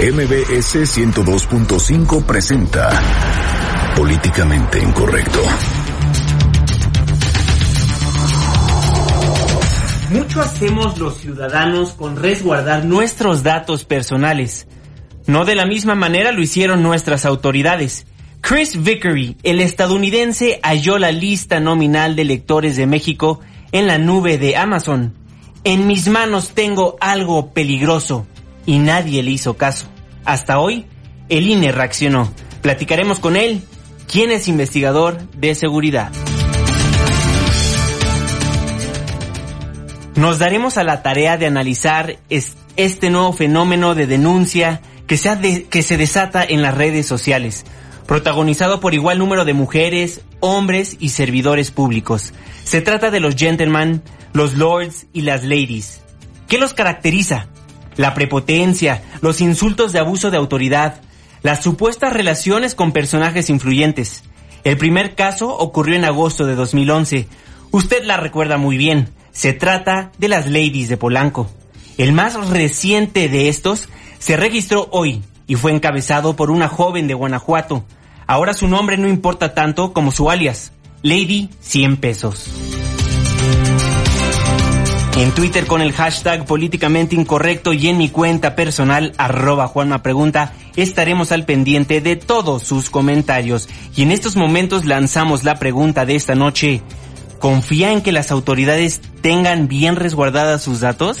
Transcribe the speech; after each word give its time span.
MBS 0.00 0.74
102.5 0.98 2.24
presenta 2.24 2.90
Políticamente 3.94 4.80
Incorrecto. 4.80 5.38
Mucho 10.10 10.40
hacemos 10.40 10.98
los 10.98 11.18
ciudadanos 11.18 11.92
con 11.92 12.16
resguardar 12.16 12.86
nuestros 12.86 13.42
datos 13.42 13.84
personales. 13.84 14.66
No 15.26 15.44
de 15.44 15.54
la 15.54 15.66
misma 15.66 15.94
manera 15.94 16.32
lo 16.32 16.40
hicieron 16.40 16.82
nuestras 16.82 17.24
autoridades. 17.26 18.06
Chris 18.40 18.82
Vickery, 18.82 19.36
el 19.42 19.60
estadounidense, 19.60 20.58
halló 20.62 20.98
la 20.98 21.12
lista 21.12 21.60
nominal 21.60 22.16
de 22.16 22.24
lectores 22.24 22.76
de 22.76 22.86
México 22.86 23.40
en 23.72 23.86
la 23.86 23.98
nube 23.98 24.38
de 24.38 24.56
Amazon. 24.56 25.14
En 25.64 25.86
mis 25.86 26.08
manos 26.08 26.52
tengo 26.54 26.96
algo 26.98 27.52
peligroso 27.52 28.26
y 28.66 28.78
nadie 28.78 29.22
le 29.22 29.30
hizo 29.30 29.56
caso. 29.56 29.86
Hasta 30.24 30.58
hoy, 30.58 30.86
el 31.28 31.48
INE 31.48 31.72
reaccionó. 31.72 32.32
Platicaremos 32.60 33.18
con 33.18 33.36
él, 33.36 33.62
quien 34.10 34.30
es 34.30 34.48
investigador 34.48 35.18
de 35.32 35.54
seguridad. 35.54 36.12
Nos 40.14 40.38
daremos 40.38 40.76
a 40.76 40.84
la 40.84 41.02
tarea 41.02 41.38
de 41.38 41.46
analizar 41.46 42.18
este 42.28 43.10
nuevo 43.10 43.32
fenómeno 43.32 43.94
de 43.94 44.06
denuncia 44.06 44.82
que 45.06 45.16
se, 45.16 45.64
que 45.64 45.82
se 45.82 45.96
desata 45.96 46.44
en 46.44 46.62
las 46.62 46.76
redes 46.76 47.06
sociales, 47.06 47.64
protagonizado 48.06 48.78
por 48.80 48.94
igual 48.94 49.18
número 49.18 49.44
de 49.44 49.54
mujeres, 49.54 50.20
hombres 50.40 50.96
y 51.00 51.08
servidores 51.08 51.70
públicos. 51.70 52.34
Se 52.64 52.82
trata 52.82 53.10
de 53.10 53.20
los 53.20 53.36
gentlemen, 53.36 54.02
los 54.34 54.54
lords 54.54 55.06
y 55.12 55.22
las 55.22 55.44
ladies. 55.44 56.02
¿Qué 56.46 56.58
los 56.58 56.74
caracteriza? 56.74 57.48
La 57.96 58.14
prepotencia, 58.14 59.02
los 59.20 59.40
insultos 59.40 59.92
de 59.92 59.98
abuso 59.98 60.30
de 60.30 60.36
autoridad, 60.36 61.00
las 61.42 61.62
supuestas 61.62 62.12
relaciones 62.12 62.74
con 62.74 62.92
personajes 62.92 63.50
influyentes. 63.50 64.22
El 64.64 64.76
primer 64.76 65.14
caso 65.14 65.56
ocurrió 65.56 65.96
en 65.96 66.04
agosto 66.04 66.46
de 66.46 66.54
2011. 66.54 67.26
Usted 67.70 68.04
la 68.04 68.16
recuerda 68.16 68.58
muy 68.58 68.76
bien. 68.76 69.10
Se 69.32 69.52
trata 69.52 70.12
de 70.18 70.28
las 70.28 70.46
ladies 70.46 70.88
de 70.88 70.96
Polanco. 70.96 71.50
El 71.98 72.12
más 72.12 72.48
reciente 72.48 73.28
de 73.28 73.48
estos 73.48 73.88
se 74.18 74.36
registró 74.36 74.88
hoy 74.92 75.22
y 75.46 75.56
fue 75.56 75.72
encabezado 75.72 76.36
por 76.36 76.50
una 76.50 76.68
joven 76.68 77.08
de 77.08 77.14
Guanajuato. 77.14 77.84
Ahora 78.26 78.54
su 78.54 78.68
nombre 78.68 78.96
no 78.96 79.08
importa 79.08 79.52
tanto 79.52 79.92
como 79.92 80.12
su 80.12 80.30
alias, 80.30 80.72
Lady 81.02 81.50
100 81.60 81.96
pesos. 81.96 82.50
En 85.16 85.30
Twitter 85.32 85.66
con 85.66 85.82
el 85.82 85.92
hashtag 85.92 86.46
políticamente 86.46 87.14
incorrecto 87.14 87.74
y 87.74 87.88
en 87.88 87.98
mi 87.98 88.08
cuenta 88.08 88.56
personal 88.56 89.12
arroba 89.18 89.68
Juanma 89.68 90.02
Pregunta 90.02 90.54
estaremos 90.74 91.32
al 91.32 91.44
pendiente 91.44 92.00
de 92.00 92.16
todos 92.16 92.62
sus 92.62 92.88
comentarios. 92.88 93.68
Y 93.94 94.02
en 94.02 94.10
estos 94.10 94.36
momentos 94.36 94.86
lanzamos 94.86 95.44
la 95.44 95.58
pregunta 95.58 96.06
de 96.06 96.16
esta 96.16 96.34
noche. 96.34 96.82
¿Confía 97.40 97.92
en 97.92 98.00
que 98.00 98.12
las 98.12 98.30
autoridades 98.30 99.00
tengan 99.20 99.68
bien 99.68 99.96
resguardadas 99.96 100.62
sus 100.62 100.80
datos? 100.80 101.18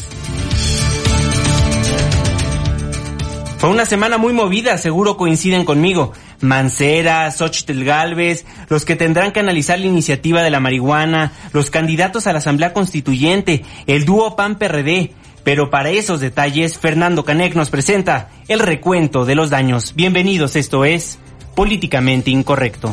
Fue 3.62 3.70
una 3.70 3.84
semana 3.84 4.18
muy 4.18 4.32
movida, 4.32 4.76
seguro 4.76 5.16
coinciden 5.16 5.64
conmigo. 5.64 6.10
Mancera, 6.40 7.30
Xochitl 7.30 7.84
Galvez, 7.84 8.44
los 8.68 8.84
que 8.84 8.96
tendrán 8.96 9.30
que 9.30 9.38
analizar 9.38 9.78
la 9.78 9.86
iniciativa 9.86 10.42
de 10.42 10.50
la 10.50 10.58
marihuana, 10.58 11.30
los 11.52 11.70
candidatos 11.70 12.26
a 12.26 12.32
la 12.32 12.40
Asamblea 12.40 12.72
Constituyente, 12.72 13.64
el 13.86 14.04
dúo 14.04 14.34
PAN-PRD. 14.34 15.12
Pero 15.44 15.70
para 15.70 15.90
esos 15.90 16.18
detalles, 16.18 16.76
Fernando 16.76 17.24
Canec 17.24 17.54
nos 17.54 17.70
presenta 17.70 18.30
el 18.48 18.58
recuento 18.58 19.24
de 19.24 19.36
los 19.36 19.50
daños. 19.50 19.94
Bienvenidos, 19.94 20.56
esto 20.56 20.84
es 20.84 21.20
Políticamente 21.54 22.32
Incorrecto. 22.32 22.92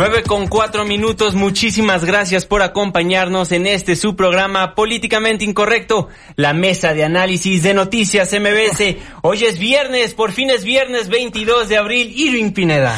9 0.00 0.22
con 0.22 0.46
4 0.46 0.86
minutos, 0.86 1.34
muchísimas 1.34 2.06
gracias 2.06 2.46
por 2.46 2.62
acompañarnos 2.62 3.52
en 3.52 3.66
este 3.66 3.96
su 3.96 4.16
programa 4.16 4.74
Políticamente 4.74 5.44
Incorrecto, 5.44 6.08
la 6.36 6.54
mesa 6.54 6.94
de 6.94 7.04
análisis 7.04 7.62
de 7.62 7.74
noticias 7.74 8.32
MBS. 8.32 8.96
Hoy 9.20 9.44
es 9.44 9.58
viernes, 9.58 10.14
por 10.14 10.32
fin 10.32 10.48
es 10.48 10.64
viernes 10.64 11.10
22 11.10 11.68
de 11.68 11.76
abril, 11.76 12.14
Irving 12.16 12.52
Pineda. 12.52 12.96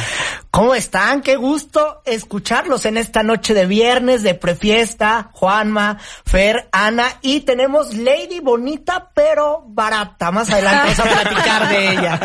¿Cómo 0.53 0.75
están? 0.75 1.23
Qué 1.23 1.37
gusto 1.37 2.03
escucharlos 2.05 2.85
en 2.85 2.99
esta 2.99 3.23
noche 3.23 3.55
de 3.55 3.65
viernes 3.65 4.23
de 4.23 4.35
prefiesta. 4.35 5.31
Juanma, 5.33 5.97
Fer, 6.27 6.69
Ana 6.73 7.07
y 7.23 7.41
tenemos 7.41 7.97
Lady 7.97 8.41
Bonita 8.41 9.13
pero 9.15 9.65
barata. 9.67 10.31
Más 10.31 10.51
adelante 10.51 10.93
vamos 10.99 10.99
a 10.99 11.23
platicar 11.23 11.69
de 11.71 11.89
ella. 11.93 12.21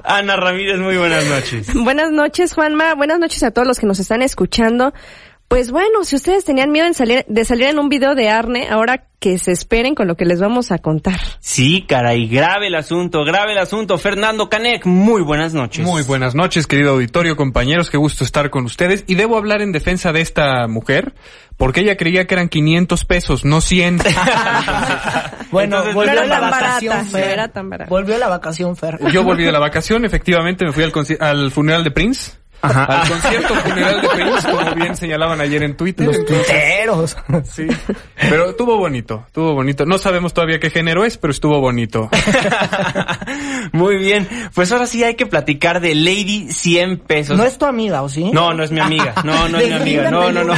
Ana 0.04 0.36
Ramírez, 0.36 0.78
muy 0.78 0.98
buenas 0.98 1.24
noches. 1.24 1.72
Buenas 1.72 2.10
noches, 2.10 2.52
Juanma. 2.52 2.94
Buenas 2.94 3.18
noches 3.18 3.42
a 3.42 3.50
todos 3.50 3.66
los 3.66 3.80
que 3.80 3.86
nos 3.86 4.00
están 4.00 4.20
escuchando. 4.20 4.92
Pues 5.48 5.70
bueno, 5.70 6.02
si 6.04 6.16
ustedes 6.16 6.44
tenían 6.44 6.72
miedo 6.72 6.92
salir, 6.92 7.24
de 7.28 7.44
salir 7.44 7.66
en 7.66 7.78
un 7.78 7.88
video 7.88 8.16
de 8.16 8.28
Arne, 8.28 8.68
ahora 8.68 9.04
que 9.20 9.38
se 9.38 9.52
esperen 9.52 9.94
con 9.94 10.08
lo 10.08 10.16
que 10.16 10.24
les 10.24 10.40
vamos 10.40 10.72
a 10.72 10.78
contar. 10.78 11.20
Sí, 11.38 11.84
caray, 11.88 12.26
grave 12.26 12.66
el 12.66 12.74
asunto, 12.74 13.24
grave 13.24 13.52
el 13.52 13.58
asunto. 13.58 13.96
Fernando 13.96 14.48
Canek, 14.48 14.86
muy 14.86 15.22
buenas 15.22 15.54
noches. 15.54 15.86
Muy 15.86 16.02
buenas 16.02 16.34
noches, 16.34 16.66
querido 16.66 16.92
auditorio, 16.92 17.36
compañeros, 17.36 17.90
qué 17.90 17.96
gusto 17.96 18.24
estar 18.24 18.50
con 18.50 18.64
ustedes. 18.64 19.04
Y 19.06 19.14
debo 19.14 19.36
hablar 19.36 19.62
en 19.62 19.70
defensa 19.70 20.12
de 20.12 20.20
esta 20.20 20.66
mujer, 20.66 21.14
porque 21.56 21.80
ella 21.80 21.96
creía 21.96 22.26
que 22.26 22.34
eran 22.34 22.48
500 22.48 23.04
pesos, 23.04 23.44
no 23.44 23.60
100. 23.60 23.98
bueno, 25.52 25.82
volvió 25.94 26.24
la 26.24 26.40
vacación, 26.40 27.06
Fer. 27.06 27.40
Volvió 27.88 28.18
la 28.18 28.28
vacación, 28.28 28.76
Fer. 28.76 28.98
Yo 29.12 29.22
volví 29.22 29.44
de 29.44 29.52
la 29.52 29.60
vacación, 29.60 30.04
efectivamente, 30.04 30.64
me 30.64 30.72
fui 30.72 30.82
al, 30.82 30.92
al 31.20 31.50
funeral 31.52 31.84
de 31.84 31.92
Prince. 31.92 32.32
Ajá. 32.62 32.84
al 32.84 33.08
concierto 33.08 33.54
funeral 33.54 34.00
de 34.00 34.08
Prince, 34.08 34.50
como 34.50 34.74
bien 34.74 34.96
señalaban 34.96 35.40
ayer 35.40 35.62
en 35.62 35.76
Twitter. 35.76 36.06
Los 36.06 36.24
tuiteros. 36.24 37.16
Sí. 37.44 37.66
Pero 38.16 38.50
estuvo 38.50 38.76
bonito, 38.76 39.24
estuvo 39.26 39.54
bonito. 39.54 39.86
No 39.86 39.98
sabemos 39.98 40.34
todavía 40.34 40.58
qué 40.58 40.70
género 40.70 41.04
es, 41.04 41.16
pero 41.18 41.30
estuvo 41.30 41.60
bonito. 41.60 42.10
Muy 43.72 43.96
bien. 43.96 44.28
Pues 44.54 44.72
ahora 44.72 44.86
sí 44.86 45.04
hay 45.04 45.14
que 45.14 45.26
platicar 45.26 45.80
de 45.80 45.94
Lady 45.94 46.48
100 46.50 46.98
pesos. 46.98 47.36
¿No 47.36 47.44
es 47.44 47.58
tu 47.58 47.66
amiga 47.66 48.02
o 48.02 48.08
sí? 48.08 48.30
No, 48.32 48.52
no 48.54 48.64
es 48.64 48.70
mi 48.70 48.80
amiga. 48.80 49.14
No, 49.24 49.48
no 49.48 49.58
es 49.58 49.68
mi 49.68 49.74
amiga. 49.74 50.10
No, 50.10 50.32
no, 50.32 50.44
no. 50.44 50.54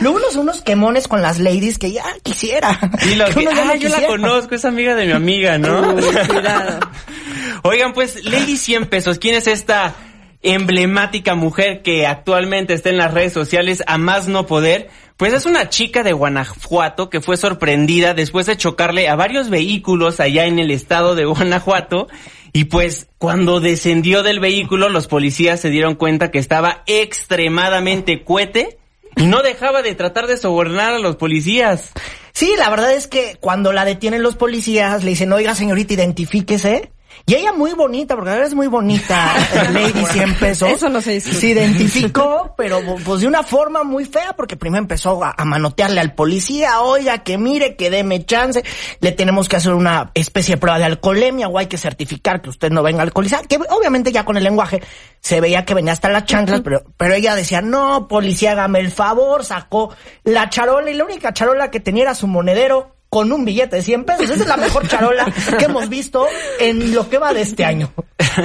luego 0.00 0.16
unos 0.16 0.36
unos 0.36 0.62
quemones 0.62 1.08
con 1.08 1.22
las 1.22 1.38
ladies 1.38 1.78
que 1.78 1.92
ya 1.92 2.04
quisiera. 2.22 2.78
Y 3.10 3.14
los 3.14 3.34
que, 3.34 3.48
ah, 3.48 3.76
yo 3.76 3.88
la 3.88 4.06
conozco, 4.06 4.54
es 4.54 4.64
amiga 4.64 4.94
de 4.94 5.06
mi 5.06 5.12
amiga, 5.12 5.58
¿no? 5.58 5.94
cuidado. 5.94 6.80
Oigan, 7.62 7.92
pues 7.92 8.24
Lady 8.24 8.56
100 8.56 8.86
pesos, 8.86 9.18
¿quién 9.18 9.34
es 9.36 9.46
esta 9.46 9.94
emblemática 10.42 11.34
mujer 11.34 11.82
que 11.82 12.06
actualmente 12.06 12.74
está 12.74 12.90
en 12.90 12.98
las 12.98 13.14
redes 13.14 13.32
sociales 13.32 13.82
a 13.86 13.98
más 13.98 14.28
no 14.28 14.46
poder, 14.46 14.90
pues 15.16 15.32
es 15.32 15.46
una 15.46 15.68
chica 15.68 16.02
de 16.02 16.12
Guanajuato 16.12 17.08
que 17.08 17.20
fue 17.20 17.36
sorprendida 17.36 18.12
después 18.14 18.46
de 18.46 18.56
chocarle 18.56 19.08
a 19.08 19.14
varios 19.14 19.50
vehículos 19.50 20.18
allá 20.18 20.46
en 20.46 20.58
el 20.58 20.70
estado 20.70 21.14
de 21.14 21.24
Guanajuato. 21.24 22.08
Y 22.52 22.64
pues 22.64 23.08
cuando 23.18 23.60
descendió 23.60 24.22
del 24.22 24.40
vehículo, 24.40 24.88
los 24.88 25.06
policías 25.06 25.60
se 25.60 25.70
dieron 25.70 25.94
cuenta 25.94 26.30
que 26.30 26.38
estaba 26.38 26.82
extremadamente 26.86 28.24
cuete 28.24 28.78
y 29.16 29.26
no 29.26 29.42
dejaba 29.42 29.82
de 29.82 29.94
tratar 29.94 30.26
de 30.26 30.36
sobornar 30.36 30.94
a 30.94 30.98
los 30.98 31.16
policías. 31.16 31.92
Sí, 32.32 32.54
la 32.58 32.68
verdad 32.70 32.92
es 32.92 33.06
que 33.06 33.36
cuando 33.40 33.72
la 33.72 33.84
detienen 33.84 34.22
los 34.22 34.36
policías, 34.36 35.04
le 35.04 35.10
dicen, 35.10 35.32
oiga 35.32 35.54
señorita, 35.54 35.94
identifíquese. 35.94 36.90
Y 37.26 37.34
ella 37.34 37.52
muy 37.52 37.72
bonita, 37.72 38.16
porque 38.16 38.30
ahora 38.30 38.46
es 38.46 38.54
muy 38.54 38.66
bonita, 38.66 39.32
Lady 39.72 40.04
100 40.04 40.34
pesos. 40.36 40.68
Eso 40.68 40.88
no 40.88 41.00
se 41.00 41.20
Se 41.20 41.46
identificó, 41.46 42.54
pero 42.56 42.80
pues 43.04 43.20
de 43.20 43.28
una 43.28 43.42
forma 43.42 43.84
muy 43.84 44.04
fea, 44.04 44.34
porque 44.36 44.56
primero 44.56 44.82
empezó 44.82 45.22
a, 45.22 45.34
manotearle 45.44 46.00
al 46.00 46.14
policía, 46.14 46.80
oiga, 46.80 47.18
que 47.18 47.38
mire, 47.38 47.76
que 47.76 47.90
deme 47.90 48.24
chance, 48.24 48.64
le 49.00 49.12
tenemos 49.12 49.48
que 49.48 49.56
hacer 49.56 49.72
una 49.72 50.10
especie 50.14 50.56
de 50.56 50.60
prueba 50.60 50.78
de 50.78 50.84
alcoholemia, 50.84 51.48
o 51.48 51.58
hay 51.58 51.66
que 51.66 51.78
certificar 51.78 52.42
que 52.42 52.50
usted 52.50 52.70
no 52.70 52.82
venga 52.82 53.02
alcoholizada, 53.02 53.44
que 53.44 53.58
obviamente 53.70 54.10
ya 54.10 54.24
con 54.24 54.36
el 54.36 54.44
lenguaje 54.44 54.82
se 55.20 55.40
veía 55.40 55.64
que 55.64 55.74
venía 55.74 55.92
hasta 55.92 56.08
las 56.08 56.24
chanclas, 56.24 56.62
pero, 56.62 56.82
pero 56.96 57.14
ella 57.14 57.36
decía, 57.36 57.62
no, 57.62 58.08
policía, 58.08 58.52
hágame 58.52 58.80
el 58.80 58.90
favor, 58.90 59.44
sacó 59.44 59.94
la 60.24 60.48
charola, 60.50 60.90
y 60.90 60.94
la 60.94 61.04
única 61.04 61.32
charola 61.32 61.70
que 61.70 61.80
tenía 61.80 62.02
era 62.02 62.14
su 62.14 62.26
monedero, 62.26 62.96
con 63.12 63.30
un 63.30 63.44
billete 63.44 63.76
de 63.76 63.82
100 63.82 64.04
pesos. 64.04 64.30
Esa 64.30 64.42
es 64.42 64.48
la 64.48 64.56
mejor 64.56 64.88
charola 64.88 65.30
que 65.58 65.66
hemos 65.66 65.86
visto 65.90 66.26
en 66.58 66.94
lo 66.94 67.10
que 67.10 67.18
va 67.18 67.34
de 67.34 67.42
este 67.42 67.62
año. 67.62 67.92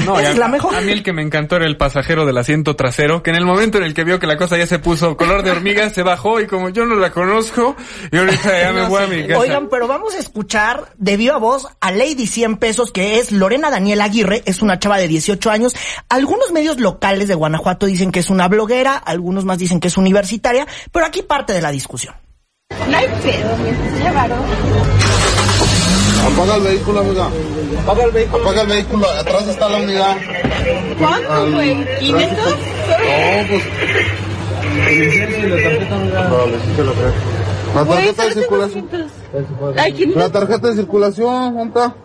No, 0.05 0.19
es 0.19 0.27
a, 0.27 0.33
la 0.33 0.49
mejor. 0.49 0.75
a 0.75 0.81
mí 0.81 0.91
el 0.91 1.03
que 1.03 1.13
me 1.13 1.21
encantó 1.21 1.55
era 1.55 1.65
el 1.65 1.77
pasajero 1.77 2.25
del 2.25 2.37
asiento 2.37 2.75
trasero, 2.75 3.23
que 3.23 3.29
en 3.29 3.37
el 3.37 3.45
momento 3.45 3.77
en 3.77 3.85
el 3.85 3.93
que 3.93 4.03
vio 4.03 4.19
que 4.19 4.27
la 4.27 4.35
cosa 4.35 4.57
ya 4.57 4.67
se 4.67 4.79
puso 4.79 5.15
color 5.15 5.43
de 5.43 5.51
hormiga, 5.51 5.89
se 5.89 6.03
bajó 6.03 6.41
y 6.41 6.47
como 6.47 6.67
yo 6.67 6.85
no 6.85 6.95
la 6.95 7.11
conozco, 7.11 7.77
y 8.11 8.17
ahorita 8.17 8.61
ya 8.61 8.73
me 8.73 8.89
voy 8.89 9.03
a 9.03 9.07
mi 9.07 9.25
casa. 9.25 9.39
Oigan, 9.39 9.69
pero 9.69 9.87
vamos 9.87 10.15
a 10.15 10.17
escuchar 10.17 10.91
de 10.97 11.15
viva 11.15 11.37
voz 11.37 11.69
a 11.79 11.91
Lady 11.91 12.27
100 12.27 12.57
pesos, 12.57 12.91
que 12.91 13.19
es 13.19 13.31
Lorena 13.31 13.69
Daniel 13.69 14.01
Aguirre, 14.01 14.43
es 14.45 14.61
una 14.61 14.79
chava 14.79 14.97
de 14.97 15.07
18 15.07 15.49
años. 15.49 15.75
Algunos 16.09 16.51
medios 16.51 16.77
locales 16.77 17.29
de 17.29 17.35
Guanajuato 17.35 17.85
dicen 17.85 18.11
que 18.11 18.19
es 18.19 18.29
una 18.29 18.49
bloguera, 18.49 18.97
algunos 18.97 19.45
más 19.45 19.59
dicen 19.59 19.79
que 19.79 19.87
es 19.87 19.95
universitaria, 19.95 20.67
pero 20.91 21.05
aquí 21.05 21.21
parte 21.21 21.53
de 21.53 21.61
la 21.61 21.71
discusión. 21.71 22.15
No 22.69 22.97
hay 22.97 23.07
pedo, 23.23 23.57
mientras 23.63 23.93
se 23.93 23.99
llevaron. 24.03 24.39
Apaga 26.25 26.55
el 26.57 26.63
vehículo, 26.63 26.99
amiga. 26.99 27.29
Apaga 27.83 28.03
el 28.03 28.11
vehículo. 28.11 28.43
Apaga 28.43 28.61
el 28.61 28.67
vehículo. 28.67 29.09
Atrás 29.09 29.47
está 29.47 29.69
la 29.69 29.77
unidad. 29.77 30.17
¿Cuánto, 30.99 31.51
güey? 31.53 31.75
¿500? 31.99 32.11
No, 32.11 33.47
pues. 33.47 33.63
Creo. 36.75 36.93
La 37.75 37.81
Güey, 37.83 37.97
tarjeta 37.97 38.25
de 38.25 38.33
circulación. 38.33 38.87
500. 38.87 39.77
Ay, 39.77 39.93
¿quién 39.93 40.13
La 40.15 40.29
tarjeta 40.31 40.67
de 40.67 40.75
circulación, 40.75 41.55
¿dónde 41.55 41.79
está? 41.79 41.95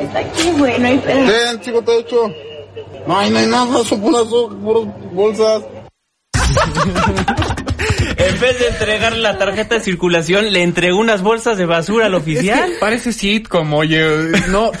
está 0.00 0.18
aquí, 0.18 0.50
güey? 0.58 0.78
No 0.78 0.86
hay 0.88 0.98
pedo. 0.98 1.30
Ten, 1.30 1.60
chico, 1.60 1.82
te 1.82 1.92
he 1.92 1.98
hecho. 2.00 2.28
No 3.06 3.16
hay, 3.18 3.30
no 3.30 3.38
hay 3.38 3.46
nada, 3.46 3.84
son 3.84 4.00
puras 4.00 4.24
bolsas. 5.12 5.62
En 8.42 8.48
vez 8.48 8.58
de 8.58 8.66
entregarle 8.70 9.20
la 9.20 9.38
tarjeta 9.38 9.76
de 9.76 9.80
circulación, 9.82 10.52
le 10.52 10.64
entregó 10.64 10.98
unas 10.98 11.22
bolsas 11.22 11.56
de 11.56 11.64
basura 11.64 12.06
al 12.06 12.14
Es 12.14 12.22
oficial. 12.22 12.72
que 12.72 12.78
parece 12.80 13.12
sitcom, 13.12 13.72
oye, 13.72 14.04
no, 14.48 14.72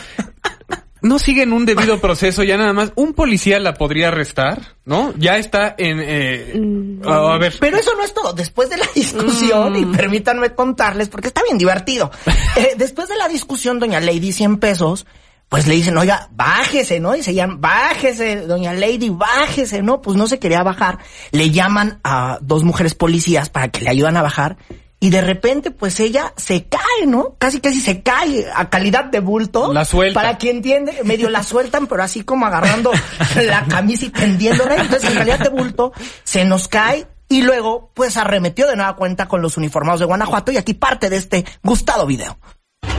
no 1.00 1.18
siguen 1.20 1.52
un 1.52 1.64
debido 1.64 2.00
proceso, 2.00 2.42
ya 2.42 2.56
nada 2.56 2.72
más. 2.72 2.90
Un 2.96 3.14
policía 3.14 3.60
la 3.60 3.74
podría 3.74 4.08
arrestar, 4.08 4.74
¿no? 4.84 5.14
Ya 5.16 5.36
está 5.36 5.76
en, 5.78 6.00
eh, 6.00 7.00
a, 7.06 7.34
a 7.34 7.38
ver. 7.38 7.54
Pero 7.60 7.76
eso 7.76 7.92
no 7.96 8.02
es 8.02 8.12
todo. 8.12 8.32
Después 8.32 8.68
de 8.68 8.78
la 8.78 8.86
discusión, 8.96 9.76
y 9.76 9.86
permítanme 9.86 10.56
contarles, 10.56 11.08
porque 11.08 11.28
está 11.28 11.44
bien 11.44 11.56
divertido. 11.56 12.10
Eh, 12.54 12.74
después 12.76 13.08
de 13.08 13.16
la 13.16 13.28
discusión, 13.28 13.78
doña 13.78 13.98
Lady 13.98 14.30
100 14.32 14.58
pesos, 14.58 15.06
pues 15.52 15.66
le 15.66 15.74
dicen, 15.74 15.98
oiga, 15.98 16.30
bájese, 16.32 16.98
¿no? 16.98 17.14
Y 17.14 17.22
se 17.22 17.34
llaman, 17.34 17.60
bájese, 17.60 18.46
doña 18.46 18.72
Lady, 18.72 19.10
bájese, 19.10 19.82
¿no? 19.82 20.00
Pues 20.00 20.16
no 20.16 20.26
se 20.26 20.38
quería 20.38 20.62
bajar. 20.62 20.96
Le 21.30 21.50
llaman 21.50 22.00
a 22.04 22.38
dos 22.40 22.64
mujeres 22.64 22.94
policías 22.94 23.50
para 23.50 23.68
que 23.68 23.82
le 23.82 23.90
ayudan 23.90 24.16
a 24.16 24.22
bajar. 24.22 24.56
Y 24.98 25.10
de 25.10 25.20
repente, 25.20 25.70
pues 25.70 26.00
ella 26.00 26.32
se 26.38 26.64
cae, 26.64 27.06
¿no? 27.06 27.36
Casi 27.36 27.60
casi 27.60 27.82
se 27.82 28.02
cae 28.02 28.46
a 28.54 28.70
calidad 28.70 29.04
de 29.04 29.20
bulto. 29.20 29.74
La 29.74 29.84
suelta. 29.84 30.18
Para 30.18 30.38
quien 30.38 30.56
entiende, 30.56 31.02
medio 31.04 31.28
la 31.28 31.42
sueltan, 31.42 31.86
pero 31.86 32.02
así 32.02 32.24
como 32.24 32.46
agarrando 32.46 32.90
la 33.36 33.66
camisa 33.66 34.06
y 34.06 34.08
tendiéndola. 34.08 34.76
Entonces, 34.76 35.10
en 35.10 35.16
realidad 35.16 35.40
de 35.40 35.50
bulto, 35.50 35.92
se 36.24 36.46
nos 36.46 36.66
cae 36.66 37.06
y 37.28 37.42
luego, 37.42 37.90
pues 37.92 38.16
arremetió 38.16 38.66
de 38.66 38.76
nueva 38.76 38.96
cuenta 38.96 39.28
con 39.28 39.42
los 39.42 39.58
uniformados 39.58 40.00
de 40.00 40.06
Guanajuato 40.06 40.50
y 40.50 40.56
aquí 40.56 40.72
parte 40.72 41.10
de 41.10 41.16
este 41.16 41.44
gustado 41.62 42.06
video. 42.06 42.38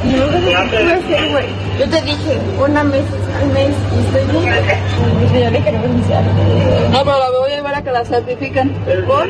No. 0.04 1.80
Yo 1.80 1.90
te 1.90 2.02
dije, 2.02 2.38
una 2.60 2.84
mes 2.84 3.04
al 3.42 3.48
mes 3.50 3.70
y 3.96 4.00
estoy 4.06 4.40
bien. 4.42 4.54
Dije, 5.22 5.44
yo 5.44 5.50
le 5.50 5.60
quiero 5.62 5.82
renunciar. 5.82 6.24
No, 6.92 7.04
pero 7.04 7.20
la 7.20 7.30
voy 7.40 7.52
a 7.52 7.56
llevar 7.56 7.76
a 7.76 7.82
que 7.84 7.92
la 7.92 8.06
certifiquen. 8.06 8.70
¿Por? 9.08 9.28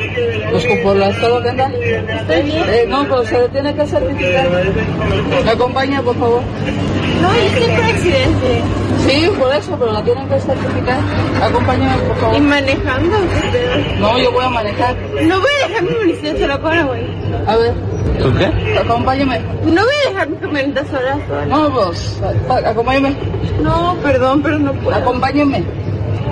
Pues 0.51 0.65
por 0.83 0.95
la 0.97 1.09
estado 1.09 1.41
que 1.41 1.49
anda. 1.49 1.69
Estoy 1.71 2.41
bien. 2.43 2.63
Eh, 2.67 2.85
no, 2.89 3.03
pero 3.03 3.23
se 3.25 3.39
le 3.39 3.49
tiene 3.49 3.73
que 3.75 3.85
certificar. 3.85 4.47
¿Me 5.45 5.51
acompaña, 5.51 6.01
por 6.01 6.15
favor? 6.17 6.41
No, 7.21 7.33
yo 7.33 7.41
estoy 7.41 7.75
por 7.75 7.85
accidente. 7.85 8.61
Sí, 9.07 9.29
por 9.39 9.53
eso, 9.55 9.75
pero 9.79 9.91
la 9.93 10.03
tienen 10.03 10.27
que 10.27 10.39
certificar. 10.39 10.99
Acompáñame, 11.41 11.97
por 12.03 12.17
Y 12.17 12.19
favor. 12.19 12.41
manejando, 12.41 13.15
¿qué 13.17 13.49
pedo? 13.51 13.99
No, 13.99 14.17
yo 14.19 14.31
voy 14.31 14.43
a 14.45 14.49
manejar. 14.49 14.95
No 15.21 15.39
voy 15.39 15.49
a 15.63 15.67
dejar 15.67 15.83
mi 15.83 15.89
municipio 15.95 16.39
sola 16.39 16.59
para, 16.61 16.83
güey. 16.83 17.03
A 17.47 17.55
ver, 17.57 17.73
¿Tú 18.21 18.33
qué? 18.37 18.77
acompáñame. 18.79 19.39
No 19.65 19.81
voy 19.83 19.93
a 20.05 20.09
dejar 20.09 20.29
mi 20.29 20.37
camioneta 20.37 20.62
sola, 20.89 21.17
sola. 21.27 21.45
No, 21.45 21.91
a- 22.53 22.69
acompáñame. 22.69 23.15
No, 23.61 23.95
perdón, 24.03 24.41
pero 24.41 24.59
no 24.59 24.73
puedo. 24.73 24.97
Acompáñame. 24.97 25.63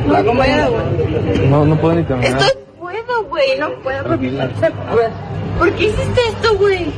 No 0.06 0.16
Acompáñame. 0.16 0.68
puedo, 0.68 0.84
güey. 0.84 1.48
No, 1.48 1.66
no 1.66 1.76
puedo 1.78 1.96
ni 1.96 2.04
caminar. 2.06 2.32
Estoy 2.42 2.64
puedo, 2.80 3.24
güey, 3.26 3.60
no 3.60 3.70
puedo. 3.82 4.18
Ver. 4.18 5.12
¿Por 5.58 5.72
qué 5.74 5.84
hiciste 5.86 6.22
esto, 6.30 6.58
güey? 6.58 6.92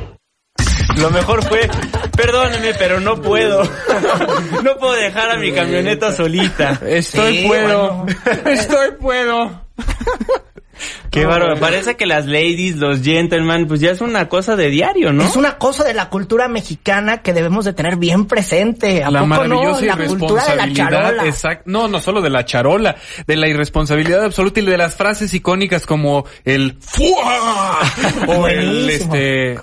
Lo 0.97 1.09
mejor 1.09 1.43
fue, 1.45 1.67
perdóneme, 2.15 2.73
pero 2.77 2.99
no 2.99 3.15
puedo. 3.21 3.63
No 4.63 4.77
puedo 4.77 4.93
dejar 4.93 5.31
a 5.31 5.37
mi 5.37 5.51
camioneta 5.51 6.11
solita. 6.13 6.79
Estoy 6.85 7.37
Sí, 7.39 7.47
puedo. 7.47 8.05
Estoy 8.45 8.91
puedo. 8.99 9.61
Qué 11.11 11.25
bárbaro. 11.25 11.59
Parece 11.59 11.95
que 11.95 12.05
las 12.05 12.25
ladies, 12.25 12.77
los 12.77 13.01
gentlemen, 13.01 13.67
pues 13.67 13.79
ya 13.79 13.91
es 13.91 14.01
una 14.01 14.27
cosa 14.29 14.55
de 14.55 14.69
diario, 14.69 15.13
¿no? 15.13 15.23
Es 15.23 15.35
una 15.35 15.57
cosa 15.57 15.83
de 15.83 15.93
la 15.93 16.09
cultura 16.09 16.47
mexicana 16.47 17.21
que 17.21 17.33
debemos 17.33 17.65
de 17.65 17.73
tener 17.73 17.97
bien 17.97 18.25
presente. 18.25 19.03
¿A 19.03 19.11
la 19.11 19.19
poco 19.19 19.27
maravillosa 19.29 19.81
no? 19.81 19.85
La 19.85 20.07
cultura 20.07 20.43
de 20.45 20.55
la 20.55 20.65
irresponsabilidad, 20.67 20.89
charola. 21.15 21.23
exact- 21.25 21.61
no, 21.65 21.87
no 21.87 21.99
solo 22.01 22.21
de 22.21 22.29
la 22.29 22.45
charola, 22.45 22.95
de 23.27 23.35
la 23.37 23.47
irresponsabilidad 23.47 24.23
absoluta 24.23 24.59
y 24.59 24.65
de 24.65 24.77
las 24.77 24.95
frases 24.95 25.33
icónicas 25.33 25.85
como 25.85 26.25
el 26.45 26.77
¡Fua! 26.79 27.79
o 28.27 28.47
el 28.47 28.89
este 28.89 29.59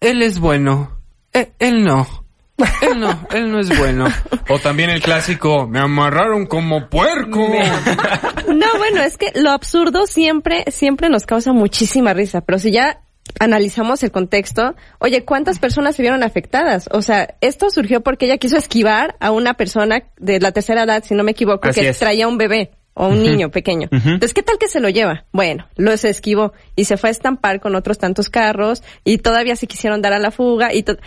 él 0.00 0.22
es 0.22 0.38
bueno, 0.38 0.98
Eh, 1.32 1.52
él 1.58 1.82
no. 1.84 2.23
Él 2.82 3.00
no, 3.00 3.26
él 3.32 3.50
no 3.50 3.60
es 3.60 3.76
bueno. 3.78 4.06
O 4.48 4.58
también 4.58 4.90
el 4.90 5.00
clásico, 5.00 5.66
me 5.66 5.78
amarraron 5.78 6.46
como 6.46 6.88
puerco. 6.88 7.38
No, 8.48 8.66
bueno, 8.78 9.02
es 9.02 9.16
que 9.16 9.32
lo 9.34 9.50
absurdo 9.50 10.06
siempre, 10.06 10.64
siempre 10.70 11.08
nos 11.08 11.26
causa 11.26 11.52
muchísima 11.52 12.12
risa, 12.14 12.40
pero 12.42 12.58
si 12.58 12.70
ya 12.72 13.00
analizamos 13.40 14.02
el 14.02 14.12
contexto, 14.12 14.74
oye, 14.98 15.24
¿cuántas 15.24 15.58
personas 15.58 15.96
se 15.96 16.02
vieron 16.02 16.22
afectadas? 16.22 16.88
O 16.92 17.02
sea, 17.02 17.34
esto 17.40 17.70
surgió 17.70 18.02
porque 18.02 18.26
ella 18.26 18.38
quiso 18.38 18.56
esquivar 18.56 19.16
a 19.20 19.30
una 19.30 19.54
persona 19.54 20.02
de 20.18 20.40
la 20.40 20.52
tercera 20.52 20.82
edad, 20.84 21.02
si 21.04 21.14
no 21.14 21.24
me 21.24 21.32
equivoco, 21.32 21.68
Así 21.68 21.80
que 21.80 21.88
es. 21.88 21.98
traía 21.98 22.28
un 22.28 22.38
bebé 22.38 22.72
o 22.96 23.08
un 23.08 23.22
niño 23.24 23.50
pequeño. 23.50 23.88
Entonces, 23.90 24.34
¿qué 24.34 24.42
tal 24.44 24.56
que 24.58 24.68
se 24.68 24.78
lo 24.78 24.88
lleva? 24.88 25.24
Bueno, 25.32 25.66
lo 25.76 25.96
se 25.96 26.10
esquivó 26.10 26.52
y 26.76 26.84
se 26.84 26.96
fue 26.96 27.08
a 27.08 27.12
estampar 27.12 27.60
con 27.60 27.74
otros 27.74 27.98
tantos 27.98 28.28
carros 28.30 28.84
y 29.02 29.18
todavía 29.18 29.56
se 29.56 29.66
quisieron 29.66 30.00
dar 30.00 30.12
a 30.12 30.20
la 30.20 30.30
fuga 30.30 30.72
y 30.72 30.84
to- 30.84 30.98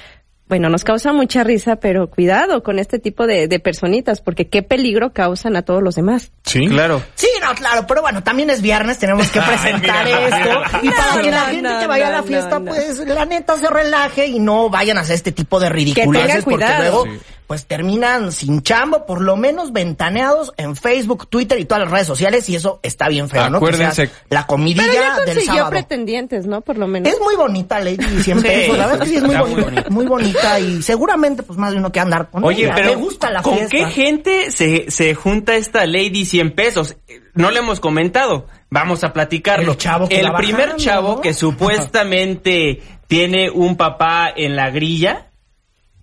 bueno, 0.49 0.69
nos 0.69 0.83
causa 0.83 1.11
mucha 1.13 1.44
risa, 1.44 1.75
pero 1.77 2.09
cuidado 2.09 2.63
con 2.63 2.80
este 2.80 2.99
tipo 2.99 3.27
de, 3.27 3.47
de 3.47 3.59
personitas, 3.59 4.21
porque 4.21 4.47
qué 4.47 4.63
peligro 4.63 5.11
causan 5.11 5.56
a 5.57 5.61
todos 5.63 5.83
los 5.83 5.95
demás. 5.95 6.31
Sí, 6.44 6.68
Claro. 6.68 7.01
Sí, 7.16 7.27
no, 7.42 7.54
claro, 7.56 7.85
pero 7.87 8.01
bueno, 8.01 8.23
también 8.23 8.49
es 8.49 8.61
viernes, 8.61 8.97
tenemos 8.97 9.30
que 9.30 9.42
presentar 9.47 10.06
mira, 10.06 10.27
esto. 10.27 10.61
Y 10.83 10.87
No, 10.87 10.94
para 10.95 11.21
que 11.21 11.31
la 11.31 11.39
no, 11.42 11.45
gente 11.47 11.69
no, 11.69 11.80
que 11.80 11.87
vaya 11.87 12.07
a 12.07 12.11
la 12.11 12.23
fiesta, 12.23 12.59
no, 12.59 12.66
no. 12.66 12.71
pues 12.71 12.99
la 12.99 13.25
neta 13.25 13.57
se 13.57 13.69
relaje 13.69 14.27
y 14.27 14.39
no 14.39 14.69
vayan 14.69 14.97
a 14.97 15.01
hacer 15.01 15.16
este 15.16 15.31
tipo 15.31 15.59
de 15.59 15.69
ridiculeces 15.69 16.27
tengan 16.27 16.44
porque 16.44 16.56
cuidado. 16.66 16.81
luego 16.81 17.04
Sí. 17.06 17.19
Pues 17.47 17.66
terminan 17.66 18.33
sin 18.33 18.61
chambo, 18.61 19.06
por 19.06 19.21
lo 19.21 19.37
menos 19.37 19.71
ventaneados 19.71 20.54
en 20.57 20.75
Facebook, 20.75 21.27
Twitter 21.30 21.57
y 21.59 21.63
todas 21.66 21.83
las 21.85 21.92
redes 21.92 22.06
sociales 22.07 22.47
y 22.49 22.56
eso 22.57 22.80
está 22.83 23.07
bien 23.07 23.30
feo, 23.30 23.49
¿no? 23.49 23.59
Que 23.61 23.68
Acuérdense- 23.68 23.94
sea 23.94 24.09
la 24.30 24.45
comidilla 24.45 24.83
Pero 24.92 25.25
ya 25.25 25.33
del 25.33 25.42
sábado. 25.45 25.69
pretendientes, 25.69 26.45
¿no? 26.45 26.59
Por 26.59 26.77
lo 26.77 26.87
menos. 26.87 27.11
Es 27.13 27.19
muy 27.21 27.35
bonita 27.37 27.80
Lady 27.80 28.04
siempre. 28.21 28.47
Sí. 28.57 28.61
eso, 28.63 28.75
la 28.75 28.87
verdad 28.87 29.04
es 29.07 29.13
que 29.13 29.19
sí 29.19 29.25
es 29.25 29.45
muy 29.45 29.61
bonita, 29.63 29.89
muy 29.89 30.06
bonita 30.06 30.59
y 30.59 30.81
seguramente 30.83 31.42
pues 31.44 31.57
más 31.57 31.71
de 31.71 31.77
uno 31.77 31.92
que 31.92 31.99
andar 32.01 32.30
con 32.30 32.44
Oye, 32.44 32.66
ella. 32.66 32.75
pero 32.75 32.89
me 32.89 32.95
gusta 32.95 33.31
la 33.31 33.42
¿con 33.42 33.56
fiesta. 33.57 33.77
qué 33.77 33.85
gente 33.85 34.51
se, 34.51 34.92
se 34.92 35.16
junta 35.16 35.56
esta 35.56 35.85
Lady 35.85 36.25
100 36.25 36.51
pesos? 36.54 36.97
No 37.33 37.49
le 37.51 37.59
hemos 37.59 37.80
comentado. 37.80 38.45
Vamos 38.69 39.06
a 39.06 39.13
platicarlo. 39.13 39.71
El 39.71 39.77
chavo 39.77 40.09
que 40.09 40.19
El 40.19 40.33
primer 40.33 40.66
bajando, 40.71 40.83
chavo 40.83 41.16
¿no? 41.16 41.21
que 41.21 41.33
supuestamente 41.33 42.81
tiene 43.07 43.49
un 43.49 43.77
papá 43.77 44.30
en 44.35 44.56
la 44.56 44.69
grilla, 44.69 45.26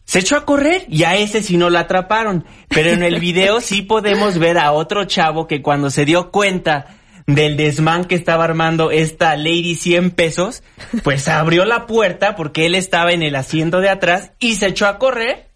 se 0.04 0.18
echó 0.20 0.36
a 0.36 0.44
correr 0.44 0.84
y 0.88 1.04
a 1.04 1.16
ese 1.16 1.42
sí 1.42 1.56
no 1.56 1.70
lo 1.70 1.78
atraparon. 1.78 2.44
Pero 2.68 2.90
en 2.90 3.02
el 3.02 3.20
video 3.20 3.60
sí 3.60 3.82
podemos 3.82 4.38
ver 4.38 4.58
a 4.58 4.72
otro 4.72 5.04
chavo 5.04 5.46
que 5.46 5.62
cuando 5.62 5.90
se 5.90 6.04
dio 6.04 6.30
cuenta 6.30 6.86
del 7.26 7.56
desmán 7.56 8.04
que 8.04 8.14
estaba 8.14 8.44
armando 8.44 8.90
esta 8.90 9.36
Lady 9.36 9.76
100 9.76 10.10
pesos, 10.10 10.62
pues 11.02 11.26
abrió 11.28 11.64
la 11.64 11.86
puerta 11.86 12.36
porque 12.36 12.66
él 12.66 12.74
estaba 12.74 13.12
en 13.12 13.22
el 13.22 13.34
asiento 13.34 13.80
de 13.80 13.88
atrás 13.88 14.32
y 14.38 14.56
se 14.56 14.68
echó 14.68 14.86
a 14.86 14.98
correr. 14.98 15.48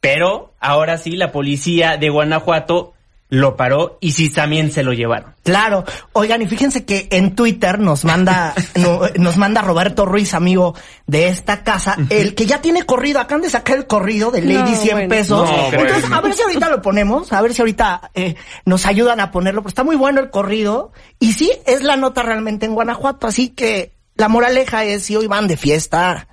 Pero 0.00 0.54
ahora 0.60 0.98
sí, 0.98 1.12
la 1.12 1.32
policía 1.32 1.96
de 1.96 2.10
Guanajuato 2.10 2.95
lo 3.28 3.56
paró 3.56 3.98
y 4.00 4.12
sí 4.12 4.30
también 4.30 4.70
se 4.70 4.84
lo 4.84 4.92
llevaron. 4.92 5.34
Claro. 5.42 5.84
Oigan, 6.12 6.42
y 6.42 6.46
fíjense 6.46 6.84
que 6.84 7.08
en 7.10 7.34
Twitter 7.34 7.80
nos 7.80 8.04
manda, 8.04 8.54
no- 8.76 9.00
nos 9.16 9.36
manda 9.36 9.62
Roberto 9.62 10.06
Ruiz, 10.06 10.32
amigo 10.34 10.74
de 11.08 11.26
esta 11.28 11.64
casa, 11.64 11.96
el 12.10 12.34
que 12.36 12.46
ya 12.46 12.60
tiene 12.60 12.84
corrido, 12.84 13.18
acaban 13.18 13.42
de 13.42 13.50
sacar 13.50 13.78
el 13.78 13.86
corrido 13.88 14.30
de 14.30 14.42
Lady 14.42 14.72
No, 14.72 14.76
100 14.76 14.94
bueno. 14.94 15.08
pesos. 15.08 15.50
No, 15.50 15.56
Entonces, 15.72 16.02
bueno. 16.02 16.16
a 16.16 16.20
ver 16.20 16.34
si 16.34 16.42
ahorita 16.42 16.70
lo 16.70 16.82
ponemos, 16.82 17.32
a 17.32 17.42
ver 17.42 17.52
si 17.52 17.62
ahorita 17.62 18.10
eh, 18.14 18.36
nos 18.64 18.86
ayudan 18.86 19.18
a 19.20 19.32
ponerlo, 19.32 19.62
pero 19.62 19.68
está 19.70 19.82
muy 19.82 19.96
bueno 19.96 20.20
el 20.20 20.30
corrido. 20.30 20.92
Y 21.18 21.32
sí, 21.32 21.50
es 21.66 21.82
la 21.82 21.96
nota 21.96 22.22
realmente 22.22 22.66
en 22.66 22.74
Guanajuato, 22.74 23.26
así 23.26 23.48
que 23.48 23.96
la 24.14 24.28
moraleja 24.28 24.84
es 24.84 25.02
si 25.04 25.16
hoy 25.16 25.26
van 25.26 25.48
de 25.48 25.56
fiesta, 25.56 26.28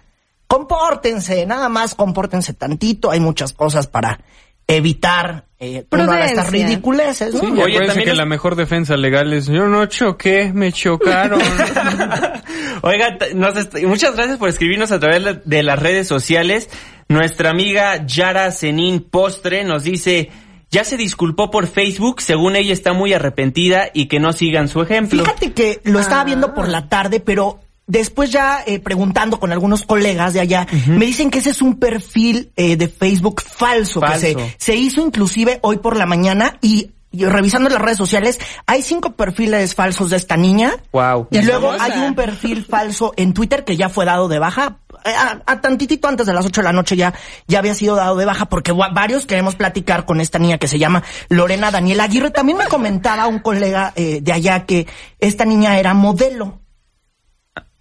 compórtense, 0.47 1.45
nada 1.47 1.69
más 1.69 1.95
compórtense 1.95 2.53
tantito, 2.53 3.09
hay 3.12 3.19
muchas 3.19 3.53
cosas 3.53 3.88
para 3.88 4.19
evitar 4.67 5.46
eh, 5.60 5.86
uno 5.91 6.13
estas 6.15 6.50
ridiculeces, 6.51 7.34
¿no? 7.34 7.39
Sí, 7.39 7.46
Oye, 7.62 7.79
también 7.86 8.05
que 8.05 8.12
es- 8.12 8.17
la 8.17 8.25
mejor 8.25 8.55
defensa 8.55 8.98
legal 8.98 9.32
es 9.34 9.48
yo 9.48 9.67
no 9.67 9.86
choqué, 9.86 10.51
me 10.53 10.72
chocaron. 10.72 11.41
Oiga, 12.82 13.17
nos 13.36 13.55
est- 13.55 13.84
muchas 13.86 14.15
gracias 14.15 14.38
por 14.38 14.50
escribirnos 14.50 14.91
a 14.91 15.00
través 15.00 15.24
de- 15.24 15.41
de 15.43 15.63
las 15.63 15.79
redes 15.79 16.08
sociales. 16.08 16.70
Nuestra 17.08 17.50
amiga 17.50 18.05
Yara 18.05 18.51
Zenin 18.51 19.01
Postre 19.01 19.63
nos 19.63 19.84
dice, 19.84 20.29
ya 20.72 20.84
se 20.84 20.98
disculpó 20.98 21.51
por 21.51 21.67
Facebook, 21.67 22.22
según 22.22 22.55
ella 22.55 22.74
está 22.74 22.93
muy 22.93 23.13
arrepentida 23.13 23.89
y 23.93 24.08
que 24.08 24.20
no 24.20 24.34
sigan 24.34 24.67
su 24.67 24.82
ejemplo. 24.82 25.24
Fíjate 25.24 25.53
que 25.53 25.82
lo 25.84 26.00
estaba 26.00 26.24
viendo 26.24 26.53
por 26.53 26.67
la 26.67 26.89
tarde, 26.89 27.20
pero 27.20 27.60
después 27.87 28.31
ya 28.31 28.63
eh, 28.65 28.79
preguntando 28.79 29.39
con 29.39 29.51
algunos 29.51 29.83
colegas 29.83 30.33
de 30.33 30.39
allá, 30.39 30.67
me 30.87 31.05
dicen 31.05 31.29
que 31.29 31.39
ese 31.39 31.49
es 31.51 31.61
un 31.61 31.79
perfil 31.79 32.51
eh, 32.55 32.75
de 32.77 32.87
Facebook 32.87 33.41
falso, 33.41 33.99
que 34.01 34.19
se, 34.19 34.55
se 34.57 34.75
hizo 34.75 35.01
inclusive 35.01 35.59
hoy 35.61 35.77
por 35.77 35.97
la 35.97 36.05
mañana 36.05 36.57
y, 36.61 36.91
y 37.11 37.25
revisando 37.25 37.69
las 37.69 37.81
redes 37.81 37.97
sociales, 37.97 38.39
hay 38.65 38.81
cinco 38.81 39.11
perfiles 39.13 39.75
falsos 39.75 40.09
de 40.09 40.17
esta 40.17 40.35
niña. 40.37 40.73
Wow. 40.91 41.27
Y 41.29 41.41
luego 41.43 41.67
famosa. 41.73 41.83
hay 41.85 41.99
un 42.07 42.15
perfil 42.15 42.65
falso 42.65 43.13
en 43.17 43.33
Twitter 43.33 43.63
que 43.63 43.77
ya 43.77 43.89
fue 43.89 44.05
dado 44.05 44.27
de 44.27 44.39
baja. 44.39 44.77
eh, 45.05 45.13
A, 45.15 45.41
a 45.45 45.61
tantitito 45.61 46.07
antes 46.07 46.25
de 46.25 46.33
las 46.33 46.43
8 46.45 46.61
de 46.61 46.65
la 46.65 46.73
noche 46.73 46.95
ya, 46.95 47.13
ya 47.47 47.59
había 47.59 47.75
sido 47.75 47.95
dado 47.95 48.15
de 48.15 48.25
baja 48.25 48.45
porque 48.45 48.71
varios 48.71 49.27
queremos 49.27 49.55
platicar 49.55 50.05
con 50.05 50.21
esta 50.21 50.39
niña 50.39 50.57
que 50.57 50.67
se 50.67 50.79
llama 50.79 51.03
Lorena 51.29 51.69
Daniela 51.69 52.05
Aguirre. 52.05 52.31
También 52.31 52.57
me 52.57 52.65
comentaba 52.65 53.27
un 53.27 53.39
colega 53.39 53.93
eh, 53.95 54.19
de 54.23 54.31
allá 54.33 54.65
que 54.65 54.87
esta 55.19 55.45
niña 55.45 55.77
era 55.77 55.93
modelo. 55.93 56.61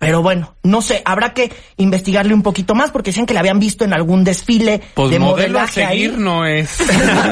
Pero 0.03 0.21
bueno, 0.21 0.57
no 0.65 0.83
sé, 0.83 1.01
habrá 1.05 1.33
que 1.33 1.53
investigarle 1.77 2.35
un 2.35 2.43
poquito 2.43 2.75
más 2.75 2.91
porque 2.91 3.11
decían 3.11 3.25
que 3.25 3.35
la 3.35 3.41
habían 3.41 3.61
visto 3.61 3.85
en 3.85 3.93
algún 3.93 4.25
desfile 4.25 4.81
Pues 4.95 5.13
de 5.13 5.21
modelo 5.21 5.61
a 5.61 5.63
ahí. 5.63 5.69
seguir 5.69 6.19
no 6.19 6.45
es. 6.45 6.77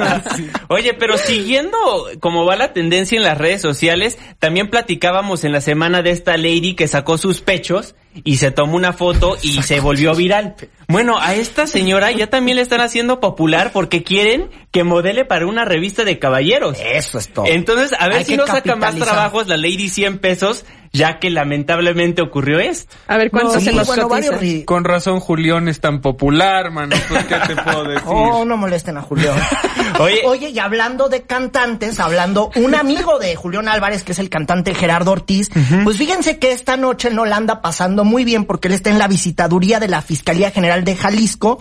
Oye, 0.69 0.95
pero 0.95 1.19
siguiendo 1.19 1.77
como 2.21 2.45
va 2.45 2.55
la 2.55 2.73
tendencia 2.73 3.17
en 3.17 3.25
las 3.25 3.37
redes 3.37 3.61
sociales, 3.61 4.19
también 4.39 4.71
platicábamos 4.71 5.43
en 5.43 5.51
la 5.51 5.61
semana 5.61 6.03
de 6.03 6.13
esta 6.13 6.37
lady 6.37 6.77
que 6.77 6.87
sacó 6.87 7.19
sus 7.19 7.41
pechos 7.41 7.97
y 8.23 8.37
se 8.37 8.53
tomó 8.53 8.77
una 8.77 8.93
foto 8.93 9.37
y 9.43 9.63
se 9.63 9.81
volvió 9.81 10.15
viral. 10.15 10.55
Bueno, 10.87 11.19
a 11.19 11.35
esta 11.35 11.67
señora 11.67 12.11
ya 12.13 12.29
también 12.29 12.57
le 12.57 12.63
están 12.63 12.81
haciendo 12.81 13.19
popular 13.21 13.71
porque 13.73 14.03
quieren 14.05 14.49
que 14.71 14.85
modele 14.85 15.25
para 15.25 15.47
una 15.47 15.65
revista 15.65 16.05
de 16.05 16.19
caballeros. 16.21 16.79
Eso 16.81 17.19
es 17.19 17.33
todo. 17.33 17.47
Entonces, 17.47 17.97
a 17.99 18.07
ver 18.09 18.19
Hay 18.19 18.25
si 18.25 18.37
no 18.37 18.47
saca 18.47 18.77
más 18.77 18.97
trabajos 18.97 19.49
la 19.49 19.57
Lady 19.57 19.89
100 19.89 20.19
pesos, 20.19 20.65
ya 20.93 21.19
que 21.21 21.31
lamentablemente 21.31 22.21
ocurrió 22.23 22.59
esto. 22.59 22.95
A 23.07 23.17
ver 23.17 23.31
cuánto 23.31 23.55
No, 23.55 23.61
se 23.61 23.71
sí, 23.71 23.77
nos 23.77 23.87
bueno, 23.87 24.09
varios 24.09 24.35
ri- 24.41 24.65
Con 24.65 24.85
razón 24.85 25.21
Julián 25.21 25.69
es 25.69 25.81
tan 25.81 26.01
popular, 26.01 26.71
mano. 26.73 26.97
Pues, 27.09 27.25
¿qué 27.27 27.37
te 27.47 27.63
puedo 27.63 27.85
decir? 27.89 28.03
Oh, 28.07 28.45
no 28.45 28.57
molesten 28.57 28.97
a 28.97 29.03
Julián. 29.03 29.37
Oye. 30.01 30.23
Oye, 30.25 30.49
y 30.51 30.59
hablando 30.59 31.09
de 31.09 31.23
cantantes, 31.23 32.01
hablando 32.01 32.51
un 32.57 32.75
amigo 32.75 33.19
de 33.19 33.37
Julián 33.37 33.69
Álvarez, 33.69 34.03
que 34.03 34.13
es 34.13 34.19
el 34.19 34.29
cantante 34.31 34.75
Gerardo 34.75 35.13
Ortiz, 35.13 35.51
pues 35.85 35.97
fíjense 35.97 36.39
que 36.39 36.53
esta 36.53 36.77
noche 36.77 37.11
no 37.11 37.25
la 37.25 37.37
anda 37.37 37.61
pasando 37.61 38.05
muy 38.05 38.25
bien 38.25 38.45
porque 38.45 38.69
él 38.69 38.75
está 38.75 38.91
en 38.91 38.99
la 38.99 39.09
visitaduría 39.09 39.79
de 39.81 39.89
la 39.89 40.03
Fiscalía 40.03 40.51
General 40.51 40.85
de 40.85 40.97
Jalisco. 40.97 41.59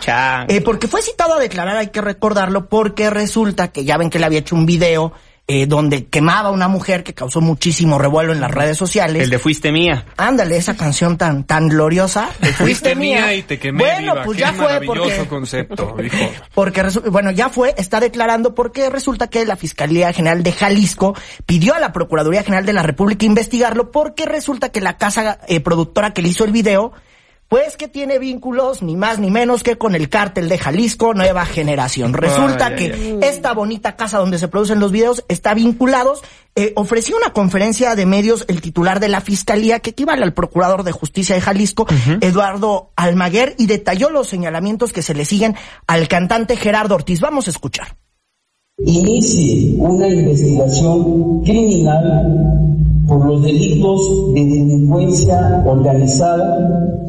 Eh, 0.48 0.62
porque 0.62 0.88
fue 0.88 1.02
citado 1.02 1.36
a 1.36 1.40
declarar, 1.40 1.78
hay 1.78 1.88
que 1.90 2.02
recordarlo, 2.02 2.68
porque 2.68 3.10
resulta 3.10 3.70
que 3.72 3.84
ya 3.86 3.98
ven 3.98 4.10
que 4.10 4.20
le 4.20 4.26
había 4.26 4.40
hecho 4.40 4.56
un 4.56 4.66
video 4.66 5.14
eh, 5.52 5.66
donde 5.66 6.06
quemaba 6.06 6.50
a 6.50 6.52
una 6.52 6.68
mujer 6.68 7.04
que 7.04 7.16
causó 7.16 7.42
muchísimo 7.42 7.98
revuelo 7.98 8.34
en 8.34 8.40
las 8.40 8.52
redes 8.52 8.78
sociales. 8.78 9.24
El 9.24 9.32
de 9.32 9.40
Fuiste 9.40 9.72
Mía. 9.72 10.06
Ándale, 10.16 10.56
esa 10.58 10.78
canción 10.78 11.18
tan 11.18 11.44
tan 11.44 11.68
gloriosa. 11.70 12.30
de 12.40 12.54
Fuiste 12.54 12.96
mía 12.96 13.34
y 13.34 13.42
te 13.42 13.58
quemé 13.58 13.84
Bueno, 13.84 14.14
viva. 14.14 14.24
pues 14.26 14.38
Qué 14.38 14.42
ya 14.42 14.54
fue 14.54 14.66
maravilloso 14.66 15.00
porque 15.00 15.28
concepto, 15.28 15.96
dijo. 16.00 16.18
porque 16.54 16.84
bueno, 17.10 17.32
ya 17.32 17.50
fue, 17.50 17.74
está 17.80 18.00
declarando 18.00 18.54
porque 18.54 18.92
resulta 18.92 19.26
que 19.26 19.44
la 19.44 19.56
Fiscalía 19.56 20.14
General 20.14 20.44
de 20.44 20.52
Jalisco 20.52 21.16
pidió 21.48 21.74
a 21.74 21.80
la 21.80 21.94
Procuraduría 21.94 22.44
General 22.44 22.68
de 22.68 22.74
la 22.74 22.84
República 22.84 23.26
investigarlo 23.26 23.90
porque 23.90 24.28
resulta 24.28 24.70
que 24.70 24.82
la 24.82 24.98
casa 24.98 25.40
eh, 25.48 25.62
productora 25.62 26.14
que 26.14 26.22
le 26.22 26.30
hizo 26.30 26.46
el 26.46 26.52
video 26.52 26.94
pues 27.50 27.78
que 27.78 27.88
tiene 27.88 28.20
vínculos 28.20 28.84
ni 28.84 28.96
más 28.96 29.18
ni 29.18 29.32
menos 29.32 29.64
que 29.64 29.76
con 29.76 29.96
el 29.96 30.08
cártel 30.08 30.48
de 30.50 30.60
Jalisco 30.60 31.16
Nueva 31.16 31.46
Generación. 31.46 32.14
Resulta 32.14 32.68
Ay, 32.68 32.76
que 32.76 33.20
esta 33.24 33.54
bonita 33.54 33.96
casa 33.96 34.20
donde 34.20 34.38
se 34.38 34.48
producen 34.48 34.80
los 34.80 34.92
videos 34.92 35.26
está 35.28 35.56
vinculados. 35.56 36.22
Eh, 36.56 36.74
ofreció 36.76 37.18
una 37.18 37.34
conferencia 37.34 37.96
de 37.96 38.06
medios 38.06 38.46
el 38.48 38.62
titular 38.62 39.00
de 39.00 39.08
la 39.08 39.22
fiscalía 39.22 39.80
que 39.80 39.90
equivale 39.92 40.24
al 40.24 40.34
procurador 40.34 40.84
de 40.84 40.92
justicia 40.92 41.34
de 41.34 41.42
Jalisco, 41.42 41.88
Eduardo 42.22 42.92
Almaguer, 42.96 43.56
y 43.58 43.66
detalló 43.66 44.12
los 44.12 44.28
señalamientos 44.28 44.94
que 44.94 45.02
se 45.02 45.16
le 45.16 45.26
siguen 45.26 45.56
al 45.88 46.08
cantante 46.08 46.56
Gerardo 46.56 46.96
Ortiz. 46.96 47.20
Vamos 47.20 47.48
a 47.48 47.52
escuchar. 47.52 47.98
inicie 48.86 49.76
una 49.78 50.08
investigación 50.08 51.44
criminal 51.44 52.50
por 53.08 53.26
los 53.26 53.42
delitos 53.42 54.34
de 54.36 54.46
delincuencia 54.46 55.64
organizada, 55.66 57.00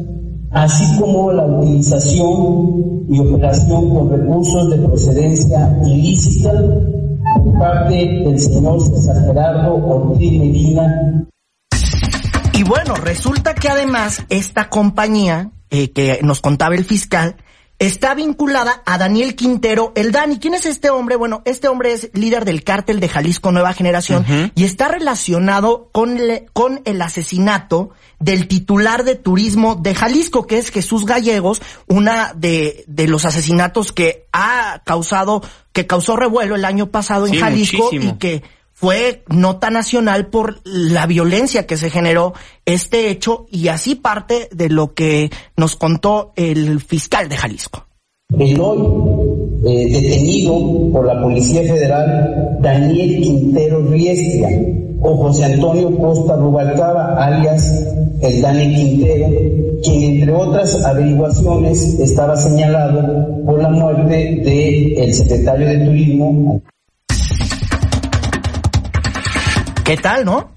así 0.51 0.99
como 0.99 1.31
la 1.31 1.45
utilización 1.45 3.05
y 3.09 3.19
operación 3.19 3.89
con 3.89 4.09
recursos 4.09 4.69
de 4.69 4.77
procedencia 4.77 5.77
ilícita 5.85 6.51
por 7.35 7.59
parte 7.59 7.95
del 7.95 8.39
señor 8.39 8.81
César 8.81 9.25
Gerardo 9.25 9.75
Ortiz 9.75 10.31
Medina, 10.39 11.25
Y 12.53 12.63
bueno, 12.63 12.95
resulta 12.95 13.55
que 13.55 13.69
además 13.69 14.23
esta 14.29 14.69
compañía 14.69 15.51
eh, 15.69 15.91
que 15.91 16.19
nos 16.21 16.41
contaba 16.41 16.75
el 16.75 16.83
fiscal 16.83 17.37
está 17.81 18.13
vinculada 18.13 18.83
a 18.85 18.99
Daniel 18.99 19.35
Quintero, 19.35 19.91
el 19.95 20.11
Dani. 20.11 20.37
¿Quién 20.37 20.53
es 20.53 20.67
este 20.67 20.91
hombre? 20.91 21.15
Bueno, 21.15 21.41
este 21.45 21.67
hombre 21.67 21.93
es 21.93 22.11
líder 22.13 22.45
del 22.45 22.63
cártel 22.63 22.99
de 22.99 23.09
Jalisco 23.09 23.51
Nueva 23.51 23.73
Generación 23.73 24.23
y 24.55 24.65
está 24.65 24.87
relacionado 24.87 25.89
con, 25.91 26.15
le- 26.27 26.45
con 26.53 26.81
el 26.85 27.01
asesinato 27.01 27.89
del 28.19 28.47
titular 28.47 29.03
de 29.03 29.15
turismo 29.15 29.73
de 29.75 29.95
Jalisco, 29.95 30.45
que 30.45 30.59
es 30.59 30.69
Jesús 30.69 31.05
Gallegos, 31.07 31.59
una 31.87 32.33
de, 32.35 32.83
de 32.87 33.07
los 33.07 33.25
asesinatos 33.25 33.91
que 33.91 34.27
ha 34.31 34.83
causado, 34.85 35.41
que 35.73 35.87
causó 35.87 36.15
revuelo 36.15 36.53
el 36.55 36.65
año 36.65 36.91
pasado 36.91 37.25
en 37.25 37.33
Jalisco 37.39 37.83
muchísimo. 37.85 38.13
y 38.13 38.17
que 38.19 38.43
fue 38.81 39.21
nota 39.29 39.69
nacional 39.69 40.25
por 40.25 40.59
la 40.63 41.05
violencia 41.05 41.67
que 41.67 41.77
se 41.77 41.91
generó 41.91 42.33
este 42.65 43.11
hecho 43.11 43.45
y 43.51 43.67
así 43.67 43.93
parte 43.93 44.49
de 44.51 44.69
lo 44.69 44.95
que 44.95 45.29
nos 45.55 45.75
contó 45.75 46.33
el 46.35 46.81
fiscal 46.81 47.29
de 47.29 47.37
Jalisco. 47.37 47.85
el 48.39 48.59
hoy 48.59 48.79
eh, 49.67 49.87
detenido 49.87 50.91
por 50.91 51.05
la 51.05 51.21
Policía 51.21 51.61
Federal 51.61 52.57
Daniel 52.59 53.21
Quintero 53.21 53.85
Riestra 53.85 54.49
o 54.99 55.15
José 55.15 55.45
Antonio 55.45 55.95
Costa 55.99 56.35
Rubalcaba, 56.37 57.23
alias 57.23 57.63
el 58.23 58.41
Dani 58.41 58.73
Quintero, 58.73 59.27
quien 59.83 60.03
entre 60.15 60.33
otras 60.33 60.83
averiguaciones 60.85 61.99
estaba 61.99 62.35
señalado 62.35 63.43
por 63.45 63.61
la 63.61 63.69
muerte 63.69 64.41
del 64.43 65.13
secretario 65.13 65.67
de 65.67 65.85
Turismo 65.85 66.63
¿Qué 69.91 69.97
tal, 69.97 70.23
no? 70.23 70.55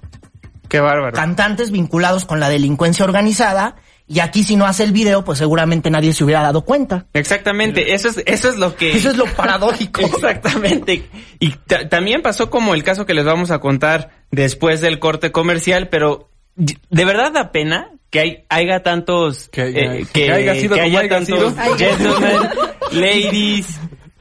Qué 0.69 0.79
bárbaro. 0.79 1.11
Cantantes 1.13 1.69
vinculados 1.69 2.23
con 2.23 2.39
la 2.39 2.47
delincuencia 2.47 3.03
organizada 3.03 3.75
y 4.07 4.19
aquí 4.21 4.43
si 4.45 4.55
no 4.55 4.65
hace 4.65 4.83
el 4.83 4.93
video, 4.93 5.25
pues 5.25 5.39
seguramente 5.39 5.89
nadie 5.89 6.13
se 6.13 6.23
hubiera 6.23 6.41
dado 6.41 6.61
cuenta. 6.63 7.07
Exactamente, 7.11 7.93
eso 7.93 8.07
es, 8.07 8.23
eso 8.25 8.47
es 8.47 8.55
lo 8.55 8.77
que... 8.77 8.95
Eso 8.95 9.09
es 9.09 9.17
lo 9.17 9.25
paradójico. 9.25 9.99
Exactamente. 10.05 11.09
Y 11.39 11.49
ta- 11.67 11.89
también 11.89 12.21
pasó 12.21 12.49
como 12.49 12.73
el 12.75 12.83
caso 12.85 13.05
que 13.05 13.13
les 13.13 13.25
vamos 13.25 13.51
a 13.51 13.59
contar 13.59 14.11
después 14.31 14.79
del 14.79 14.99
corte 14.99 15.33
comercial, 15.33 15.89
pero 15.89 16.29
de 16.55 17.03
verdad 17.03 17.33
da 17.33 17.51
pena 17.51 17.89
que 18.09 18.19
hay, 18.21 18.45
haya 18.47 18.83
tantos... 18.83 19.49
Que 19.49 19.63
haya- 19.63 19.95
eh, 19.95 20.05
que 20.13 20.31
haya 20.31 20.55
sido 20.55 20.77
como 20.77 20.97
haya 20.97 21.09
tantos 21.09 21.53
sido. 21.53 21.77
gentlemen, 21.77 22.49
ladies... 22.93 23.67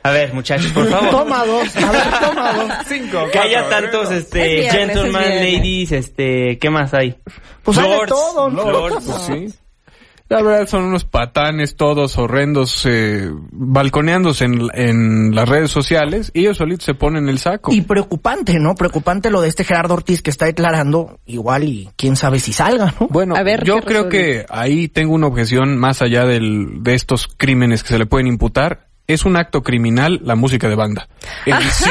A 0.04 0.10
ver, 0.10 0.34
muchachos, 0.34 0.70
por 0.72 0.86
favor. 0.88 1.10
Toma 1.10 1.44
dos, 1.46 1.76
a 1.76 1.90
ver, 1.92 2.02
toma 2.20 2.52
dos. 2.52 2.72
Cinco. 2.86 3.24
Que 3.32 3.38
haya 3.38 3.68
tantos, 3.70 4.10
este, 4.12 4.66
Es 4.66 4.72
viernes, 4.72 4.94
gentlemen, 4.96 5.22
es 5.22 5.28
viernes. 5.30 5.54
ladies, 5.54 5.92
este, 5.92 6.58
¿qué 6.58 6.70
más 6.70 6.92
hay? 6.94 7.16
Pues 7.62 7.78
hay 7.78 7.88
de 7.88 7.96
Lords, 7.96 8.10
todo, 8.10 8.50
¿no? 8.50 8.70
lords, 8.70 9.04
Pues 9.06 9.22
sí. 9.22 9.54
La 10.28 10.40
verdad 10.42 10.66
son 10.66 10.84
unos 10.84 11.04
patanes 11.04 11.76
todos 11.76 12.16
horrendos 12.16 12.84
eh, 12.86 13.28
balconeándose 13.52 14.46
en, 14.46 14.68
en 14.72 15.34
las 15.34 15.46
redes 15.48 15.70
sociales 15.70 16.30
y 16.34 16.40
ellos 16.40 16.56
solitos 16.56 16.84
se 16.86 16.94
ponen 16.94 17.28
el 17.28 17.38
saco. 17.38 17.72
Y 17.72 17.82
preocupante, 17.82 18.58
¿no? 18.58 18.74
Preocupante 18.74 19.30
lo 19.30 19.42
de 19.42 19.48
este 19.48 19.64
Gerardo 19.64 19.94
Ortiz 19.94 20.22
que 20.22 20.30
está 20.30 20.46
declarando 20.46 21.18
igual 21.26 21.64
y 21.64 21.90
quién 21.96 22.16
sabe 22.16 22.40
si 22.40 22.52
salga, 22.54 22.94
¿no? 22.98 23.08
Bueno, 23.08 23.36
A 23.36 23.42
ver 23.42 23.64
yo 23.64 23.80
creo 23.80 24.04
resuelve. 24.04 24.08
que 24.40 24.46
ahí 24.48 24.88
tengo 24.88 25.14
una 25.14 25.26
objeción 25.26 25.76
más 25.78 26.00
allá 26.00 26.24
del, 26.24 26.82
de 26.82 26.94
estos 26.94 27.26
crímenes 27.28 27.82
que 27.82 27.90
se 27.90 27.98
le 27.98 28.06
pueden 28.06 28.26
imputar. 28.26 28.88
Es 29.06 29.24
un 29.24 29.36
acto 29.36 29.62
criminal 29.62 30.20
la 30.24 30.34
música 30.34 30.68
de 30.68 30.74
banda. 30.76 31.08
En 31.46 31.60
sí. 31.72 31.90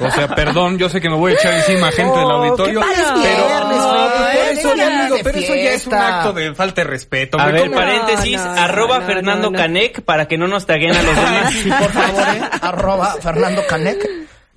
O 0.00 0.10
sea, 0.10 0.28
perdón, 0.34 0.78
yo 0.78 0.88
sé 0.88 1.00
que 1.00 1.08
me 1.08 1.16
voy 1.16 1.32
a 1.32 1.34
echar 1.36 1.54
encima 1.54 1.88
a 1.88 1.92
gente 1.92 2.18
del 2.18 2.26
Oh, 2.26 2.30
auditorio, 2.32 2.80
¿qué 2.80 2.86
tal 2.86 2.94
es 2.94 3.06
pero, 3.06 3.46
viernes, 3.46 3.76
no, 3.76 4.28
Es 4.28 4.58
eso, 4.58 4.74
viernes 4.74 5.00
amigo, 5.00 5.16
pero 5.22 5.38
eso 5.38 5.54
ya 5.54 5.70
es 5.72 5.86
un 5.86 5.94
acto 5.94 6.32
de 6.32 6.54
falta 6.54 6.80
de 6.82 6.86
respeto. 6.88 7.38
A 7.40 7.46
ver, 7.46 7.70
paréntesis, 7.70 8.36
no, 8.44 8.50
arroba 8.52 8.98
no, 9.00 9.06
Fernando 9.06 9.50
no, 9.50 9.50
no. 9.52 9.58
Canec 9.58 10.02
para 10.02 10.26
que 10.26 10.36
no 10.36 10.48
nos 10.48 10.66
taguen 10.66 10.94
a 10.96 11.02
los 11.02 11.14
demás. 11.16 11.52
Sí, 11.52 11.70
por 11.70 11.90
favor, 11.90 12.22
¿eh? 12.22 12.40
arroba 12.60 13.16
Fernando 13.20 13.62
Canec. 13.68 13.98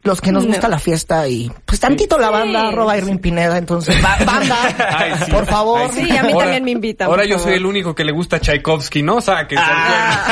Los 0.04 0.22
que 0.22 0.32
nos 0.32 0.46
gusta 0.46 0.68
la 0.68 0.78
fiesta 0.78 1.28
y 1.28 1.52
pues 1.66 1.80
tantito 1.80 2.20
la 2.20 2.30
banda, 2.30 2.68
arroba 2.68 2.96
Irving 2.96 3.18
Pineda, 3.18 3.58
entonces 3.58 4.00
ba- 4.04 4.18
banda, 4.24 4.56
Ay, 4.96 5.14
sí. 5.26 5.32
por 5.32 5.48
favor. 5.48 5.82
Ay, 5.92 6.06
Sí, 6.06 6.16
a 6.18 6.22
mí 6.22 6.32
también 6.38 6.64
me 6.64 6.70
invitan, 6.70 7.08
Ahora 7.10 7.26
yo 7.26 7.40
soy 7.40 7.54
el 7.56 7.66
único 7.66 7.96
que 7.96 8.04
le 8.06 8.12
gusta 8.12 8.40
Tchaikovsky, 8.40 9.02
¿no? 9.02 9.16
O 9.16 9.22
sea, 9.22 9.48
que 9.48 9.56
Ah, 9.58 10.28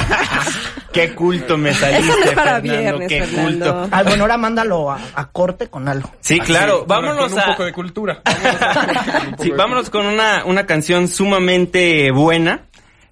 qué 0.94 1.14
culto 1.14 1.58
me 1.58 1.74
saliste, 1.74 2.08
Eso 2.08 2.18
no 2.20 2.26
es 2.26 2.32
para 2.32 2.62
Fernando, 2.62 2.80
viernes, 2.82 3.10
qué 3.10 3.24
Fernando. 3.24 3.50
culto. 3.82 3.88
Ah, 3.92 4.04
bueno, 4.04 4.24
ahora 4.24 4.38
mándalo 4.38 4.92
a, 4.92 5.00
a 5.16 5.28
corte 5.32 5.68
con 5.68 5.88
algo. 5.90 6.10
Sí, 6.22 6.40
claro, 6.40 6.86
vámonos 6.88 7.26
con 7.26 7.34
un 7.34 7.40
a... 7.40 7.46
poco 7.48 7.66
de 7.66 7.74
cultura. 7.74 8.22
Vámonos 8.24 8.62
a- 8.62 8.74
con 8.74 8.88
un 9.26 9.32
poco 9.32 9.44
Sí, 9.44 9.50
de 9.50 9.56
vámonos 9.58 9.90
con 9.90 10.06
una, 10.06 10.46
una 10.46 10.66
canción 10.66 11.08
sumamente 11.10 12.12
buena. 12.12 12.62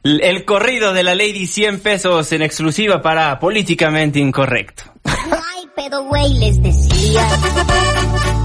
L- 0.04 0.28
El 0.28 0.46
corrido 0.46 0.94
de 0.94 1.04
la 1.04 1.14
Lady 1.16 1.46
100 1.48 1.80
pesos 1.82 2.32
en 2.32 2.42
exclusiva 2.42 3.02
para 3.02 3.38
Políticamente 3.40 4.20
Incorrecto. 4.20 4.84
Ay, 5.04 5.68
pero 5.76 6.04
güey, 6.06 6.34
les 6.40 6.62
decía 6.62 7.22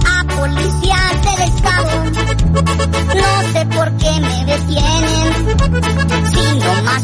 a 0.07 0.25
policías 0.37 1.25
del 1.25 1.49
estado, 1.49 2.05
no 3.15 3.53
sé 3.53 3.67
por 3.67 3.97
qué 3.97 4.21
me 4.21 4.45
detienen, 4.45 5.57
si 6.33 6.59
no 6.59 6.83
más 6.83 7.03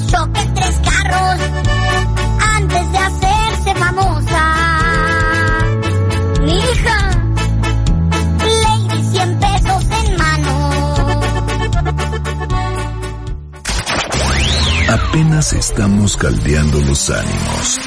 Estamos 15.58 16.16
caldeando 16.16 16.80
los 16.80 17.10
ánimos. 17.10 17.80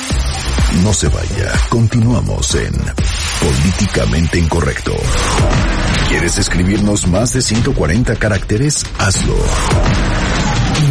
No 0.83 0.93
se 0.93 1.07
vaya, 1.07 1.51
continuamos 1.69 2.53
en 2.55 2.73
Políticamente 3.41 4.39
Incorrecto. 4.39 4.93
¿Quieres 6.09 6.37
escribirnos 6.37 7.07
más 7.07 7.33
de 7.33 7.41
140 7.41 8.15
caracteres? 8.15 8.85
Hazlo. 8.99 9.35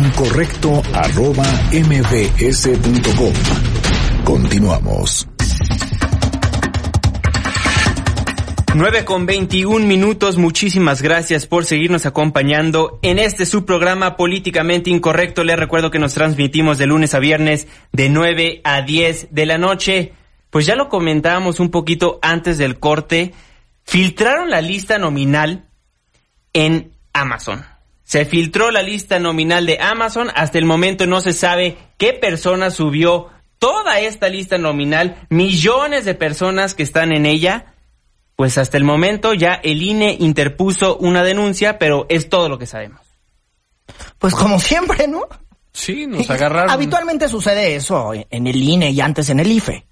Incorrecto 0.04 0.82
arroba 0.92 1.44
mbs.com. 1.72 3.32
Continuamos. 4.24 5.28
9 8.76 9.04
con 9.04 9.24
21 9.24 9.86
minutos, 9.86 10.36
muchísimas 10.36 11.00
gracias 11.00 11.46
por 11.46 11.64
seguirnos 11.64 12.06
acompañando 12.06 12.98
en 13.02 13.20
este 13.20 13.46
subprograma 13.46 14.16
Políticamente 14.16 14.90
Incorrecto. 14.90 15.44
Les 15.44 15.56
recuerdo 15.56 15.92
que 15.92 16.00
nos 16.00 16.14
transmitimos 16.14 16.76
de 16.76 16.86
lunes 16.86 17.14
a 17.14 17.20
viernes 17.20 17.68
de 17.92 18.08
9 18.08 18.62
a 18.64 18.82
10 18.82 19.28
de 19.30 19.46
la 19.46 19.58
noche. 19.58 20.12
Pues 20.50 20.66
ya 20.66 20.74
lo 20.74 20.88
comentábamos 20.88 21.60
un 21.60 21.70
poquito 21.70 22.18
antes 22.20 22.58
del 22.58 22.80
corte. 22.80 23.32
Filtraron 23.84 24.50
la 24.50 24.60
lista 24.60 24.98
nominal 24.98 25.68
en 26.52 26.90
Amazon. 27.12 27.64
Se 28.02 28.24
filtró 28.24 28.72
la 28.72 28.82
lista 28.82 29.20
nominal 29.20 29.66
de 29.66 29.78
Amazon. 29.80 30.30
Hasta 30.34 30.58
el 30.58 30.64
momento 30.64 31.06
no 31.06 31.20
se 31.20 31.32
sabe 31.32 31.76
qué 31.96 32.12
persona 32.12 32.72
subió 32.72 33.28
toda 33.60 34.00
esta 34.00 34.28
lista 34.28 34.58
nominal. 34.58 35.26
Millones 35.30 36.04
de 36.04 36.16
personas 36.16 36.74
que 36.74 36.82
están 36.82 37.12
en 37.12 37.24
ella. 37.24 37.73
Pues 38.36 38.58
hasta 38.58 38.76
el 38.76 38.84
momento 38.84 39.32
ya 39.32 39.54
el 39.54 39.82
INE 39.82 40.16
interpuso 40.18 40.96
una 40.96 41.22
denuncia, 41.22 41.78
pero 41.78 42.06
es 42.08 42.28
todo 42.28 42.48
lo 42.48 42.58
que 42.58 42.66
sabemos. 42.66 43.00
Pues 44.18 44.34
como 44.34 44.58
siempre, 44.60 45.06
¿no? 45.06 45.22
Sí, 45.72 46.06
nos 46.06 46.30
agarraron. 46.30 46.70
Habitualmente 46.70 47.28
sucede 47.28 47.74
eso 47.74 48.12
en 48.14 48.46
el 48.46 48.56
INE 48.56 48.90
y 48.90 49.00
antes 49.00 49.28
en 49.30 49.40
el 49.40 49.50
IFE. 49.50 49.86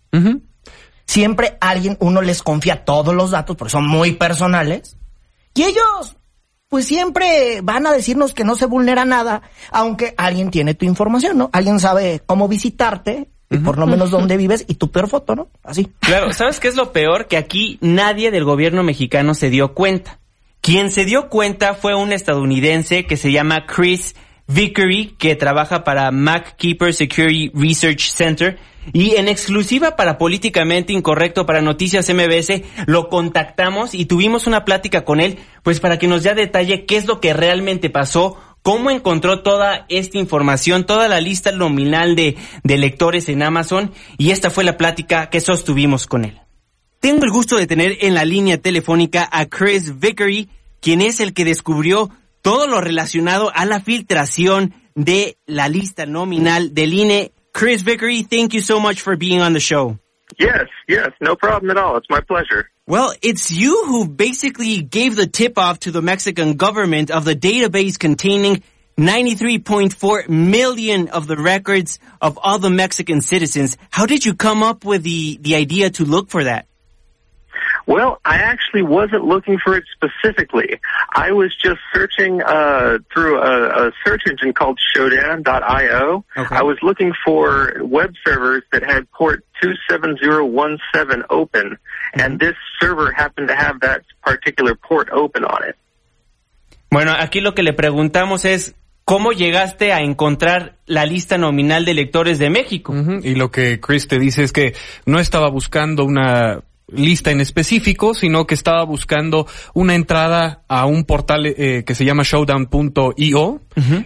Siempre 1.06 1.58
alguien, 1.60 1.97
uno 2.00 2.23
les 2.23 2.43
confía 2.43 2.84
todos 2.84 3.14
los 3.14 3.32
datos 3.32 3.56
porque 3.56 3.73
son 3.73 3.86
muy 3.86 4.12
personales. 4.12 4.97
Y 5.54 5.64
ellos, 5.64 6.17
pues 6.69 6.86
siempre 6.86 7.60
van 7.62 7.86
a 7.86 7.93
decirnos 7.93 8.32
que 8.32 8.45
no 8.45 8.54
se 8.54 8.67
vulnera 8.67 9.04
nada, 9.04 9.43
aunque 9.71 10.14
alguien 10.17 10.50
tiene 10.50 10.75
tu 10.75 10.86
información, 10.86 11.36
¿no? 11.36 11.50
Alguien 11.52 11.80
sabe 11.80 12.23
cómo 12.25 12.49
visitarte, 12.49 13.31
y 13.52 13.58
por 13.58 13.78
lo 13.78 13.86
menos 13.86 14.10
dónde 14.10 14.36
vives 14.36 14.65
y 14.67 14.75
tu 14.75 14.91
peor 14.91 15.08
foto, 15.08 15.36
¿no? 15.36 15.49
Así. 15.62 15.88
Claro, 16.00 16.32
¿sabes 16.32 16.60
qué 16.60 16.69
es 16.69 16.76
lo 16.76 16.93
peor? 16.93 17.26
Que 17.26 17.36
aquí 17.36 17.78
nadie 17.80 18.30
del 18.30 18.45
gobierno 18.45 18.82
mexicano 18.82 19.34
se 19.34 19.50
dio 19.50 19.75
cuenta. 19.75 20.19
Quien 20.60 20.91
se 20.91 21.04
dio 21.04 21.28
cuenta 21.28 21.75
fue 21.75 21.95
un 21.95 22.12
estadounidense 22.12 23.04
que 23.04 23.17
se 23.17 23.32
llama 23.32 23.67
Chris 23.67 24.15
Vickery, 24.47 25.17
que 25.19 25.34
trabaja 25.36 25.84
para 25.84 26.10
MacKeeper 26.10 26.95
Security 26.95 27.50
Research 27.54 28.10
Center. 28.10 28.58
Y 28.93 29.17
en 29.17 29.28
exclusiva 29.28 29.95
para 29.97 30.19
Políticamente 30.19 30.93
Incorrecto 30.93 31.47
para 31.47 31.62
Noticias 31.62 32.08
MBS, 32.12 32.62
lo 32.86 33.08
contactamos 33.08 33.95
y 33.95 34.06
tuvimos 34.06 34.47
una 34.47 34.65
plática 34.65 35.04
con 35.04 35.21
él, 35.21 35.38
pues 35.62 35.78
para 35.78 35.99
que 35.99 36.08
nos 36.08 36.25
dé 36.25 36.34
detalle 36.34 36.84
qué 36.84 36.97
es 36.97 37.06
lo 37.06 37.21
que 37.21 37.32
realmente 37.32 37.91
pasó, 37.91 38.36
cómo 38.62 38.90
encontró 38.90 39.42
toda 39.42 39.86
esta 39.88 40.18
información, 40.18 40.86
toda 40.86 41.08
la 41.08 41.20
lista 41.20 41.52
nominal 41.52 42.16
de, 42.16 42.36
de 42.64 42.78
lectores 42.78 43.28
en 43.28 43.42
Amazon, 43.42 43.92
y 44.18 44.30
esta 44.30 44.50
fue 44.50 44.64
la 44.64 44.76
plática 44.76 45.28
que 45.28 45.40
sostuvimos 45.40 46.06
con 46.06 46.25
él. 46.25 46.40
Tengo 47.00 47.25
el 47.25 47.30
gusto 47.30 47.56
de 47.56 47.66
tener 47.66 47.98
en 48.00 48.14
la 48.14 48.25
línea 48.25 48.58
telefónica 48.58 49.28
a 49.30 49.46
Chris 49.46 49.98
Vickery, 49.98 50.48
quien 50.80 51.00
es 51.00 51.20
el 51.20 51.34
que 51.34 51.44
descubrió 51.44 52.10
todo 52.42 52.66
lo 52.66 52.80
relacionado 52.80 53.50
a 53.54 53.64
la 53.64 53.80
filtración 53.80 54.75
de 54.94 55.36
la 55.46 55.68
lista 55.68 56.06
nominal 56.06 56.75
del 56.75 56.94
INE. 56.94 57.32
Chris 57.52 57.84
Vickery, 57.84 58.25
thank 58.25 58.52
you 58.52 58.60
so 58.60 58.80
much 58.80 59.00
for 59.00 59.16
being 59.16 59.40
on 59.40 59.52
the 59.52 59.60
show. 59.60 59.98
Yes, 60.38 60.68
yes, 60.88 61.10
no 61.20 61.36
problem 61.36 61.70
at 61.70 61.76
all. 61.76 61.96
It's 61.96 62.08
my 62.08 62.20
pleasure. 62.20 62.72
Well, 62.86 63.14
it's 63.23 63.52
you 63.52 63.84
who 63.86 64.08
basically 64.08 64.82
gave 64.82 65.14
the 65.14 65.28
tip 65.28 65.56
off 65.56 65.78
to 65.80 65.92
the 65.92 66.02
Mexican 66.02 66.54
government 66.54 67.12
of 67.12 67.25
the 67.25 67.36
database 67.36 67.97
containing 67.97 68.64
93.4 68.99 70.28
million 70.28 71.08
of 71.08 71.28
the 71.28 71.36
records 71.36 72.00
of 72.21 72.40
all 72.42 72.58
the 72.58 72.71
Mexican 72.71 73.21
citizens. 73.21 73.76
How 73.90 74.06
did 74.06 74.26
you 74.26 74.34
come 74.34 74.64
up 74.64 74.84
with 74.84 75.04
the, 75.04 75.38
the 75.40 75.54
idea 75.54 75.90
to 75.90 76.04
look 76.04 76.28
for 76.28 76.42
that? 76.42 76.66
Well, 77.86 78.21
I 78.25 78.36
actually 78.36 78.82
wasn't 78.82 79.25
looking 79.25 79.58
for 79.62 79.76
it 79.76 79.84
specifically. 79.92 80.80
I 81.14 81.32
was 81.32 81.54
just 81.56 81.80
searching 81.92 82.40
uh, 82.42 82.99
through 83.12 83.40
a, 83.40 83.88
a 83.88 83.92
search 84.04 84.23
engine 84.26 84.52
called 84.52 84.78
Showdown.io. 84.95 86.25
Okay. 86.36 86.56
I 86.56 86.62
was 86.62 86.78
looking 86.82 87.12
for 87.25 87.75
web 87.82 88.14
servers 88.25 88.62
that 88.73 88.84
had 88.84 89.10
port 89.10 89.45
27017 89.62 91.25
open, 91.30 91.78
and 92.12 92.38
this 92.38 92.54
server 92.80 93.12
happened 93.16 93.48
to 93.48 93.54
have 93.54 93.80
that 93.80 94.02
particular 94.22 94.75
port 94.75 95.08
open 95.12 95.44
on 95.44 95.68
it. 95.68 95.76
Bueno, 96.90 97.12
aquí 97.18 97.40
lo 97.40 97.54
que 97.54 97.62
le 97.62 97.72
preguntamos 97.72 98.44
es, 98.44 98.75
¿cómo 99.04 99.32
llegaste 99.32 99.92
a 99.92 100.00
encontrar 100.00 100.76
la 100.86 101.06
lista 101.06 101.38
nominal 101.38 101.84
de 101.86 101.92
electores 101.92 102.38
de 102.38 102.50
México? 102.50 102.94
Y 103.22 103.34
lo 103.34 103.50
que 103.50 103.80
Chris 103.80 104.08
te 104.08 104.18
dice 104.18 104.42
es 104.42 104.52
que 104.52 104.75
no 105.06 105.18
estaba 105.18 105.48
buscando 105.48 106.04
una 106.04 106.62
lista 106.88 107.30
en 107.30 107.40
específico, 107.40 108.14
sino 108.14 108.47
que 108.47 108.54
estaba 108.54 108.84
buscando 108.84 109.47
una 109.75 109.95
entrada 109.95 110.62
a 110.68 110.86
un 110.86 111.04
portal 111.04 111.47
eh, 111.47 111.84
que 111.86 111.95
se 111.95 112.04
llama 112.04 112.23
showdown.io 112.25 113.60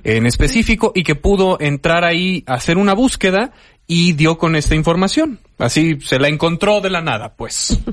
en 0.05 0.27
específico 0.27 0.93
y 0.95 1.03
que 1.03 1.15
pudo 1.15 1.59
entrar 1.61 2.05
ahí, 2.05 2.45
hacer 2.47 2.77
una 2.79 2.95
búsqueda 2.95 3.53
y 3.87 4.13
dio 4.13 4.39
con 4.39 4.57
esta 4.57 4.75
información. 4.75 5.41
Así 5.59 6.01
se 6.01 6.19
la 6.19 6.29
encontró 6.29 6.81
de 6.81 6.91
la 6.91 7.01
nada, 7.03 7.35
pues. 7.35 7.79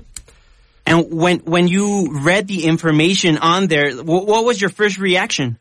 And 0.85 1.05
when, 1.11 1.39
when 1.45 1.67
you 1.69 2.09
read 2.25 2.47
the 2.47 2.65
information 2.65 3.37
on 3.37 3.67
there, 3.67 3.91
wh- 3.93 4.27
what 4.27 4.43
was 4.43 4.59
your 4.59 4.69
first 4.69 4.97
reaction? 4.99 5.57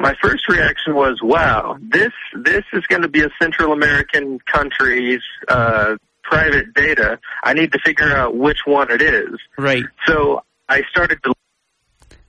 My 0.00 0.14
first 0.22 0.48
reaction 0.48 0.94
was, 0.94 1.18
"Wow, 1.22 1.76
this 1.80 2.12
this 2.44 2.62
is 2.72 2.86
going 2.88 3.02
to 3.02 3.08
be 3.08 3.20
a 3.22 3.28
Central 3.42 3.72
American 3.72 4.38
country's 4.46 5.20
uh, 5.48 5.96
private 6.30 6.66
data. 6.74 7.18
I 7.44 7.54
need 7.54 7.70
to 7.72 7.78
figure 7.84 8.16
out 8.16 8.34
which 8.34 8.58
one 8.66 8.88
it 8.92 9.02
is." 9.02 9.38
Right. 9.56 9.84
So 10.06 10.42
I 10.68 10.82
started 10.90 11.18
to 11.22 11.32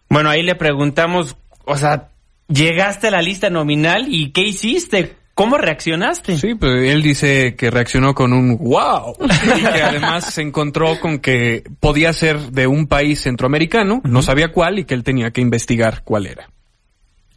Bueno, 0.10 0.30
ahí 0.30 0.42
le 0.42 0.56
preguntamos, 0.56 1.38
o 1.66 1.78
sea, 1.78 2.10
llegaste 2.48 3.08
a 3.08 3.12
la 3.12 3.22
lista 3.22 3.50
nominal 3.50 4.06
y 4.08 4.32
¿qué 4.32 4.42
hiciste? 4.42 5.16
¿Cómo 5.36 5.58
reaccionaste? 5.58 6.36
Sí, 6.38 6.56
pues 6.56 6.90
él 6.92 7.02
dice 7.02 7.56
que 7.56 7.70
reaccionó 7.70 8.14
con 8.14 8.34
un 8.34 8.58
wow 8.58 9.16
y 9.22 9.62
que 9.62 9.82
además 9.84 10.34
se 10.34 10.42
encontró 10.42 11.00
con 11.00 11.20
que 11.20 11.64
podía 11.80 12.12
ser 12.12 12.40
de 12.40 12.68
un 12.68 12.88
país 12.88 13.22
centroamericano, 13.22 14.02
no 14.04 14.22
sabía 14.22 14.52
cuál 14.52 14.80
y 14.80 14.86
que 14.86 14.96
él 14.96 15.04
tenía 15.04 15.32
que 15.32 15.42
investigar 15.42 16.02
cuál 16.04 16.26
era. 16.26 16.50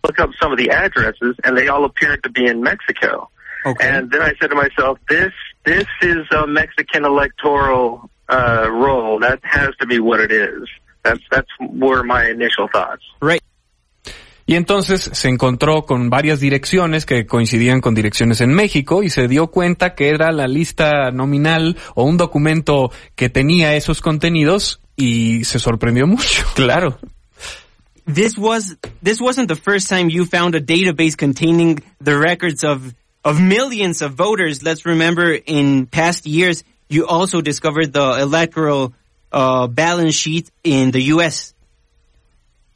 look 0.04 0.18
up 0.18 0.30
some 0.40 0.52
of 0.52 0.58
the 0.58 0.70
addresses, 0.70 1.36
and 1.44 1.56
they 1.56 1.68
all 1.68 1.84
appeared 1.84 2.22
to 2.22 2.30
be 2.30 2.46
in 2.46 2.62
Mexico. 2.62 3.30
Okay. 3.64 3.88
And 3.88 4.10
then 4.10 4.22
I 4.22 4.32
said 4.40 4.50
to 4.50 4.56
myself, 4.56 4.98
"This 5.08 5.32
this 5.64 5.86
is 6.02 6.26
a 6.32 6.46
Mexican 6.46 7.04
electoral 7.04 8.10
uh, 8.28 8.68
roll. 8.70 9.20
That 9.20 9.40
has 9.42 9.70
to 9.80 9.86
be 9.86 10.00
what 10.00 10.20
it 10.20 10.32
is. 10.32 10.68
That's 11.02 11.22
that's 11.30 11.48
were 11.60 12.02
my 12.02 12.28
initial 12.28 12.68
thoughts. 12.72 13.02
Right. 13.20 13.40
Y 14.44 14.56
entonces 14.56 15.08
se 15.12 15.28
encontró 15.28 15.86
con 15.86 16.10
varias 16.10 16.40
direcciones 16.40 17.06
que 17.06 17.26
coincidían 17.26 17.80
con 17.80 17.94
direcciones 17.94 18.40
en 18.40 18.52
México 18.52 19.02
y 19.02 19.08
se 19.08 19.28
dio 19.28 19.46
cuenta 19.46 19.94
que 19.94 20.08
era 20.08 20.32
la 20.32 20.48
lista 20.48 21.10
nominal 21.12 21.76
o 21.94 22.04
un 22.04 22.16
documento 22.16 22.90
que 23.14 23.28
tenía 23.28 23.76
esos 23.76 24.00
contenidos 24.00 24.80
y 24.96 25.44
se 25.44 25.58
sorprendió 25.58 26.06
mucho. 26.06 26.44
Claro. 26.54 26.98
This 28.04 28.36
was 28.36 28.76
this 29.00 29.20
wasn't 29.20 29.46
the 29.46 29.54
first 29.54 29.88
time 29.88 30.10
you 30.10 30.26
found 30.26 30.56
a 30.56 30.60
database 30.60 31.16
containing 31.16 31.78
the 32.02 32.18
records 32.18 32.64
of 32.64 32.94
of 33.24 33.40
millions 33.40 34.02
of 34.02 34.14
voters. 34.14 34.62
Let's 34.62 34.84
remember 34.84 35.32
in 35.32 35.86
past 35.86 36.26
years 36.26 36.64
you 36.88 37.06
also 37.06 37.40
discovered 37.40 37.92
the 37.92 38.20
electoral 38.20 38.94
uh, 39.32 39.66
balance 39.66 40.14
sheet 40.14 40.50
in 40.62 40.90
the 40.90 41.02
US. 41.14 41.54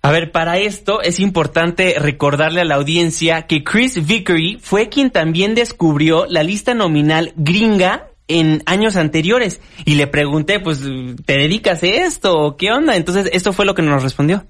A 0.02 0.12
ver, 0.12 0.30
para 0.30 0.59
esto 0.59 1.02
es 1.02 1.18
importante 1.18 1.96
recordarle 1.98 2.61
a 2.61 2.64
la 2.64 2.76
audiencia 2.76 3.48
que 3.48 3.64
Chris 3.64 4.06
Vickery 4.06 4.59
fue 4.62 4.88
quien 4.88 5.11
también 5.11 5.56
descubrió 5.56 6.26
la 6.26 6.44
lista 6.44 6.74
nominal 6.74 7.32
gringa 7.35 8.09
en 8.28 8.62
años 8.66 8.94
anteriores. 8.96 9.61
Y 9.85 9.96
le 9.96 10.06
pregunté, 10.06 10.61
pues, 10.61 10.80
¿te 10.80 11.32
dedicas 11.32 11.82
a 11.82 11.87
esto? 11.87 12.56
¿Qué 12.56 12.70
onda? 12.70 12.94
Entonces, 12.94 13.28
esto 13.32 13.52
fue 13.52 13.66
lo 13.66 13.74
que 13.74 13.82
nos 13.82 14.02
respondió. 14.02 14.44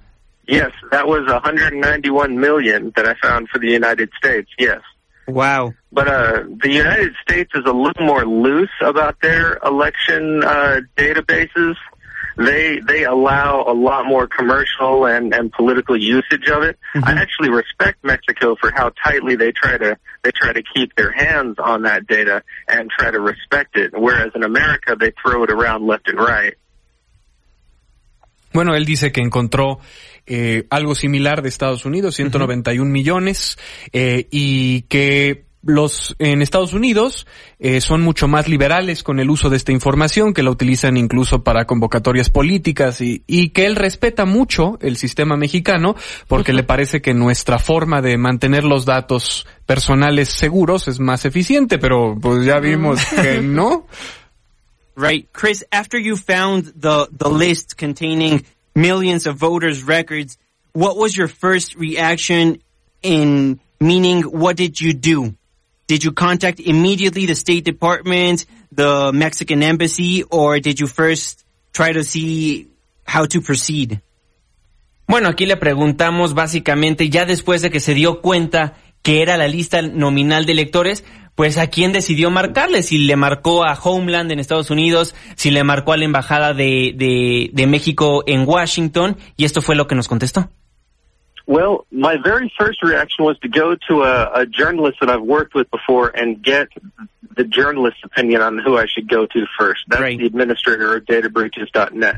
Yes, 0.46 0.68
that 0.90 1.06
was 1.06 1.26
191 1.26 2.38
million 2.38 2.92
that 2.92 3.06
I 3.06 3.14
found 3.20 3.48
for 3.48 3.58
the 3.58 3.66
United 3.66 4.10
States. 4.22 4.48
Yes. 4.58 4.82
Wow. 5.26 5.74
But 5.92 6.08
uh, 6.08 6.42
the 6.62 6.70
United 6.70 7.14
States 7.22 7.50
is 7.54 7.64
a 7.66 7.72
little 7.72 8.06
more 8.06 8.24
loose 8.24 8.70
about 8.80 9.20
their 9.20 9.58
election 9.64 10.42
uh, 10.44 10.80
databases. 10.96 11.74
They 12.36 12.80
they 12.86 13.04
allow 13.04 13.64
a 13.66 13.72
lot 13.72 14.04
more 14.04 14.26
commercial 14.28 15.06
and, 15.06 15.34
and 15.34 15.50
political 15.50 15.96
usage 15.96 16.48
of 16.50 16.64
it. 16.64 16.78
I 16.94 17.12
actually 17.12 17.48
respect 17.48 18.04
Mexico 18.04 18.56
for 18.60 18.70
how 18.70 18.92
tightly 19.02 19.36
they 19.36 19.52
try 19.52 19.78
to 19.78 19.96
they 20.22 20.32
try 20.32 20.52
to 20.52 20.62
keep 20.74 20.94
their 20.96 21.10
hands 21.10 21.56
on 21.58 21.82
that 21.82 22.06
data 22.06 22.42
and 22.68 22.90
try 22.90 23.10
to 23.10 23.20
respect 23.20 23.76
it. 23.76 23.92
Whereas 23.94 24.32
in 24.34 24.42
America 24.42 24.96
they 25.00 25.12
throw 25.22 25.44
it 25.44 25.50
around 25.50 25.86
left 25.86 26.08
and 26.08 26.18
right. 26.18 26.54
Bueno, 28.56 28.74
él 28.74 28.86
dice 28.86 29.12
que 29.12 29.20
encontró 29.20 29.80
eh, 30.26 30.66
algo 30.70 30.94
similar 30.94 31.42
de 31.42 31.50
Estados 31.50 31.84
Unidos, 31.84 32.14
191 32.14 32.90
millones, 32.90 33.58
eh, 33.92 34.28
y 34.30 34.80
que 34.88 35.44
los 35.62 36.16
en 36.18 36.40
Estados 36.40 36.72
Unidos 36.72 37.26
eh, 37.58 37.82
son 37.82 38.00
mucho 38.00 38.28
más 38.28 38.48
liberales 38.48 39.02
con 39.02 39.20
el 39.20 39.28
uso 39.28 39.50
de 39.50 39.58
esta 39.58 39.72
información, 39.72 40.32
que 40.32 40.42
la 40.42 40.52
utilizan 40.52 40.96
incluso 40.96 41.44
para 41.44 41.66
convocatorias 41.66 42.30
políticas 42.30 43.02
y, 43.02 43.24
y 43.26 43.50
que 43.50 43.66
él 43.66 43.76
respeta 43.76 44.24
mucho 44.24 44.78
el 44.80 44.96
sistema 44.96 45.36
mexicano 45.36 45.94
porque 46.26 46.54
le 46.54 46.62
parece 46.62 47.02
que 47.02 47.12
nuestra 47.12 47.58
forma 47.58 48.00
de 48.00 48.16
mantener 48.16 48.64
los 48.64 48.86
datos 48.86 49.46
personales 49.66 50.30
seguros 50.30 50.88
es 50.88 50.98
más 50.98 51.26
eficiente, 51.26 51.76
pero 51.76 52.16
pues 52.18 52.42
ya 52.46 52.58
vimos 52.58 53.04
que 53.20 53.42
no. 53.42 53.86
Right. 54.96 55.30
Chris, 55.30 55.62
after 55.70 55.98
you 55.98 56.16
found 56.16 56.72
the, 56.74 57.06
the 57.12 57.28
list 57.28 57.76
containing 57.76 58.46
millions 58.74 59.26
of 59.26 59.36
voters' 59.36 59.82
records, 59.82 60.38
what 60.72 60.96
was 60.96 61.14
your 61.14 61.28
first 61.28 61.74
reaction 61.76 62.62
in 63.02 63.60
meaning 63.78 64.22
what 64.22 64.56
did 64.56 64.80
you 64.80 64.94
do? 64.94 65.34
Did 65.86 66.02
you 66.02 66.12
contact 66.12 66.60
immediately 66.60 67.26
the 67.26 67.34
State 67.34 67.64
Department, 67.64 68.46
the 68.72 69.12
Mexican 69.12 69.62
embassy, 69.62 70.22
or 70.22 70.60
did 70.60 70.80
you 70.80 70.86
first 70.86 71.44
try 71.74 71.92
to 71.92 72.02
see 72.02 72.68
how 73.04 73.26
to 73.26 73.40
proceed? 73.42 74.00
Bueno, 75.06 75.28
aquí 75.28 75.46
le 75.46 75.56
preguntamos 75.56 76.34
básicamente, 76.34 77.08
ya 77.10 77.26
después 77.26 77.62
de 77.62 77.70
que 77.70 77.80
se 77.80 77.94
dio 77.94 78.20
cuenta 78.22 78.74
que 79.02 79.22
era 79.22 79.36
la 79.36 79.46
lista 79.46 79.82
nominal 79.82 80.46
de 80.46 80.52
electores, 80.52 81.04
pues 81.36 81.58
a 81.58 81.68
quién 81.68 81.92
decidió 81.92 82.30
marcarle, 82.30 82.82
si 82.82 82.98
le 82.98 83.14
marcó 83.14 83.64
a 83.64 83.74
Homeland 83.74 84.32
en 84.32 84.40
Estados 84.40 84.70
Unidos, 84.70 85.14
si 85.36 85.50
le 85.50 85.62
marcó 85.62 85.92
a 85.92 85.96
la 85.96 86.06
Embajada 86.06 86.54
de, 86.54 86.92
de, 86.96 87.50
de 87.52 87.66
México 87.66 88.24
en 88.26 88.48
Washington, 88.48 89.16
y 89.36 89.44
esto 89.44 89.62
fue 89.62 89.76
lo 89.76 89.86
que 89.86 89.94
nos 89.94 90.08
contestó. 90.08 90.48
Well, 91.46 91.86
my 91.92 92.16
very 92.16 92.52
first 92.58 92.82
reaction 92.82 93.24
was 93.24 93.38
to 93.40 93.48
go 93.48 93.76
to 93.88 94.02
a, 94.02 94.40
a 94.40 94.46
journalist 94.46 94.98
that 95.00 95.08
I've 95.08 95.22
worked 95.22 95.54
with 95.54 95.70
before 95.70 96.08
and 96.08 96.42
get 96.42 96.68
the 97.36 97.44
journalist's 97.44 98.00
opinion 98.02 98.42
on 98.42 98.58
who 98.58 98.76
I 98.76 98.86
should 98.86 99.08
go 99.08 99.26
to 99.26 99.46
first. 99.56 99.82
That's 99.86 100.16
the 100.16 100.26
administrator 100.26 100.96
of 100.96 101.04
databreaches.net. 101.04 102.16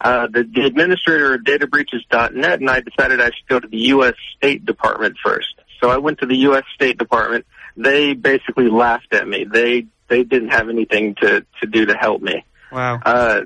Uh, 0.00 0.26
the, 0.26 0.42
the 0.42 0.64
administrator 0.66 1.34
of 1.34 1.42
databreaches.net 1.42 2.60
and 2.60 2.68
I 2.68 2.80
decided 2.80 3.20
I 3.20 3.26
should 3.26 3.48
go 3.48 3.60
to 3.60 3.68
the 3.68 3.78
U.S. 3.94 4.14
State 4.36 4.64
Department 4.64 5.16
first. 5.22 5.54
So 5.80 5.88
I 5.88 5.98
went 5.98 6.18
to 6.20 6.26
the 6.26 6.36
U.S. 6.48 6.64
State 6.74 6.98
Department. 6.98 7.46
They 7.76 8.14
basically 8.14 8.68
laughed 8.68 9.12
at 9.12 9.26
me. 9.26 9.44
They 9.44 9.86
they 10.08 10.22
didn't 10.22 10.50
have 10.50 10.68
anything 10.68 11.14
to 11.16 11.44
to 11.60 11.66
do 11.66 11.86
to 11.86 11.94
help 11.94 12.22
me. 12.22 12.44
Wow. 12.70 13.00
Uh, 13.04 13.42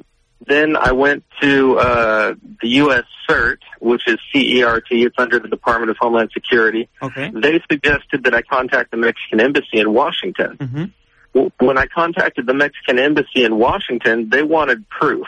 then 0.47 0.77
I 0.77 0.93
went 0.93 1.25
to 1.41 1.79
uh, 1.79 2.35
the 2.63 2.69
U.S. 2.69 3.05
CERT, 3.29 3.59
which 3.81 4.03
is 4.07 4.17
CERT. 4.33 4.85
It's 4.91 5.17
under 5.19 5.39
the 5.39 5.49
Department 5.49 5.91
of 5.91 5.97
Homeland 5.99 6.31
Security. 6.33 6.89
Okay. 7.03 7.31
They 7.35 7.61
suggested 7.71 8.25
that 8.25 8.35
I 8.35 8.43
contact 8.43 8.91
the 8.91 8.97
Mexican 8.97 9.41
Embassy 9.41 9.79
in 9.79 9.93
Washington. 9.93 10.57
Mm-hmm. 10.57 11.49
When 11.65 11.77
I 11.77 11.87
contacted 11.87 12.47
the 12.47 12.55
Mexican 12.55 12.99
Embassy 12.99 13.45
in 13.45 13.59
Washington, 13.59 14.31
they 14.31 14.43
wanted 14.43 14.89
proof. 14.89 15.27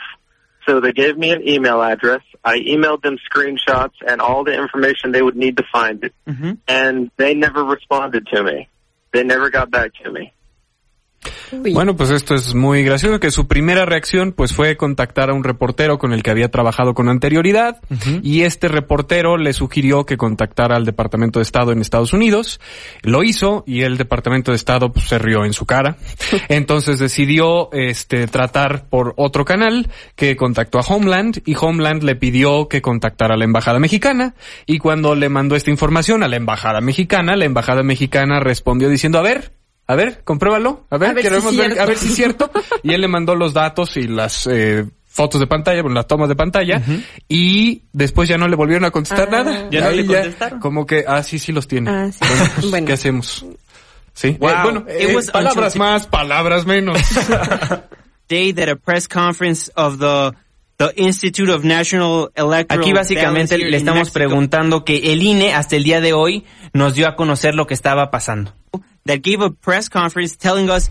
So 0.67 0.79
they 0.79 0.93
gave 0.93 1.17
me 1.17 1.31
an 1.31 1.47
email 1.47 1.81
address. 1.81 2.21
I 2.43 2.59
emailed 2.59 3.01
them 3.01 3.17
screenshots 3.31 3.93
and 4.05 4.21
all 4.21 4.43
the 4.43 4.53
information 4.53 5.11
they 5.11 5.21
would 5.21 5.35
need 5.35 5.57
to 5.57 5.63
find 5.71 6.03
it. 6.03 6.13
Mm-hmm. 6.27 6.53
And 6.67 7.11
they 7.17 7.33
never 7.33 7.63
responded 7.63 8.27
to 8.33 8.43
me. 8.43 8.67
They 9.13 9.23
never 9.23 9.49
got 9.49 9.71
back 9.71 9.93
to 10.03 10.11
me. 10.11 10.33
Bueno, 11.73 11.95
pues 11.95 12.09
esto 12.11 12.33
es 12.33 12.53
muy 12.53 12.83
gracioso, 12.83 13.19
que 13.19 13.31
su 13.31 13.47
primera 13.47 13.85
reacción 13.85 14.31
pues 14.31 14.53
fue 14.53 14.77
contactar 14.77 15.29
a 15.29 15.33
un 15.33 15.43
reportero 15.43 15.97
con 15.97 16.13
el 16.13 16.23
que 16.23 16.31
había 16.31 16.49
trabajado 16.49 16.93
con 16.93 17.09
anterioridad 17.09 17.81
y 18.23 18.41
este 18.41 18.67
reportero 18.67 19.37
le 19.37 19.53
sugirió 19.53 20.05
que 20.05 20.17
contactara 20.17 20.75
al 20.75 20.85
Departamento 20.85 21.39
de 21.39 21.43
Estado 21.43 21.71
en 21.71 21.81
Estados 21.81 22.13
Unidos. 22.13 22.59
Lo 23.03 23.23
hizo 23.23 23.63
y 23.67 23.81
el 23.81 23.97
Departamento 23.97 24.51
de 24.51 24.55
Estado 24.55 24.91
pues, 24.91 25.07
se 25.07 25.19
rió 25.19 25.45
en 25.45 25.53
su 25.53 25.65
cara. 25.65 25.97
Entonces 26.49 26.99
decidió 26.99 27.71
este 27.73 28.27
tratar 28.27 28.87
por 28.89 29.13
otro 29.17 29.45
canal 29.45 29.89
que 30.15 30.35
contactó 30.35 30.79
a 30.79 30.85
Homeland 30.87 31.41
y 31.45 31.55
Homeland 31.59 32.03
le 32.03 32.15
pidió 32.15 32.67
que 32.67 32.81
contactara 32.81 33.35
a 33.35 33.37
la 33.37 33.45
embajada 33.45 33.79
mexicana 33.79 34.35
y 34.65 34.79
cuando 34.79 35.15
le 35.15 35.29
mandó 35.29 35.55
esta 35.55 35.69
información 35.69 36.23
a 36.23 36.27
la 36.27 36.37
embajada 36.37 36.81
mexicana, 36.81 37.35
la 37.35 37.45
embajada 37.45 37.83
mexicana 37.83 38.39
respondió 38.39 38.89
diciendo, 38.89 39.19
"A 39.19 39.23
ver, 39.23 39.60
a 39.91 39.95
ver, 39.95 40.23
compruébalo. 40.23 40.85
A 40.89 40.97
ver, 40.97 41.09
A 41.09 41.13
ver 41.13 41.23
si 41.23 41.29
queremos 41.29 41.51
es 41.51 41.57
ver, 41.57 41.65
cierto. 41.67 41.81
a 41.81 41.85
ver 41.85 41.97
si 41.97 42.07
es 42.07 42.15
cierto. 42.15 42.51
Y 42.83 42.93
él 42.93 43.01
le 43.01 43.07
mandó 43.07 43.35
los 43.35 43.53
datos 43.53 43.97
y 43.97 44.03
las 44.07 44.47
eh, 44.47 44.85
fotos 45.05 45.41
de 45.41 45.47
pantalla, 45.47 45.81
bueno, 45.81 45.95
las 45.95 46.07
tomas 46.07 46.29
de 46.29 46.35
pantalla, 46.35 46.81
y 47.27 47.83
después 47.91 48.29
ya 48.29 48.37
no 48.37 48.47
le 48.47 48.55
volvieron 48.55 48.85
a 48.85 48.91
contestar 48.91 49.27
Ah. 49.27 49.43
nada. 49.43 49.67
Ya 49.69 49.81
no 49.81 49.91
le 49.91 50.05
contestaron. 50.05 50.59
Como 50.61 50.85
que, 50.85 51.03
ah, 51.07 51.21
sí, 51.23 51.39
sí 51.39 51.51
los 51.51 51.67
tiene. 51.67 51.89
Ah, 51.91 52.09
sí. 52.11 52.19
Bueno, 52.21 52.51
pues, 52.55 52.69
Bueno. 52.71 52.87
¿qué 52.87 52.93
hacemos? 52.93 53.45
Sí. 54.13 54.37
Wow. 54.39 54.49
Eh, 54.49 54.55
bueno, 54.63 54.85
eh, 54.87 55.17
palabras 55.31 55.75
más, 55.75 56.07
palabras 56.07 56.65
menos. 56.65 56.97
day 58.29 58.53
that 58.53 58.69
a 58.69 58.75
press 58.75 59.07
conference 59.07 59.69
of 59.75 59.99
the 59.99 60.31
the 60.77 60.91
Institute 60.95 61.49
of 61.51 61.63
National 61.63 62.31
Electoral 62.33 62.81
Aquí 62.81 62.91
básicamente 62.93 63.57
le 63.57 63.77
estamos 63.77 64.09
preguntando 64.09 64.83
que 64.83 65.11
el 65.13 65.21
INE 65.21 65.53
hasta 65.53 65.75
el 65.75 65.83
día 65.83 66.01
de 66.01 66.13
hoy 66.13 66.43
nos 66.73 66.95
dio 66.95 67.07
a 67.07 67.15
conocer 67.15 67.53
lo 67.53 67.67
que 67.67 67.73
estaba 67.75 68.09
pasando. 68.09 68.53
That 69.05 69.21
gave 69.21 69.41
a 69.41 69.49
press 69.49 69.89
conference 69.89 70.35
telling 70.35 70.69
us 70.69 70.89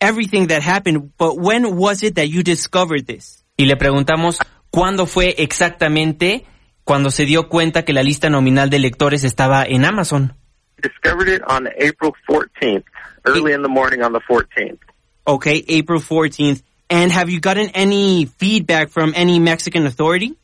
everything 0.00 0.48
that 0.48 0.62
happened. 0.62 1.16
But 1.16 1.38
when 1.38 1.76
was 1.76 2.02
it 2.02 2.16
that 2.16 2.28
you 2.28 2.42
discovered 2.42 3.06
this? 3.06 3.44
Y 3.56 3.66
le 3.66 3.76
preguntamos 3.76 4.38
cuándo 4.70 5.06
fue 5.06 5.34
exactamente 5.38 6.44
cuando 6.84 7.10
se 7.10 7.24
dio 7.24 7.48
cuenta 7.48 7.84
que 7.84 7.92
la 7.92 8.02
lista 8.02 8.30
nominal 8.30 8.70
de 8.70 8.76
electores 8.76 9.24
estaba 9.24 9.64
en 9.64 9.84
Amazon. 9.84 10.34
Discovered 10.80 11.28
it 11.28 11.42
on 11.46 11.66
April 11.78 12.14
14th, 12.28 12.84
early 13.26 13.52
in 13.52 13.62
the 13.62 13.68
morning 13.68 14.02
on 14.02 14.12
the 14.12 14.20
14th. 14.20 14.78
Okay, 15.26 15.64
April 15.68 16.00
14th. 16.00 16.62
And 16.88 17.12
have 17.12 17.28
you 17.28 17.40
gotten 17.40 17.68
any 17.74 18.26
feedback 18.26 18.88
from 18.88 19.12
any 19.14 19.38
Mexican 19.38 19.86
authority? 19.86 20.38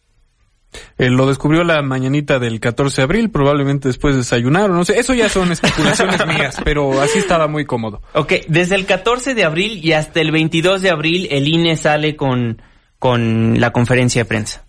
Eh, 0.99 1.11
lo 1.11 1.27
descubrió 1.27 1.65
la 1.65 1.83
mañanita 1.83 2.39
del 2.39 2.61
14 2.61 3.01
de 3.01 3.05
abril, 3.05 3.31
probablemente 3.31 3.89
después 3.89 4.15
de 4.15 4.21
desayunar 4.21 4.71
o 4.71 4.75
no 4.75 4.85
sé. 4.85 4.99
Eso 4.99 5.15
ya 5.15 5.29
son 5.29 5.53
especulaciones 5.53 6.25
mías, 6.27 6.61
pero 6.65 7.01
así 7.01 7.19
estaba 7.19 7.47
muy 7.47 7.65
cómodo. 7.65 8.03
Ok, 8.13 8.33
desde 8.49 8.77
el 8.77 8.87
14 8.87 9.35
de 9.35 9.45
abril 9.45 9.81
y 9.83 9.93
hasta 9.93 10.21
el 10.21 10.31
22 10.31 10.83
de 10.83 10.91
abril 10.91 11.29
el 11.31 11.49
INE 11.49 11.77
sale 11.77 12.17
con, 12.17 12.63
con 12.99 13.61
la 13.61 13.71
conferencia 13.71 14.23
de 14.23 14.29
prensa. 14.29 14.65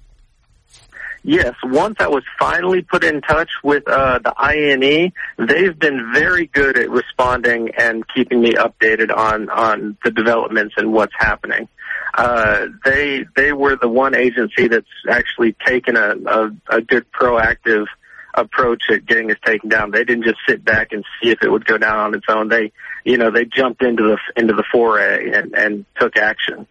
Yes, 1.25 1.55
once 1.63 1.95
I 1.99 2.07
was 2.07 2.23
finally 2.37 2.83
put 2.83 3.03
in 3.03 3.19
touch 3.21 3.49
with 3.63 3.81
uh, 3.87 4.19
the 4.19 4.31
INE, 4.37 5.11
they've 5.39 5.77
been 5.79 6.11
very 6.13 6.45
good 6.45 6.77
at 6.77 6.87
responding 6.87 7.71
and 7.79 8.03
keeping 8.13 8.41
me 8.41 8.53
updated 8.53 9.09
on 9.11 9.49
on 9.49 9.97
the 10.03 10.11
developments 10.11 10.75
and 10.77 10.93
what's 10.93 11.15
happening. 11.17 11.67
Uh, 12.17 12.67
they 12.85 13.25
they 13.35 13.51
were 13.51 13.75
the 13.75 13.89
one 13.89 14.15
agency 14.15 14.67
that's 14.69 14.87
actually 15.09 15.53
taken 15.65 15.97
a, 15.97 16.15
a, 16.25 16.51
a 16.77 16.81
good 16.81 17.05
proactive 17.11 17.85
approach 18.33 18.83
at 18.89 19.05
getting 19.05 19.31
us 19.31 19.37
taken 19.45 19.69
down. 19.69 19.91
They 19.91 20.05
didn't 20.05 20.23
just 20.23 20.39
sit 20.47 20.63
back 20.63 20.93
and 20.93 21.03
see 21.21 21.31
if 21.31 21.41
it 21.41 21.49
would 21.49 21.65
go 21.65 21.77
down 21.77 21.97
on 21.97 22.15
its 22.15 22.25
own. 22.29 22.47
They, 22.49 22.71
you 23.03 23.17
know, 23.17 23.31
they 23.31 23.45
jumped 23.45 23.81
into 23.81 24.03
the 24.03 24.17
into 24.41 24.53
the 24.53 24.63
foray 24.71 25.31
and, 25.31 25.53
and 25.55 25.85
took 25.99 26.15
action. 26.17 26.67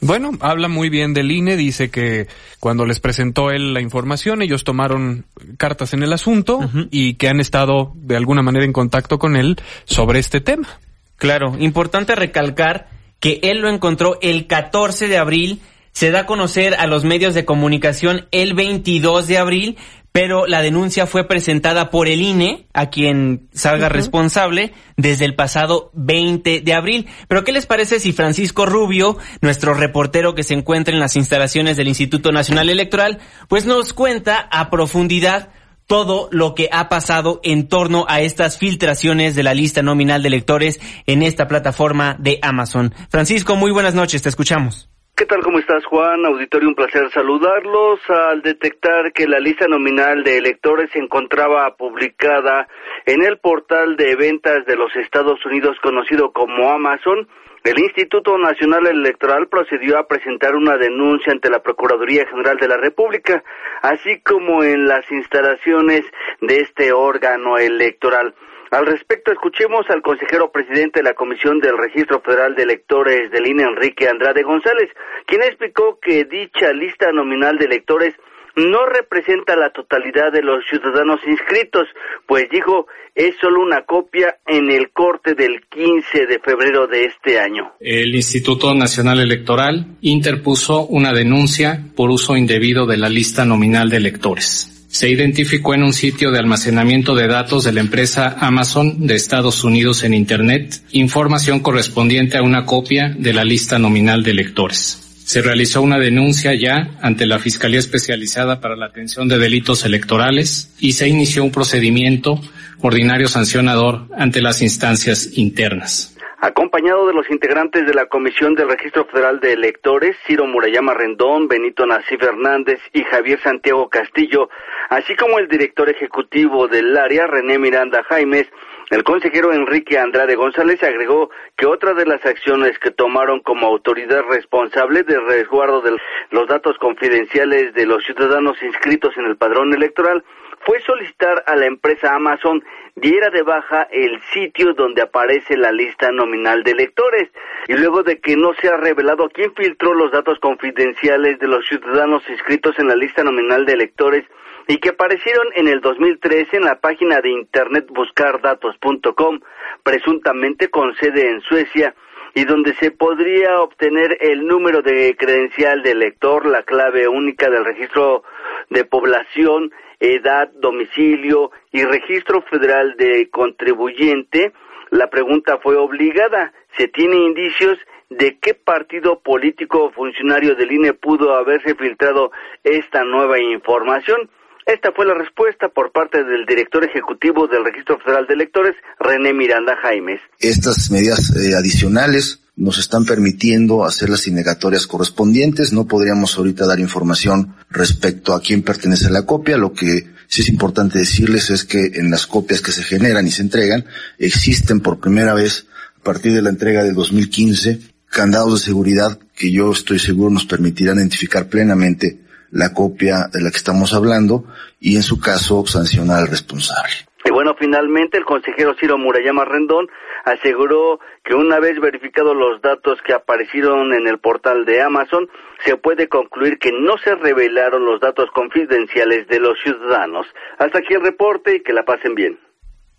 Bueno, 0.00 0.32
habla 0.40 0.68
muy 0.68 0.90
bien 0.90 1.14
del 1.14 1.30
INE, 1.30 1.56
dice 1.56 1.90
que 1.90 2.26
cuando 2.60 2.84
les 2.84 3.00
presentó 3.00 3.50
él 3.50 3.72
la 3.72 3.80
información, 3.80 4.42
ellos 4.42 4.62
tomaron 4.62 5.24
cartas 5.56 5.94
en 5.94 6.02
el 6.02 6.12
asunto 6.12 6.58
uh 6.58 6.62
-huh. 6.64 6.88
y 6.90 7.14
que 7.14 7.28
han 7.28 7.40
estado 7.40 7.92
de 7.94 8.16
alguna 8.16 8.42
manera 8.42 8.66
en 8.66 8.74
contacto 8.74 9.18
con 9.18 9.34
él 9.34 9.56
sobre 9.84 10.18
este 10.18 10.42
tema. 10.42 10.68
Claro, 11.16 11.56
importante 11.58 12.14
recalcar 12.14 12.88
que 13.20 13.40
él 13.42 13.58
lo 13.58 13.68
encontró 13.68 14.18
el 14.20 14.46
14 14.46 15.08
de 15.08 15.18
abril 15.18 15.60
se 15.94 16.10
da 16.10 16.20
a 16.20 16.26
conocer 16.26 16.74
a 16.74 16.86
los 16.88 17.04
medios 17.04 17.34
de 17.34 17.44
comunicación 17.44 18.26
el 18.32 18.54
22 18.54 19.28
de 19.28 19.38
abril, 19.38 19.78
pero 20.10 20.46
la 20.46 20.60
denuncia 20.60 21.06
fue 21.06 21.28
presentada 21.28 21.90
por 21.90 22.08
el 22.08 22.20
INE, 22.20 22.66
a 22.74 22.90
quien 22.90 23.48
salga 23.52 23.86
uh 23.86 23.90
-huh. 23.90 23.94
responsable, 23.94 24.72
desde 24.96 25.24
el 25.24 25.36
pasado 25.36 25.92
20 25.94 26.62
de 26.62 26.74
abril. 26.74 27.06
Pero 27.28 27.44
¿qué 27.44 27.52
les 27.52 27.66
parece 27.66 28.00
si 28.00 28.12
Francisco 28.12 28.66
Rubio, 28.66 29.18
nuestro 29.40 29.72
reportero 29.72 30.34
que 30.34 30.42
se 30.42 30.54
encuentra 30.54 30.92
en 30.92 31.00
las 31.00 31.14
instalaciones 31.14 31.76
del 31.76 31.88
Instituto 31.88 32.32
Nacional 32.32 32.68
Electoral, 32.70 33.20
pues 33.48 33.64
nos 33.64 33.92
cuenta 33.92 34.48
a 34.50 34.70
profundidad 34.70 35.50
todo 35.86 36.28
lo 36.32 36.54
que 36.54 36.68
ha 36.72 36.88
pasado 36.88 37.40
en 37.42 37.68
torno 37.68 38.06
a 38.08 38.20
estas 38.20 38.58
filtraciones 38.58 39.34
de 39.34 39.42
la 39.42 39.54
lista 39.54 39.82
nominal 39.82 40.22
de 40.22 40.28
electores 40.28 40.80
en 41.06 41.22
esta 41.22 41.48
plataforma 41.48 42.16
de 42.18 42.38
Amazon. 42.42 42.92
Francisco, 43.10 43.56
muy 43.56 43.70
buenas 43.70 43.94
noches, 43.94 44.22
te 44.22 44.28
escuchamos. 44.28 44.88
¿Qué 45.16 45.26
tal? 45.26 45.44
¿Cómo 45.44 45.60
estás, 45.60 45.84
Juan? 45.84 46.26
Auditorio, 46.26 46.68
un 46.68 46.74
placer 46.74 47.08
saludarlos. 47.12 48.00
Al 48.08 48.42
detectar 48.42 49.12
que 49.12 49.28
la 49.28 49.38
lista 49.38 49.68
nominal 49.68 50.24
de 50.24 50.38
electores 50.38 50.90
se 50.92 50.98
encontraba 50.98 51.76
publicada 51.76 52.66
en 53.06 53.22
el 53.22 53.38
portal 53.38 53.94
de 53.96 54.16
ventas 54.16 54.66
de 54.66 54.74
los 54.74 54.90
Estados 54.96 55.38
Unidos 55.46 55.76
conocido 55.80 56.32
como 56.32 56.68
Amazon, 56.68 57.28
el 57.64 57.78
Instituto 57.78 58.36
Nacional 58.36 58.86
Electoral 58.86 59.48
procedió 59.48 59.96
a 59.98 60.06
presentar 60.06 60.54
una 60.54 60.76
denuncia 60.76 61.32
ante 61.32 61.48
la 61.48 61.62
Procuraduría 61.62 62.26
General 62.26 62.58
de 62.58 62.68
la 62.68 62.76
República, 62.76 63.42
así 63.80 64.20
como 64.20 64.62
en 64.62 64.86
las 64.86 65.10
instalaciones 65.10 66.02
de 66.42 66.58
este 66.58 66.92
órgano 66.92 67.56
electoral. 67.56 68.34
Al 68.70 68.84
respecto, 68.84 69.32
escuchemos 69.32 69.88
al 69.88 70.02
consejero 70.02 70.52
presidente 70.52 71.00
de 71.00 71.04
la 71.04 71.14
Comisión 71.14 71.58
del 71.60 71.78
Registro 71.78 72.20
Federal 72.20 72.54
de 72.54 72.64
Electores 72.64 73.30
del 73.30 73.46
INE, 73.46 73.62
Enrique 73.62 74.08
Andrade 74.08 74.42
González, 74.42 74.90
quien 75.26 75.42
explicó 75.42 75.98
que 76.00 76.24
dicha 76.24 76.70
lista 76.72 77.12
nominal 77.12 77.56
de 77.56 77.64
electores 77.64 78.14
no 78.56 78.86
representa 78.86 79.56
la 79.56 79.70
totalidad 79.70 80.32
de 80.32 80.42
los 80.42 80.64
ciudadanos 80.68 81.20
inscritos, 81.26 81.86
pues 82.26 82.48
dijo 82.50 82.86
es 83.14 83.36
solo 83.40 83.62
una 83.62 83.82
copia 83.82 84.38
en 84.46 84.70
el 84.70 84.90
corte 84.90 85.34
del 85.34 85.62
15 85.68 86.26
de 86.26 86.40
febrero 86.40 86.86
de 86.88 87.04
este 87.04 87.38
año. 87.38 87.72
El 87.78 88.14
Instituto 88.14 88.74
Nacional 88.74 89.20
Electoral 89.20 89.86
interpuso 90.00 90.86
una 90.86 91.12
denuncia 91.12 91.80
por 91.94 92.10
uso 92.10 92.36
indebido 92.36 92.86
de 92.86 92.96
la 92.96 93.08
lista 93.08 93.44
nominal 93.44 93.88
de 93.88 93.98
electores 93.98 94.70
se 94.94 95.10
identificó 95.10 95.74
en 95.74 95.82
un 95.82 95.92
sitio 95.92 96.30
de 96.30 96.38
almacenamiento 96.38 97.16
de 97.16 97.26
datos 97.26 97.64
de 97.64 97.72
la 97.72 97.80
empresa 97.80 98.36
Amazon 98.38 99.08
de 99.08 99.16
Estados 99.16 99.64
Unidos 99.64 100.04
en 100.04 100.14
Internet 100.14 100.82
información 100.92 101.58
correspondiente 101.58 102.38
a 102.38 102.42
una 102.42 102.64
copia 102.64 103.12
de 103.18 103.32
la 103.32 103.42
lista 103.42 103.80
nominal 103.80 104.22
de 104.22 104.30
electores. 104.30 105.03
Se 105.24 105.40
realizó 105.40 105.80
una 105.80 105.98
denuncia 105.98 106.52
ya 106.54 106.98
ante 107.00 107.24
la 107.24 107.38
Fiscalía 107.38 107.78
Especializada 107.78 108.60
para 108.60 108.76
la 108.76 108.86
Atención 108.86 109.26
de 109.26 109.38
Delitos 109.38 109.86
Electorales 109.86 110.76
y 110.78 110.92
se 110.92 111.08
inició 111.08 111.42
un 111.42 111.50
procedimiento 111.50 112.38
ordinario 112.82 113.26
sancionador 113.26 114.02
ante 114.18 114.42
las 114.42 114.60
instancias 114.60 115.30
internas. 115.38 116.14
Acompañado 116.42 117.06
de 117.06 117.14
los 117.14 117.30
integrantes 117.30 117.86
de 117.86 117.94
la 117.94 118.04
Comisión 118.04 118.54
del 118.54 118.68
Registro 118.68 119.06
Federal 119.06 119.40
de 119.40 119.54
Electores, 119.54 120.14
Ciro 120.26 120.46
Murayama 120.46 120.92
Rendón, 120.92 121.48
Benito 121.48 121.86
Nací 121.86 122.18
Fernández 122.18 122.80
y 122.92 123.02
Javier 123.04 123.40
Santiago 123.42 123.88
Castillo, 123.88 124.50
así 124.90 125.16
como 125.16 125.38
el 125.38 125.48
director 125.48 125.88
ejecutivo 125.88 126.68
del 126.68 126.94
área, 126.98 127.26
René 127.26 127.58
Miranda 127.58 128.04
Jaimes, 128.04 128.46
el 128.90 129.02
consejero 129.02 129.52
Enrique 129.52 129.98
Andrade 129.98 130.34
González 130.34 130.82
agregó 130.82 131.30
que 131.56 131.66
otra 131.66 131.94
de 131.94 132.04
las 132.04 132.24
acciones 132.26 132.78
que 132.78 132.90
tomaron 132.90 133.40
como 133.40 133.66
autoridad 133.66 134.22
responsable 134.28 135.02
de 135.04 135.18
resguardo 135.20 135.80
de 135.80 135.96
los 136.30 136.48
datos 136.48 136.76
confidenciales 136.78 137.72
de 137.74 137.86
los 137.86 138.04
ciudadanos 138.04 138.62
inscritos 138.62 139.16
en 139.16 139.24
el 139.24 139.36
padrón 139.36 139.72
electoral 139.72 140.24
fue 140.66 140.80
solicitar 140.80 141.44
a 141.46 141.56
la 141.56 141.66
empresa 141.66 142.14
Amazon 142.14 142.62
diera 142.94 143.30
de 143.30 143.42
baja 143.42 143.82
el 143.90 144.20
sitio 144.32 144.72
donde 144.74 145.02
aparece 145.02 145.56
la 145.56 145.72
lista 145.72 146.10
nominal 146.10 146.62
de 146.62 146.72
electores. 146.72 147.28
Y 147.68 147.74
luego 147.74 148.02
de 148.02 148.20
que 148.20 148.36
no 148.36 148.54
se 148.54 148.68
ha 148.68 148.76
revelado 148.76 149.28
quién 149.28 149.52
filtró 149.54 149.94
los 149.94 150.10
datos 150.12 150.38
confidenciales 150.40 151.38
de 151.38 151.48
los 151.48 151.66
ciudadanos 151.66 152.22
inscritos 152.28 152.78
en 152.78 152.88
la 152.88 152.96
lista 152.96 153.22
nominal 153.22 153.66
de 153.66 153.72
electores 153.74 154.24
y 154.66 154.78
que 154.78 154.90
aparecieron 154.90 155.46
en 155.54 155.68
el 155.68 155.80
2013 155.80 156.56
en 156.56 156.64
la 156.64 156.80
página 156.80 157.20
de 157.20 157.30
internet 157.30 157.86
buscardatos.com, 157.88 159.40
presuntamente 159.82 160.68
con 160.68 160.94
sede 160.96 161.30
en 161.30 161.40
Suecia, 161.42 161.94
y 162.34 162.44
donde 162.44 162.74
se 162.74 162.90
podría 162.90 163.60
obtener 163.60 164.18
el 164.20 164.46
número 164.46 164.82
de 164.82 165.14
credencial 165.16 165.82
de 165.82 165.92
elector, 165.92 166.46
la 166.46 166.64
clave 166.64 167.06
única 167.06 167.48
del 167.48 167.64
registro 167.64 168.24
de 168.70 168.84
población, 168.84 169.72
edad, 170.00 170.50
domicilio 170.54 171.52
y 171.70 171.84
registro 171.84 172.42
federal 172.42 172.96
de 172.96 173.30
contribuyente, 173.30 174.52
la 174.90 175.08
pregunta 175.10 175.58
fue 175.58 175.76
obligada. 175.76 176.52
¿Se 176.76 176.88
tiene 176.88 177.16
indicios 177.16 177.78
de 178.10 178.38
qué 178.38 178.54
partido 178.54 179.20
político 179.20 179.84
o 179.84 179.90
funcionario 179.90 180.56
del 180.56 180.72
INE 180.72 180.92
pudo 180.92 181.34
haberse 181.34 181.74
filtrado 181.74 182.32
esta 182.64 183.04
nueva 183.04 183.38
información? 183.38 184.28
Esta 184.66 184.92
fue 184.92 185.04
la 185.04 185.14
respuesta 185.14 185.68
por 185.68 185.92
parte 185.92 186.24
del 186.24 186.46
director 186.46 186.84
ejecutivo 186.84 187.46
del 187.46 187.64
Registro 187.64 187.98
Federal 187.98 188.26
de 188.26 188.34
Electores, 188.34 188.74
René 188.98 189.34
Miranda 189.34 189.76
Jaimes. 189.76 190.20
Estas 190.40 190.90
medidas 190.90 191.36
eh, 191.36 191.54
adicionales 191.54 192.40
nos 192.56 192.78
están 192.78 193.04
permitiendo 193.04 193.84
hacer 193.84 194.08
las 194.08 194.26
indagatorias 194.26 194.86
correspondientes. 194.86 195.72
No 195.72 195.86
podríamos 195.86 196.38
ahorita 196.38 196.66
dar 196.66 196.80
información 196.80 197.54
respecto 197.68 198.32
a 198.32 198.40
quién 198.40 198.62
pertenece 198.62 199.10
la 199.10 199.26
copia. 199.26 199.58
Lo 199.58 199.74
que 199.74 200.06
sí 200.28 200.40
es 200.40 200.48
importante 200.48 200.98
decirles 200.98 201.50
es 201.50 201.64
que 201.64 201.90
en 201.94 202.10
las 202.10 202.26
copias 202.26 202.62
que 202.62 202.72
se 202.72 202.84
generan 202.84 203.26
y 203.26 203.30
se 203.30 203.42
entregan 203.42 203.84
existen 204.18 204.80
por 204.80 204.98
primera 204.98 205.34
vez 205.34 205.66
a 205.98 206.02
partir 206.02 206.32
de 206.32 206.42
la 206.42 206.50
entrega 206.50 206.84
del 206.84 206.94
2015 206.94 207.80
candados 208.08 208.60
de 208.60 208.66
seguridad 208.66 209.18
que 209.34 209.50
yo 209.50 209.72
estoy 209.72 209.98
seguro 209.98 210.30
nos 210.30 210.46
permitirán 210.46 210.98
identificar 210.98 211.48
plenamente 211.48 212.23
la 212.54 212.72
copia 212.72 213.26
de 213.32 213.42
la 213.42 213.50
que 213.50 213.56
estamos 213.56 213.92
hablando 213.94 214.44
y 214.78 214.94
en 214.94 215.02
su 215.02 215.20
caso 215.20 215.66
sancionar 215.66 216.20
al 216.20 216.28
responsable. 216.28 216.92
Y 217.24 217.30
bueno, 217.32 217.54
finalmente 217.58 218.16
el 218.16 218.24
consejero 218.24 218.74
Ciro 218.78 218.96
Murayama 218.96 219.44
Rendón 219.44 219.88
aseguró 220.24 221.00
que 221.24 221.34
una 221.34 221.58
vez 221.58 221.80
verificados 221.80 222.36
los 222.36 222.62
datos 222.62 222.98
que 223.04 223.12
aparecieron 223.12 223.92
en 223.92 224.06
el 224.06 224.18
portal 224.18 224.64
de 224.66 224.82
Amazon, 224.82 225.28
se 225.64 225.76
puede 225.76 226.08
concluir 226.08 226.58
que 226.58 226.70
no 226.70 226.94
se 227.02 227.14
revelaron 227.16 227.84
los 227.84 228.00
datos 228.00 228.26
confidenciales 228.32 229.26
de 229.26 229.40
los 229.40 229.58
ciudadanos. 229.62 230.26
Hasta 230.58 230.78
aquí 230.78 230.94
el 230.94 231.02
reporte 231.02 231.56
y 231.56 231.62
que 231.62 231.72
la 231.72 231.82
pasen 231.84 232.14
bien. 232.14 232.38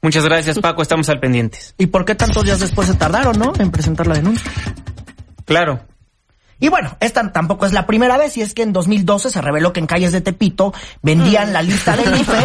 Muchas 0.02 0.26
gracias, 0.26 0.60
Paco. 0.60 0.82
Estamos 0.82 1.08
al 1.10 1.20
pendientes. 1.20 1.74
¿Y 1.78 1.88
por 1.88 2.04
qué 2.04 2.16
tantos 2.16 2.44
días 2.44 2.60
después 2.60 2.88
se 2.88 2.96
tardaron, 2.96 3.40
no? 3.40 3.54
En 3.58 3.72
presentar 3.72 4.06
la 4.06 4.16
denuncia. 4.16 4.52
Claro. 5.46 5.80
Y 6.66 6.70
bueno, 6.70 6.98
esta 7.00 7.32
tampoco 7.32 7.68
es 7.68 7.74
la 7.74 7.86
primera 7.86 8.18
vez, 8.18 8.38
y 8.38 8.42
es 8.42 8.56
que 8.56 8.64
en 8.64 8.74
2012 8.74 9.30
se 9.30 9.40
reveló 9.40 9.72
que 9.72 9.80
en 9.80 9.86
calles 9.86 10.12
de 10.12 10.22
Tepito 10.22 10.74
vendían 11.04 11.54
la 11.54 11.62
lista 11.62 11.96
del 11.96 12.12
IFE 12.20 12.38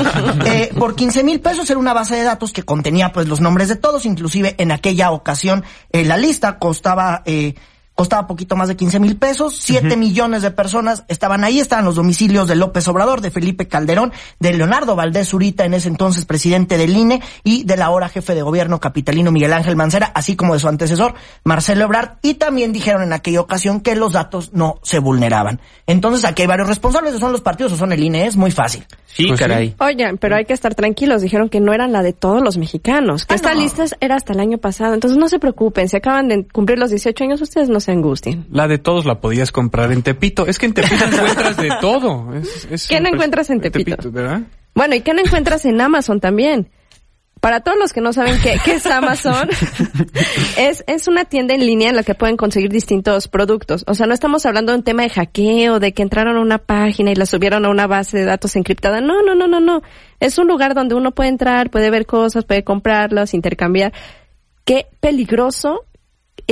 eh, 0.44 0.70
por 0.78 0.94
15 0.94 1.24
mil 1.24 1.40
pesos. 1.40 1.70
Era 1.70 1.80
una 1.80 1.94
base 1.94 2.16
de 2.16 2.24
datos 2.24 2.52
que 2.52 2.62
contenía 2.62 3.12
pues 3.12 3.28
los 3.28 3.40
nombres 3.40 3.68
de 3.68 3.76
todos, 3.76 4.04
inclusive 4.04 4.56
en 4.58 4.72
aquella 4.72 5.10
ocasión 5.12 5.64
eh, 5.90 6.04
la 6.04 6.18
lista 6.18 6.58
costaba... 6.58 7.22
Eh, 7.24 7.54
costaba 8.00 8.26
poquito 8.26 8.56
más 8.56 8.68
de 8.68 8.76
15 8.76 8.98
mil 8.98 9.18
pesos, 9.18 9.58
7 9.60 9.94
millones 9.98 10.40
de 10.40 10.50
personas 10.50 11.04
estaban 11.08 11.44
ahí, 11.44 11.60
estaban 11.60 11.84
los 11.84 11.96
domicilios 11.96 12.48
de 12.48 12.54
López 12.56 12.88
Obrador, 12.88 13.20
de 13.20 13.30
Felipe 13.30 13.68
Calderón, 13.68 14.10
de 14.38 14.54
Leonardo 14.54 14.96
Valdés 14.96 15.28
Zurita, 15.28 15.66
en 15.66 15.74
ese 15.74 15.88
entonces 15.88 16.24
presidente 16.24 16.78
del 16.78 16.96
INE, 16.96 17.20
y 17.44 17.64
del 17.64 17.82
ahora 17.82 18.08
jefe 18.08 18.34
de 18.34 18.40
gobierno 18.40 18.80
capitalino 18.80 19.30
Miguel 19.32 19.52
Ángel 19.52 19.76
Mancera, 19.76 20.12
así 20.14 20.34
como 20.34 20.54
de 20.54 20.60
su 20.60 20.68
antecesor 20.68 21.12
Marcelo 21.44 21.84
Ebrard, 21.84 22.12
y 22.22 22.34
también 22.34 22.72
dijeron 22.72 23.02
en 23.02 23.12
aquella 23.12 23.42
ocasión 23.42 23.80
que 23.82 23.94
los 23.94 24.14
datos 24.14 24.54
no 24.54 24.78
se 24.82 24.98
vulneraban. 24.98 25.60
Entonces 25.86 26.24
aquí 26.24 26.40
hay 26.40 26.48
varios 26.48 26.68
responsables, 26.68 27.18
son 27.20 27.32
los 27.32 27.42
partidos 27.42 27.72
o 27.72 27.76
son 27.76 27.92
el 27.92 28.02
INE, 28.02 28.26
es 28.26 28.36
muy 28.38 28.50
fácil. 28.50 28.86
Sí, 29.12 29.26
Pues 29.26 29.40
caray. 29.40 29.74
Oigan, 29.80 30.18
pero 30.18 30.36
hay 30.36 30.44
que 30.44 30.52
estar 30.52 30.74
tranquilos. 30.76 31.20
Dijeron 31.20 31.48
que 31.48 31.58
no 31.60 31.74
eran 31.74 31.90
la 31.90 32.00
de 32.02 32.12
todos 32.12 32.40
los 32.42 32.56
mexicanos. 32.56 33.26
Que 33.26 33.34
Ah, 33.34 33.36
esta 33.36 33.52
no. 33.54 33.60
lista 33.60 33.84
era 33.98 34.14
hasta 34.14 34.32
el 34.32 34.38
año 34.38 34.58
pasado. 34.58 34.94
Entonces 34.94 35.18
no 35.18 35.28
se 35.28 35.40
preocupen. 35.40 35.88
Si 35.88 35.96
acaban 35.96 36.28
de 36.28 36.46
cumplir 36.46 36.78
los 36.78 36.90
18 36.90 37.24
años, 37.24 37.40
ustedes 37.40 37.68
no 37.68 37.80
se 37.80 37.89
angustien. 37.92 38.46
La 38.50 38.68
de 38.68 38.78
todos 38.78 39.04
la 39.06 39.20
podías 39.20 39.52
comprar 39.52 39.92
en 39.92 40.02
Tepito. 40.02 40.46
Es 40.46 40.58
que 40.58 40.66
en 40.66 40.74
Tepito 40.74 41.04
encuentras 41.12 41.56
de 41.56 41.70
todo. 41.80 42.34
Es- 42.34 42.68
es 42.70 42.88
¿Qué 42.88 43.00
no 43.00 43.08
encuentras 43.08 43.50
en 43.50 43.60
Tepito? 43.60 44.10
¿verdad? 44.10 44.42
Bueno, 44.74 44.94
¿y 44.94 45.00
qué 45.00 45.12
no 45.14 45.20
encuentras 45.20 45.64
en 45.64 45.80
Amazon 45.80 46.20
también? 46.20 46.70
Para 47.40 47.60
todos 47.60 47.78
los 47.78 47.94
que 47.94 48.02
no 48.02 48.12
saben 48.12 48.38
qué, 48.42 48.58
qué 48.62 48.74
es 48.74 48.84
Amazon, 48.86 49.48
es, 50.58 50.84
es 50.86 51.08
una 51.08 51.24
tienda 51.24 51.54
en 51.54 51.60
línea 51.64 51.88
en 51.88 51.96
la 51.96 52.02
que 52.02 52.14
pueden 52.14 52.36
conseguir 52.36 52.70
distintos 52.70 53.28
productos. 53.28 53.82
O 53.86 53.94
sea, 53.94 54.06
no 54.06 54.12
estamos 54.12 54.44
hablando 54.44 54.72
de 54.72 54.78
un 54.78 54.84
tema 54.84 55.04
de 55.04 55.08
hackeo, 55.08 55.80
de 55.80 55.92
que 55.94 56.02
entraron 56.02 56.36
a 56.36 56.40
una 56.40 56.58
página 56.58 57.10
y 57.12 57.14
la 57.14 57.24
subieron 57.24 57.64
a 57.64 57.70
una 57.70 57.86
base 57.86 58.18
de 58.18 58.26
datos 58.26 58.56
encriptada. 58.56 59.00
No, 59.00 59.22
no, 59.22 59.34
no, 59.34 59.46
no, 59.46 59.58
no. 59.58 59.80
Es 60.20 60.36
un 60.36 60.48
lugar 60.48 60.74
donde 60.74 60.94
uno 60.94 61.12
puede 61.12 61.30
entrar, 61.30 61.70
puede 61.70 61.88
ver 61.90 62.04
cosas, 62.04 62.44
puede 62.44 62.62
comprarlas, 62.62 63.32
intercambiar. 63.32 63.94
Qué 64.64 64.86
peligroso 65.00 65.86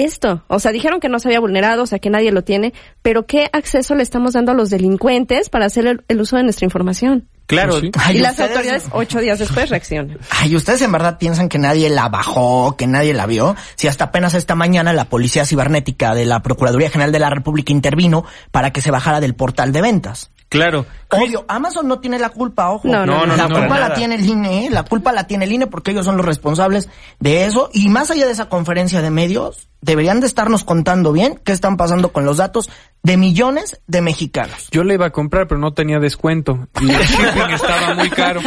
esto. 0.04 0.42
O 0.48 0.58
sea, 0.58 0.72
dijeron 0.72 1.00
que 1.00 1.08
no 1.08 1.18
se 1.18 1.28
había 1.28 1.40
vulnerado, 1.40 1.82
o 1.82 1.86
sea, 1.86 1.98
que 1.98 2.10
nadie 2.10 2.32
lo 2.32 2.42
tiene, 2.44 2.72
pero 3.02 3.26
¿qué 3.26 3.48
acceso 3.52 3.94
le 3.94 4.02
estamos 4.02 4.32
dando 4.34 4.52
a 4.52 4.54
los 4.54 4.70
delincuentes 4.70 5.48
para 5.50 5.66
hacer 5.66 5.86
el, 5.86 6.04
el 6.08 6.20
uso 6.20 6.36
de 6.36 6.42
nuestra 6.44 6.64
información? 6.64 7.28
Claro. 7.46 7.70
Pues 7.72 7.82
sí. 7.84 7.90
Ay, 7.98 8.16
y 8.18 8.20
las 8.20 8.32
ustedes- 8.32 8.50
autoridades 8.50 8.84
ocho 8.92 9.20
días 9.20 9.38
después 9.38 9.70
reaccionan. 9.70 10.18
Ay, 10.30 10.54
¿ustedes 10.54 10.82
en 10.82 10.92
verdad 10.92 11.16
piensan 11.18 11.48
que 11.48 11.58
nadie 11.58 11.88
la 11.88 12.08
bajó, 12.10 12.76
que 12.76 12.86
nadie 12.86 13.14
la 13.14 13.24
vio? 13.26 13.56
Si 13.74 13.88
hasta 13.88 14.04
apenas 14.04 14.34
esta 14.34 14.54
mañana 14.54 14.92
la 14.92 15.06
Policía 15.06 15.46
Cibernética 15.46 16.14
de 16.14 16.26
la 16.26 16.42
Procuraduría 16.42 16.90
General 16.90 17.10
de 17.10 17.18
la 17.20 17.30
República 17.30 17.72
intervino 17.72 18.24
para 18.50 18.72
que 18.72 18.82
se 18.82 18.90
bajara 18.90 19.20
del 19.20 19.34
portal 19.34 19.72
de 19.72 19.80
ventas. 19.80 20.30
Claro. 20.50 20.86
Obvio, 21.10 21.44
Amazon 21.48 21.88
no 21.88 22.00
tiene 22.00 22.18
la 22.18 22.28
culpa, 22.28 22.70
ojo. 22.70 22.86
No, 22.86 23.06
no, 23.06 23.24
no, 23.24 23.36
la 23.36 23.48
no, 23.48 23.54
culpa 23.54 23.78
la 23.78 23.88
nada. 23.88 23.94
tiene 23.94 24.16
el 24.16 24.26
INE, 24.26 24.66
¿eh? 24.66 24.70
la 24.70 24.82
culpa 24.82 25.12
la 25.12 25.26
tiene 25.26 25.46
el 25.46 25.52
INE 25.52 25.66
porque 25.66 25.92
ellos 25.92 26.04
son 26.04 26.16
los 26.16 26.26
responsables 26.26 26.88
de 27.18 27.44
eso. 27.46 27.70
Y 27.72 27.88
más 27.88 28.10
allá 28.10 28.26
de 28.26 28.32
esa 28.32 28.48
conferencia 28.48 29.00
de 29.00 29.10
medios, 29.10 29.68
deberían 29.80 30.20
de 30.20 30.26
estarnos 30.26 30.64
contando 30.64 31.12
bien 31.12 31.40
qué 31.44 31.52
están 31.52 31.76
pasando 31.76 32.12
con 32.12 32.24
los 32.24 32.38
datos 32.38 32.68
de 33.02 33.16
millones 33.16 33.80
de 33.86 34.02
mexicanos. 34.02 34.68
Yo 34.72 34.82
le 34.82 34.94
iba 34.94 35.06
a 35.06 35.10
comprar, 35.10 35.46
pero 35.46 35.60
no 35.60 35.72
tenía 35.72 35.98
descuento. 36.00 36.68
Y 36.80 36.90
el 36.90 37.00
shipping 37.00 37.54
estaba 37.54 37.94
muy 37.94 38.10
caro. 38.10 38.40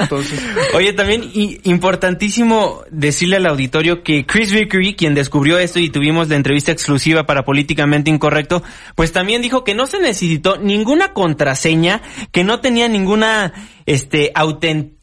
Entonces, 0.00 0.42
Oye, 0.74 0.92
también 0.92 1.30
importantísimo 1.62 2.82
decirle 2.90 3.36
al 3.36 3.46
auditorio 3.46 4.02
que 4.02 4.26
Chris 4.26 4.52
Vickery, 4.52 4.96
quien 4.96 5.14
descubrió 5.14 5.58
esto 5.58 5.78
y 5.78 5.88
tuvimos 5.88 6.28
la 6.28 6.36
entrevista 6.36 6.72
exclusiva 6.72 7.26
para 7.26 7.44
Políticamente 7.44 8.10
Incorrecto, 8.10 8.62
pues 8.96 9.12
también 9.12 9.40
dijo 9.40 9.62
que 9.62 9.74
no 9.74 9.86
se 9.86 10.00
necesitó 10.00 10.58
ninguna 10.58 11.12
contraseña, 11.12 12.01
que 12.30 12.44
no 12.44 12.60
tenía 12.60 12.88
ninguna, 12.88 13.52
este, 13.86 14.32
autent 14.34 14.94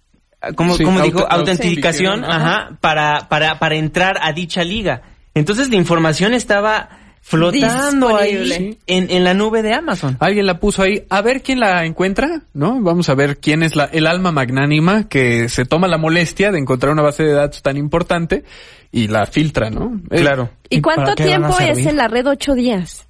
¿cómo, 0.55 0.75
Sí, 0.75 0.83
cómo 0.83 1.01
dijo? 1.01 1.25
Autentificación, 1.29 2.23
ajá, 2.23 2.77
para, 2.81 3.27
para, 3.29 3.59
para 3.59 3.75
entrar 3.75 4.17
a 4.21 4.33
dicha 4.33 4.63
liga. 4.63 5.01
Entonces 5.33 5.69
la 5.69 5.75
información 5.75 6.33
estaba 6.33 6.89
flotando 7.21 8.17
ahí 8.17 8.77
en, 8.87 9.11
en 9.11 9.23
la 9.23 9.33
nube 9.33 9.61
de 9.61 9.73
Amazon. 9.73 10.17
alguien 10.19 10.45
la 10.45 10.59
puso 10.59 10.81
ahí. 10.81 11.03
A 11.09 11.21
ver 11.21 11.43
quién 11.43 11.59
la 11.59 11.85
encuentra, 11.85 12.43
¿no? 12.53 12.81
Vamos 12.81 13.09
a 13.09 13.15
ver 13.15 13.37
quién 13.37 13.61
es 13.61 13.75
la, 13.75 13.85
el 13.85 14.07
alma 14.07 14.31
magnánima 14.31 15.07
que 15.07 15.47
se 15.49 15.65
toma 15.65 15.87
la 15.87 15.97
molestia 15.97 16.51
de 16.51 16.59
encontrar 16.59 16.91
una 16.91 17.03
base 17.03 17.23
de 17.23 17.33
datos 17.33 17.61
tan 17.61 17.77
importante 17.77 18.43
y 18.91 19.07
la 19.07 19.25
filtra, 19.27 19.69
¿no? 19.69 20.01
Eh, 20.09 20.21
Claro. 20.21 20.49
¿Y 20.69 20.81
para 20.81 21.03
cuánto 21.03 21.23
tiempo 21.23 21.59
es 21.59 21.85
en 21.85 21.97
la 21.97 22.07
red 22.07 22.25
ocho 22.27 22.53
días? 22.53 23.08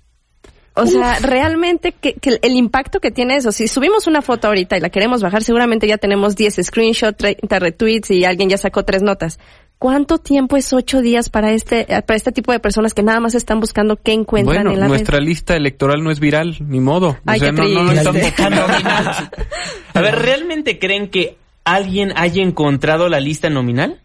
O 0.81 0.85
sea, 0.85 1.19
realmente 1.19 1.91
que, 1.91 2.13
que 2.13 2.39
el 2.41 2.53
impacto 2.53 2.99
que 2.99 3.11
tiene 3.11 3.35
eso, 3.35 3.51
si 3.51 3.67
subimos 3.67 4.07
una 4.07 4.21
foto 4.21 4.47
ahorita 4.47 4.77
y 4.77 4.79
la 4.79 4.89
queremos 4.89 5.21
bajar, 5.21 5.43
seguramente 5.43 5.87
ya 5.87 5.97
tenemos 5.97 6.35
10 6.35 6.59
screenshots, 6.63 7.17
30 7.17 7.59
retweets 7.59 8.11
y 8.11 8.25
alguien 8.25 8.49
ya 8.49 8.57
sacó 8.57 8.83
tres 8.83 9.01
notas. 9.01 9.39
¿Cuánto 9.77 10.17
tiempo 10.17 10.57
es 10.57 10.73
ocho 10.73 11.01
días 11.01 11.29
para 11.29 11.53
este, 11.53 11.85
para 11.85 12.17
este 12.17 12.33
tipo 12.33 12.51
de 12.51 12.59
personas 12.59 12.93
que 12.93 13.01
nada 13.01 13.21
más 13.21 13.33
están 13.33 13.61
buscando 13.61 13.95
qué 13.95 14.11
encuentran 14.11 14.63
Bueno, 14.65 14.71
en 14.73 14.79
la 14.81 14.87
nuestra 14.89 15.19
red? 15.19 15.25
lista 15.25 15.55
electoral 15.55 16.03
no 16.03 16.11
es 16.11 16.19
viral, 16.19 16.57
ni 16.59 16.81
modo. 16.81 17.17
Ay, 17.25 17.39
o 17.39 17.43
sea, 17.43 17.51
no, 17.53 17.63
no, 17.63 17.83
no 17.83 17.91
es 17.93 18.03
tan 18.03 18.13
triste. 18.13 18.31
popular. 18.43 19.31
A 19.93 20.01
ver, 20.01 20.15
¿realmente 20.19 20.79
creen 20.79 21.09
que 21.09 21.37
alguien 21.63 22.11
haya 22.17 22.43
encontrado 22.43 23.07
la 23.07 23.21
lista 23.21 23.49
nominal? 23.49 24.01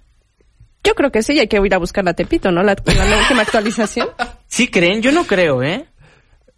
Yo 0.85 0.95
creo 0.95 1.11
que 1.11 1.23
sí, 1.23 1.39
hay 1.39 1.49
que 1.49 1.59
ir 1.65 1.75
a 1.75 1.79
buscar 1.79 2.05
la 2.05 2.13
Tepito, 2.13 2.53
¿no? 2.53 2.63
La, 2.63 2.77
la 2.85 3.19
última 3.19 3.41
actualización. 3.43 4.09
¿Sí 4.47 4.69
creen? 4.69 5.01
Yo 5.03 5.13
no 5.13 5.25
creo, 5.25 5.63
¿eh? 5.63 5.87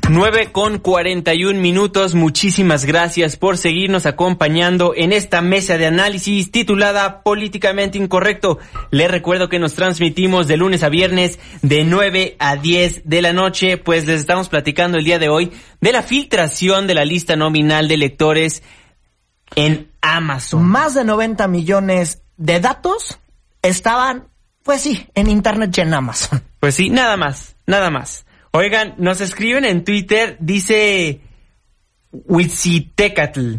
9 0.08 0.52
con 0.52 0.78
41 0.78 1.60
minutos. 1.60 2.14
Muchísimas 2.14 2.84
gracias 2.84 3.36
por 3.36 3.58
seguirnos 3.58 4.06
acompañando 4.06 4.92
en 4.94 5.12
esta 5.12 5.40
mesa 5.40 5.78
de 5.78 5.86
análisis 5.86 6.52
titulada 6.52 7.24
Políticamente 7.24 7.98
Incorrecto. 7.98 8.60
Les 8.92 9.10
recuerdo 9.10 9.48
que 9.48 9.58
nos 9.58 9.74
transmitimos 9.74 10.46
de 10.46 10.58
lunes 10.58 10.84
a 10.84 10.90
viernes 10.90 11.40
de 11.62 11.82
9 11.82 12.36
a 12.38 12.54
10 12.54 13.02
de 13.04 13.20
la 13.20 13.32
noche, 13.32 13.78
pues 13.78 14.06
les 14.06 14.20
estamos 14.20 14.48
platicando 14.48 14.96
el 14.96 15.04
día 15.04 15.18
de 15.18 15.28
hoy 15.28 15.50
de 15.80 15.90
la 15.90 16.02
filtración 16.02 16.86
de 16.86 16.94
la 16.94 17.04
lista 17.04 17.34
nominal 17.34 17.88
de 17.88 17.96
lectores 17.96 18.62
en 19.56 19.90
Amazon. 20.02 20.64
Más 20.64 20.94
de 20.94 21.04
90 21.04 21.48
millones 21.48 22.22
de 22.36 22.60
datos 22.60 23.18
estaban, 23.60 24.28
pues 24.62 24.82
sí, 24.82 25.08
en 25.16 25.28
Internet 25.28 25.76
y 25.76 25.80
en 25.80 25.94
Amazon. 25.94 26.44
Pues 26.60 26.76
sí, 26.76 26.90
nada 26.90 27.16
más, 27.16 27.56
nada 27.66 27.90
más. 27.90 28.25
Oigan, 28.56 28.94
nos 28.96 29.20
escriben 29.20 29.66
en 29.66 29.84
Twitter, 29.84 30.38
dice 30.40 31.20
Huitzitecatl. 32.10 33.56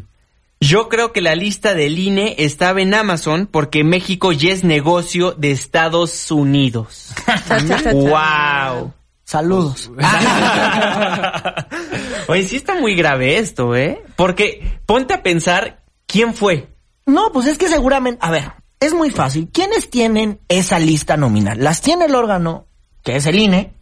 Yo 0.59 0.89
creo 0.89 1.13
que 1.13 1.21
la 1.21 1.35
lista 1.35 1.75
del 1.75 1.99
INE 1.99 2.33
estaba 2.39 2.81
en 2.81 2.95
Amazon 2.95 3.45
porque 3.45 3.83
México 3.83 4.31
ya 4.31 4.51
es 4.51 4.63
negocio 4.63 5.33
de 5.33 5.51
Estados 5.51 6.31
Unidos. 6.31 7.13
¡Wow! 7.93 8.91
Saludos. 9.23 9.91
Oye, 12.27 12.43
sí 12.43 12.55
está 12.55 12.73
muy 12.73 12.95
grave 12.95 13.37
esto, 13.37 13.75
¿eh? 13.75 14.01
Porque 14.15 14.79
ponte 14.87 15.13
a 15.13 15.21
pensar 15.21 15.83
quién 16.07 16.33
fue. 16.33 16.69
No, 17.05 17.31
pues 17.31 17.45
es 17.45 17.59
que 17.59 17.69
seguramente, 17.69 18.25
a 18.25 18.31
ver, 18.31 18.53
es 18.79 18.95
muy 18.95 19.11
fácil. 19.11 19.47
¿Quiénes 19.53 19.91
tienen 19.91 20.39
esa 20.47 20.79
lista 20.79 21.17
nominal? 21.17 21.63
Las 21.63 21.81
tiene 21.81 22.05
el 22.05 22.15
órgano, 22.15 22.65
que 23.03 23.17
es 23.17 23.27
el 23.27 23.37
INE, 23.37 23.76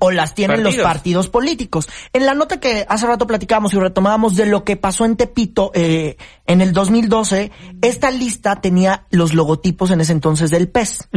o 0.00 0.10
las 0.10 0.34
tienen 0.34 0.62
los 0.64 0.76
partidos 0.76 1.28
políticos. 1.28 1.88
En 2.12 2.26
la 2.26 2.34
nota 2.34 2.58
que 2.58 2.84
hace 2.88 3.06
rato 3.06 3.26
platicábamos 3.26 3.72
y 3.74 3.78
retomábamos 3.78 4.36
de 4.36 4.46
lo 4.46 4.64
que 4.64 4.76
pasó 4.76 5.04
en 5.04 5.16
Tepito 5.16 5.70
eh, 5.74 6.16
en 6.46 6.60
el 6.60 6.72
2012, 6.72 7.52
esta 7.80 8.10
lista 8.10 8.60
tenía 8.60 9.06
los 9.10 9.34
logotipos 9.34 9.90
en 9.90 10.00
ese 10.00 10.12
entonces 10.12 10.50
del 10.50 10.68
PES. 10.68 11.08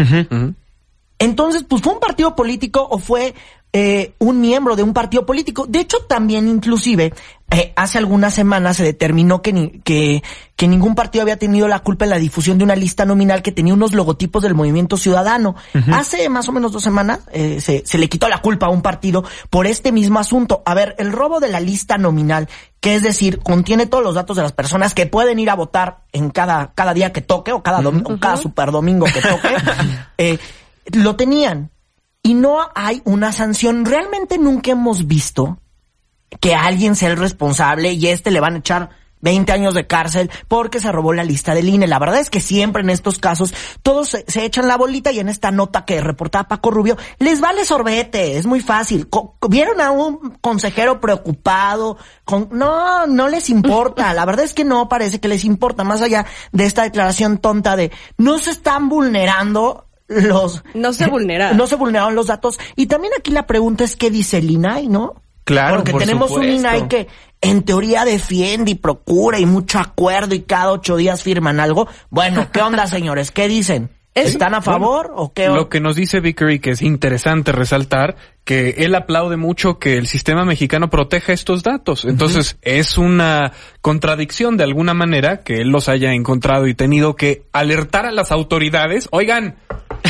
Entonces, 1.19 1.63
pues 1.63 1.81
fue 1.81 1.93
un 1.93 1.99
partido 1.99 2.35
político 2.35 2.87
o 2.89 2.99
fue 2.99 3.33
eh, 3.75 4.13
un 4.19 4.39
miembro 4.39 4.75
de 4.75 4.83
un 4.83 4.93
partido 4.93 5.25
político. 5.25 5.65
De 5.67 5.79
hecho, 5.79 5.97
también 6.07 6.47
inclusive 6.47 7.11
eh, 7.49 7.73
hace 7.75 7.97
algunas 7.97 8.33
semanas 8.33 8.77
se 8.77 8.83
determinó 8.83 9.41
que, 9.41 9.51
ni, 9.51 9.69
que, 9.79 10.21
que 10.55 10.67
ningún 10.67 10.93
partido 10.93 11.23
había 11.23 11.37
tenido 11.37 11.67
la 11.67 11.79
culpa 11.79 12.05
en 12.05 12.11
la 12.11 12.19
difusión 12.19 12.59
de 12.59 12.63
una 12.63 12.75
lista 12.75 13.03
nominal 13.03 13.41
que 13.41 13.51
tenía 13.51 13.73
unos 13.73 13.93
logotipos 13.93 14.43
del 14.43 14.53
movimiento 14.53 14.95
ciudadano. 14.95 15.55
Hace 15.91 16.29
más 16.29 16.47
o 16.49 16.51
menos 16.51 16.71
dos 16.71 16.83
semanas 16.83 17.21
eh, 17.31 17.61
se, 17.61 17.83
se 17.83 17.97
le 17.97 18.09
quitó 18.09 18.29
la 18.29 18.43
culpa 18.43 18.67
a 18.67 18.69
un 18.69 18.83
partido 18.83 19.23
por 19.49 19.65
este 19.65 19.91
mismo 19.91 20.19
asunto. 20.19 20.61
A 20.67 20.75
ver, 20.75 20.95
el 20.99 21.11
robo 21.11 21.39
de 21.39 21.49
la 21.49 21.59
lista 21.59 21.97
nominal, 21.97 22.49
que 22.79 22.93
es 22.93 23.01
decir, 23.01 23.39
contiene 23.39 23.87
todos 23.87 24.03
los 24.03 24.13
datos 24.13 24.37
de 24.37 24.43
las 24.43 24.51
personas 24.51 24.93
que 24.93 25.07
pueden 25.07 25.39
ir 25.39 25.49
a 25.49 25.55
votar 25.55 26.03
en 26.11 26.29
cada, 26.29 26.73
cada 26.75 26.93
día 26.93 27.11
que 27.11 27.21
toque 27.21 27.51
o 27.53 27.63
cada, 27.63 27.81
domingo, 27.81 28.19
cada 28.19 28.37
super 28.37 28.71
domingo 28.71 29.07
que 29.07 29.21
toque, 29.21 29.55
eh, 30.19 30.37
lo 30.91 31.15
tenían 31.15 31.71
y 32.23 32.33
no 32.33 32.57
hay 32.73 33.01
una 33.05 33.31
sanción. 33.31 33.85
Realmente 33.85 34.37
nunca 34.37 34.71
hemos 34.71 35.05
visto 35.05 35.59
que 36.39 36.55
alguien 36.55 36.95
sea 36.95 37.09
el 37.09 37.17
responsable 37.17 37.91
y 37.91 38.07
este 38.07 38.31
le 38.31 38.39
van 38.39 38.55
a 38.55 38.59
echar 38.59 38.89
20 39.23 39.51
años 39.53 39.73
de 39.73 39.87
cárcel 39.87 40.29
porque 40.47 40.81
se 40.81 40.91
robó 40.91 41.13
la 41.13 41.23
lista 41.23 41.55
del 41.55 41.69
INE. 41.69 41.87
La 41.87 41.99
verdad 41.99 42.19
es 42.19 42.29
que 42.29 42.41
siempre 42.41 42.81
en 42.81 42.89
estos 42.89 43.19
casos 43.19 43.53
todos 43.81 44.09
se, 44.09 44.45
echan 44.45 44.67
la 44.67 44.77
bolita 44.77 45.11
y 45.11 45.19
en 45.19 45.29
esta 45.29 45.49
nota 45.51 45.85
que 45.85 46.01
reportaba 46.01 46.47
Paco 46.47 46.71
Rubio 46.71 46.97
les 47.19 47.39
vale 47.39 47.65
sorbete, 47.65 48.37
es 48.37 48.45
muy 48.45 48.59
fácil. 48.59 49.07
Vieron 49.49 49.79
a 49.79 49.91
un 49.91 50.37
consejero 50.41 50.99
preocupado, 50.99 51.97
con 52.25 52.49
no, 52.51 53.07
no 53.07 53.29
les 53.29 53.49
importa. 53.49 54.13
La 54.13 54.25
verdad 54.25 54.45
es 54.45 54.53
que 54.53 54.65
no 54.65 54.89
parece 54.89 55.19
que 55.19 55.29
les 55.29 55.45
importa 55.45 55.83
más 55.83 56.01
allá 56.01 56.25
de 56.51 56.65
esta 56.65 56.83
declaración 56.83 57.37
tonta 57.37 57.75
de 57.75 57.91
no 58.17 58.39
se 58.39 58.51
están 58.51 58.89
vulnerando 58.89 59.87
los... 60.07 60.63
No 60.73 60.93
se 60.93 61.07
vulneraron. 61.07 61.57
No 61.57 61.67
se 61.67 61.75
vulneraron 61.75 62.15
los 62.15 62.27
datos. 62.27 62.59
Y 62.75 62.87
también 62.87 63.13
aquí 63.17 63.31
la 63.31 63.47
pregunta 63.47 63.83
es 63.83 63.95
qué 63.95 64.09
dice 64.09 64.37
el 64.37 64.51
INAI, 64.51 64.87
¿no? 64.87 65.15
Claro, 65.43 65.75
Porque 65.75 65.93
tenemos 65.93 66.31
un 66.31 66.47
INAI 66.47 66.87
que 66.87 67.07
en 67.41 67.63
teoría 67.63 68.05
defiende 68.05 68.71
y 68.71 68.75
procura 68.75 69.39
y 69.39 69.45
mucho 69.45 69.79
acuerdo 69.79 70.33
y 70.35 70.41
cada 70.41 70.71
ocho 70.71 70.95
días 70.95 71.23
firman 71.23 71.59
algo. 71.59 71.87
Bueno, 72.09 72.47
¿qué 72.51 72.61
onda, 72.61 72.87
señores? 72.87 73.31
¿Qué 73.31 73.47
dicen? 73.47 73.89
¿Están 74.15 74.53
a 74.53 74.61
favor 74.61 75.11
o 75.15 75.33
qué? 75.33 75.47
Lo 75.47 75.69
que 75.69 75.79
nos 75.79 75.95
dice 75.95 76.19
Vickery, 76.19 76.59
que 76.59 76.71
es 76.71 76.83
interesante 76.83 77.51
resaltar, 77.51 78.15
que 78.43 78.75
él 78.77 78.93
aplaude 78.93 79.37
mucho 79.37 79.79
que 79.79 79.97
el 79.97 80.05
sistema 80.05 80.45
mexicano 80.45 80.89
proteja 80.89 81.33
estos 81.33 81.63
datos. 81.63 82.05
Entonces, 82.05 82.57
es 82.61 82.99
una 82.99 83.53
contradicción 83.81 84.55
de 84.55 84.65
alguna 84.65 84.93
manera 84.93 85.41
que 85.41 85.61
él 85.61 85.69
los 85.69 85.89
haya 85.89 86.13
encontrado 86.13 86.67
y 86.67 86.75
tenido 86.75 87.15
que 87.15 87.43
alertar 87.53 88.05
a 88.05 88.11
las 88.11 88.31
autoridades. 88.31 89.07
Oigan, 89.11 89.55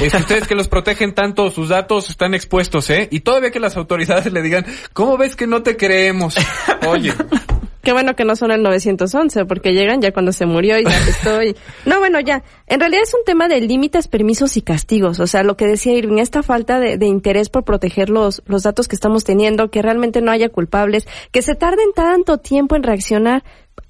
es 0.02 0.14
ustedes 0.14 0.48
que 0.48 0.56
los 0.56 0.68
protegen 0.68 1.14
tanto, 1.14 1.50
sus 1.52 1.70
datos 1.70 2.10
están 2.10 2.34
expuestos, 2.34 2.90
¿eh? 2.90 3.08
Y 3.12 3.22
todavía 3.22 3.52
que 3.52 3.60
las 3.60 3.78
autoridades 3.78 4.32
le 4.32 4.42
digan, 4.42 4.66
¿cómo 4.94 5.18
ves 5.18 5.36
que 5.36 5.48
no 5.48 5.64
te 5.64 5.78
creemos? 5.78 6.36
Oye. 6.88 7.14
Qué 7.84 7.92
bueno 7.92 8.16
que 8.16 8.24
no 8.24 8.38
son 8.38 8.52
el 8.52 8.64
911, 8.64 9.44
porque 9.44 9.74
llegan 9.74 10.02
ya 10.02 10.14
cuando 10.14 10.32
se 10.32 10.46
murió 10.46 10.80
y 10.80 10.86
ya 10.86 10.98
estoy. 11.10 11.58
No, 11.86 12.00
bueno, 12.00 12.22
ya. 12.22 12.42
En 12.68 12.80
realidad 12.80 13.04
es 13.04 13.14
un 13.14 13.26
tema 13.26 13.50
de 13.50 13.60
límites, 13.60 14.08
permisos 14.08 14.56
y 14.56 14.62
castigos. 14.62 15.20
O 15.20 15.28
sea, 15.28 15.44
lo 15.44 15.58
que 15.58 15.68
decía 15.68 15.92
Irving, 15.92 16.20
esta 16.20 16.44
falta 16.44 16.80
de, 16.80 17.06
interés 17.06 17.50
por 17.50 17.66
proteger 17.66 18.10
los, 18.10 18.42
los 18.46 18.64
datos 18.64 18.88
que 18.88 18.96
estamos 18.96 19.26
teniendo, 19.26 19.70
que 19.70 19.82
realmente 19.82 20.22
no 20.22 20.32
haya 20.32 20.48
culpables, 20.48 21.10
que 21.32 21.42
se 21.42 21.56
tarden 21.56 21.92
tanto 21.94 22.38
tiempo 22.38 22.78
en 22.78 22.84
reaccionar. 22.84 23.44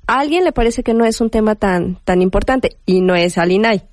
A 0.07 0.21
alguien 0.21 0.43
le 0.43 0.53
parece 0.53 0.81
que 0.81 0.95
no 0.95 1.05
es 1.05 1.21
un 1.21 1.29
tema 1.29 1.53
tan, 1.53 1.99
tan 2.03 2.23
importante 2.23 2.77
y 2.87 3.01
no 3.01 3.15
es 3.15 3.37
al 3.37 3.51
INAI. 3.51 3.83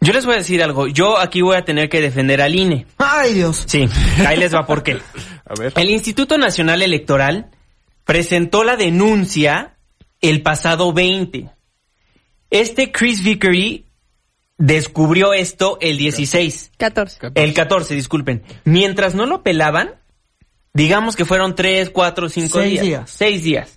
Yo 0.00 0.12
les 0.12 0.24
voy 0.24 0.34
a 0.34 0.38
decir 0.38 0.62
algo. 0.62 0.86
Yo 0.86 1.18
aquí 1.18 1.42
voy 1.42 1.56
a 1.56 1.64
tener 1.64 1.88
que 1.88 2.00
defender 2.00 2.40
al 2.40 2.54
INE. 2.54 2.86
¡Ay, 2.98 3.34
Dios! 3.34 3.64
Sí, 3.66 3.88
ahí 4.24 4.36
les 4.36 4.54
va 4.54 4.64
por 4.64 4.82
qué. 4.84 5.00
A 5.44 5.54
ver. 5.58 5.72
El 5.76 5.90
Instituto 5.90 6.38
Nacional 6.38 6.82
Electoral 6.82 7.50
presentó 8.04 8.62
la 8.62 8.76
denuncia 8.76 9.76
el 10.20 10.42
pasado 10.42 10.92
20. 10.92 11.50
Este 12.50 12.92
Chris 12.92 13.22
Vickery 13.24 13.86
descubrió 14.58 15.32
esto 15.34 15.78
el 15.80 15.98
16. 15.98 16.72
14. 16.78 17.18
El 17.34 17.52
14, 17.52 17.94
disculpen. 17.94 18.42
Mientras 18.64 19.14
no 19.14 19.26
lo 19.26 19.42
pelaban, 19.42 19.96
digamos 20.72 21.16
que 21.16 21.24
fueron 21.24 21.54
3, 21.54 21.90
4, 21.90 22.28
5 22.28 22.58
Seis 22.58 22.70
días. 22.70 22.84
días. 22.84 23.10
6 23.10 23.42
días. 23.42 23.75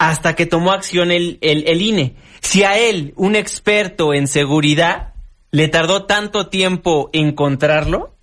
Hasta 0.00 0.34
que 0.34 0.46
tomó 0.46 0.72
acción 0.72 1.10
el, 1.12 1.36
el, 1.42 1.64
el 1.68 1.82
INE. 1.82 2.16
Si 2.40 2.64
a 2.64 2.78
él, 2.78 3.12
un 3.16 3.36
experto 3.36 4.14
en 4.14 4.28
seguridad, 4.28 5.12
le 5.50 5.68
tardó 5.68 6.06
tanto 6.06 6.48
tiempo 6.48 7.10
encontrarlo, 7.12 8.14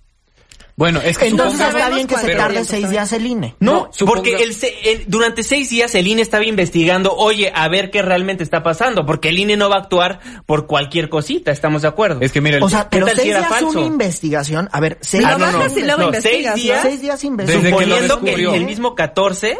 Bueno, 0.74 1.00
es 1.00 1.18
que 1.18 1.26
Entonces 1.28 1.60
está 1.60 1.88
bien 1.90 2.06
que 2.08 2.16
se 2.16 2.34
tarde 2.34 2.64
seis 2.64 2.90
días 2.90 3.12
el 3.12 3.26
INE. 3.26 3.54
No, 3.60 3.90
porque 4.06 4.34
el, 4.42 4.54
se- 4.54 4.74
el- 4.92 5.04
durante 5.06 5.42
seis 5.44 5.70
días 5.70 5.94
el 5.94 6.06
INE 6.08 6.22
estaba 6.22 6.44
investigando, 6.44 7.14
oye, 7.14 7.52
a 7.54 7.68
ver 7.68 7.90
qué 7.92 8.02
realmente 8.02 8.42
está 8.42 8.62
pasando, 8.64 9.06
porque 9.06 9.28
el 9.28 9.38
INE 9.38 9.56
no 9.56 9.68
va 9.68 9.76
a 9.76 9.80
actuar 9.82 10.18
por 10.46 10.66
cualquier 10.66 11.08
cosita, 11.08 11.52
¿estamos 11.52 11.82
de 11.82 11.88
acuerdo? 11.88 12.20
Es 12.22 12.32
que 12.32 12.40
mira, 12.40 12.56
el- 12.58 12.62
O 12.64 12.68
sea, 12.68 12.88
¿Qué 12.88 12.98
pero 12.98 13.06
si 13.08 13.22
seis 13.22 13.28
era 13.30 13.38
días 13.40 13.50
falso? 13.50 13.78
una 13.78 13.86
investigación. 13.86 14.68
A 14.72 14.80
ver, 14.80 14.98
seis, 15.00 15.24
Ah, 15.24 15.32
no, 15.32 15.38
no, 15.38 15.52
no, 15.52 15.64
investigas, 16.06 16.22
seis 16.22 16.54
días, 16.64 16.76
¿no? 16.84 16.90
seis 16.90 17.00
días 17.02 17.20
que 17.20 17.26
lo 17.62 17.70
suponiendo 17.70 18.20
que, 18.20 18.56
el 18.56 18.64
mismo 18.64 18.94
14 18.96 19.58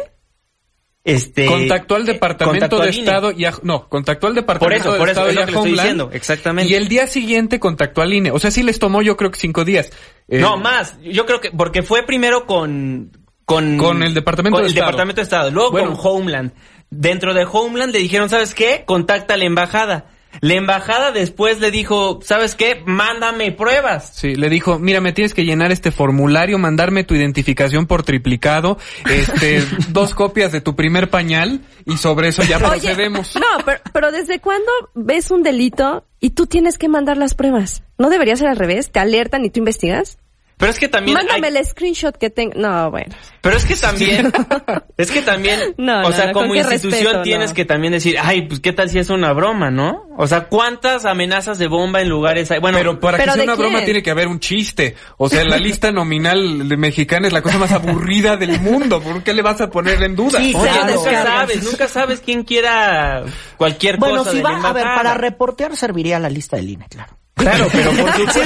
este 1.13 1.45
contactó 1.45 1.95
al 1.95 2.05
departamento 2.05 2.77
contactó 2.77 2.83
de. 2.83 2.89
Estado 2.89 3.31
y 3.31 3.45
a, 3.45 3.53
no, 3.63 3.87
contactó 3.89 4.27
al 4.27 4.33
Por 4.33 4.41
departamento 4.41 4.81
eso, 4.81 4.91
de 4.93 4.97
por 4.99 5.09
eso, 5.09 5.19
Estado 5.21 5.27
es 5.29 5.33
y 5.33 5.35
lo 5.35 5.41
a 5.41 5.45
que 5.45 5.51
le 5.51 5.57
estoy 5.57 5.71
Homeland, 5.71 5.87
diciendo, 5.87 6.09
exactamente. 6.13 6.71
Y 6.71 6.75
el 6.75 6.87
día 6.87 7.07
siguiente 7.07 7.59
contactó 7.59 8.01
al 8.01 8.13
INE. 8.13 8.31
O 8.31 8.39
sea, 8.39 8.51
sí 8.51 8.63
les 8.63 8.79
tomó 8.79 9.01
yo 9.01 9.17
creo 9.17 9.31
que 9.31 9.39
cinco 9.39 9.65
días. 9.65 9.91
Eh, 10.27 10.39
No, 10.39 10.57
más, 10.57 10.97
yo 11.01 11.25
creo 11.25 11.39
que, 11.41 11.51
porque 11.51 11.83
fue 11.83 12.03
primero 12.03 12.45
con... 12.45 13.11
Con, 13.45 13.77
Con 13.77 14.03
el 14.03 14.13
Departamento 14.13 14.57
con 14.57 14.63
de 14.63 14.67
el 14.67 14.73
Estado. 14.73 14.87
Departamento 14.91 15.21
de 15.21 15.23
Estado, 15.23 15.49
luego 15.51 15.71
Bueno. 15.71 15.95
con 15.95 15.99
Homeland. 16.17 16.51
Dentro 16.91 17.33
de 17.33 17.47
Homeland 17.51 17.91
le 17.93 17.99
dijeron, 17.99 18.29
¿sabes 18.29 18.53
qué? 18.53 18.83
Contacta 18.85 19.33
a 19.33 19.37
la 19.37 19.45
embajada. 19.45 20.05
La 20.41 20.53
embajada 20.53 21.11
después 21.11 21.59
le 21.59 21.71
dijo, 21.71 22.19
¿sabes 22.23 22.55
qué? 22.55 22.81
Mándame 22.85 23.51
pruebas. 23.51 24.11
Sí, 24.15 24.35
le 24.35 24.49
dijo, 24.49 24.79
mira, 24.79 25.01
me 25.01 25.11
tienes 25.11 25.33
que 25.33 25.43
llenar 25.43 25.71
este 25.71 25.91
formulario, 25.91 26.57
mandarme 26.57 27.03
tu 27.03 27.15
identificación 27.15 27.87
por 27.87 28.03
triplicado, 28.03 28.77
este, 29.09 29.63
dos 29.89 30.13
copias 30.13 30.51
de 30.51 30.61
tu 30.61 30.75
primer 30.75 31.09
pañal 31.09 31.61
y 31.85 31.97
sobre 31.97 32.29
eso 32.29 32.43
ya 32.43 32.57
Oye, 32.57 32.67
procedemos. 32.67 33.35
no, 33.35 33.65
pero, 33.65 33.81
pero 33.91 34.11
¿desde 34.11 34.39
cuándo 34.39 34.71
ves 34.95 35.31
un 35.31 35.43
delito 35.43 36.05
y 36.19 36.31
tú 36.31 36.47
tienes 36.47 36.77
que 36.77 36.87
mandar 36.87 37.17
las 37.17 37.33
pruebas? 37.33 37.83
¿No 37.97 38.09
debería 38.09 38.35
ser 38.35 38.47
al 38.47 38.57
revés? 38.57 38.91
¿Te 38.91 38.99
alertan 38.99 39.43
y 39.45 39.49
tú 39.49 39.59
investigas? 39.59 40.19
Pero 40.59 40.73
es 40.73 40.77
que 40.79 40.89
también 40.89 41.15
Mándame 41.15 41.47
hay- 41.47 41.55
el 41.55 41.65
screenshot 41.65 42.17
que 42.17 42.29
tengo. 42.29 42.51
No, 42.57 42.91
bueno. 42.91 43.15
Pero 43.39 43.55
es 43.55 43.63
que 43.63 43.77
también, 43.77 44.29
es 44.97 45.09
que 45.09 45.21
también, 45.21 45.57
No, 45.77 45.99
o 45.99 46.09
no, 46.09 46.11
sea, 46.11 46.27
no, 46.27 46.33
como 46.33 46.53
institución 46.53 46.91
respeto, 47.03 47.21
tienes 47.21 47.51
no. 47.51 47.55
que 47.55 47.63
también 47.63 47.93
decir, 47.93 48.17
ay, 48.21 48.41
pues 48.41 48.59
qué 48.59 48.73
tal 48.73 48.89
si 48.89 48.99
es 48.99 49.09
una 49.09 49.31
broma, 49.31 49.71
¿no? 49.71 50.03
O 50.17 50.27
sea, 50.27 50.49
¿cuántas 50.49 51.05
amenazas 51.05 51.59
de 51.59 51.67
bomba 51.69 52.01
en 52.01 52.09
lugares 52.09 52.51
hay? 52.51 52.59
Bueno, 52.59 52.77
Pero 52.77 52.99
para 52.99 53.17
¿Pero 53.17 53.31
que 53.31 53.37
sea 53.37 53.45
de 53.45 53.47
una 53.47 53.55
broma 53.55 53.85
tiene 53.85 54.03
que 54.03 54.11
haber 54.11 54.27
un 54.27 54.41
chiste. 54.41 54.97
O 55.15 55.29
sea, 55.29 55.45
la 55.45 55.55
lista 55.57 55.91
nominal 55.93 56.67
de 56.67 56.75
mexicana 56.75 57.27
es 57.27 57.33
la 57.33 57.41
cosa 57.41 57.57
más 57.57 57.71
aburrida 57.71 58.35
del 58.35 58.59
mundo. 58.59 59.01
¿Por 59.01 59.23
qué 59.23 59.33
le 59.33 59.41
vas 59.41 59.61
a 59.61 59.69
poner 59.69 60.03
en 60.03 60.17
duda? 60.17 60.39
Sí, 60.39 60.53
oye, 60.53 60.69
claro. 60.69 60.93
nunca 60.95 61.23
sabes, 61.23 61.63
nunca 61.63 61.87
sabes 61.87 62.19
quién 62.19 62.43
quiera 62.43 63.23
cualquier 63.55 63.95
Bueno, 63.95 64.17
cosa 64.17 64.31
si 64.31 64.37
de 64.39 64.43
va, 64.43 64.59
la 64.59 64.69
a 64.69 64.73
ver, 64.73 64.83
para 64.83 65.13
reportear 65.13 65.77
serviría 65.77 66.19
la 66.19 66.29
lista 66.29 66.57
del 66.57 66.67
INE, 66.71 66.85
claro. 66.89 67.13
Claro, 67.39 67.69
pero 67.71 67.91
por 67.91 68.11
supuesto. 68.17 68.41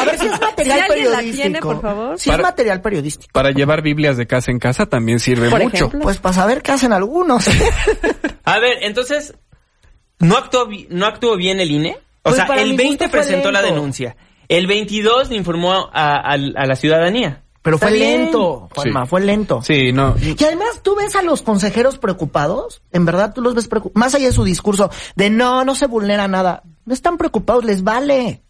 A 0.00 0.04
ver 0.04 0.18
si 0.18 0.26
es 0.26 0.40
material 0.40 0.56
Si 0.56 0.70
alguien 0.92 1.10
la 1.10 1.16
periodístico. 1.18 1.42
tiene, 1.42 1.60
por 1.60 1.80
favor. 1.82 2.18
Si 2.18 2.30
es 2.30 2.36
Para- 2.36 2.48
material 2.48 2.80
periodístico. 2.82 3.30
Para 3.32 3.50
llevar 3.50 3.82
Biblias 3.82 4.16
de 4.16 4.26
casa 4.26 4.50
en 4.50 4.58
casa 4.58 4.86
también 4.86 5.20
sirve 5.20 5.50
Por 5.50 5.62
mucho. 5.62 5.76
ejemplo. 5.76 6.00
Pues 6.00 6.18
para 6.18 6.32
saber 6.34 6.62
qué 6.62 6.72
hacen 6.72 6.92
algunos. 6.92 7.46
A 8.44 8.58
ver, 8.60 8.78
entonces, 8.82 9.34
¿no 10.18 10.36
actuó, 10.36 10.68
no 10.90 11.06
actuó 11.06 11.36
bien 11.36 11.60
el 11.60 11.70
INE? 11.70 11.96
O 12.22 12.30
Pues 12.30 12.36
sea, 12.36 12.44
el 12.56 12.68
gusto 12.70 12.76
20 12.82 13.08
fue 13.08 13.18
presentó 13.20 13.50
la 13.50 13.62
denuncia. 13.62 14.16
El 14.48 14.66
22 14.66 15.30
le 15.30 15.36
informó 15.36 15.72
a, 15.72 15.88
a- 15.92 16.32
a 16.32 16.66
la 16.66 16.76
ciudadanía. 16.76 17.42
Pero 17.60 17.76
fue 17.76 17.90
lento, 17.90 18.68
Juanma, 18.74 19.04
fue 19.04 19.20
lento. 19.20 19.60
Sí, 19.62 19.92
no. 19.92 20.14
Y 20.22 20.42
además 20.42 20.80
tú 20.82 20.94
ves 20.96 21.14
a 21.16 21.22
los 21.22 21.42
consejeros 21.42 21.98
preocupados, 21.98 22.80
en 22.92 23.04
verdad 23.04 23.34
tú 23.34 23.42
los 23.42 23.54
ves 23.54 23.68
preocupados, 23.68 23.98
más 23.98 24.14
allá 24.14 24.26
de 24.26 24.32
su 24.32 24.44
discurso 24.44 24.90
de 25.16 25.28
no, 25.28 25.64
no 25.64 25.74
se 25.74 25.86
vulnera 25.86 26.28
nada, 26.28 26.62
no 26.86 26.94
están 26.94 27.18
preocupados, 27.18 27.64
les 27.64 27.82
vale. 27.82 28.42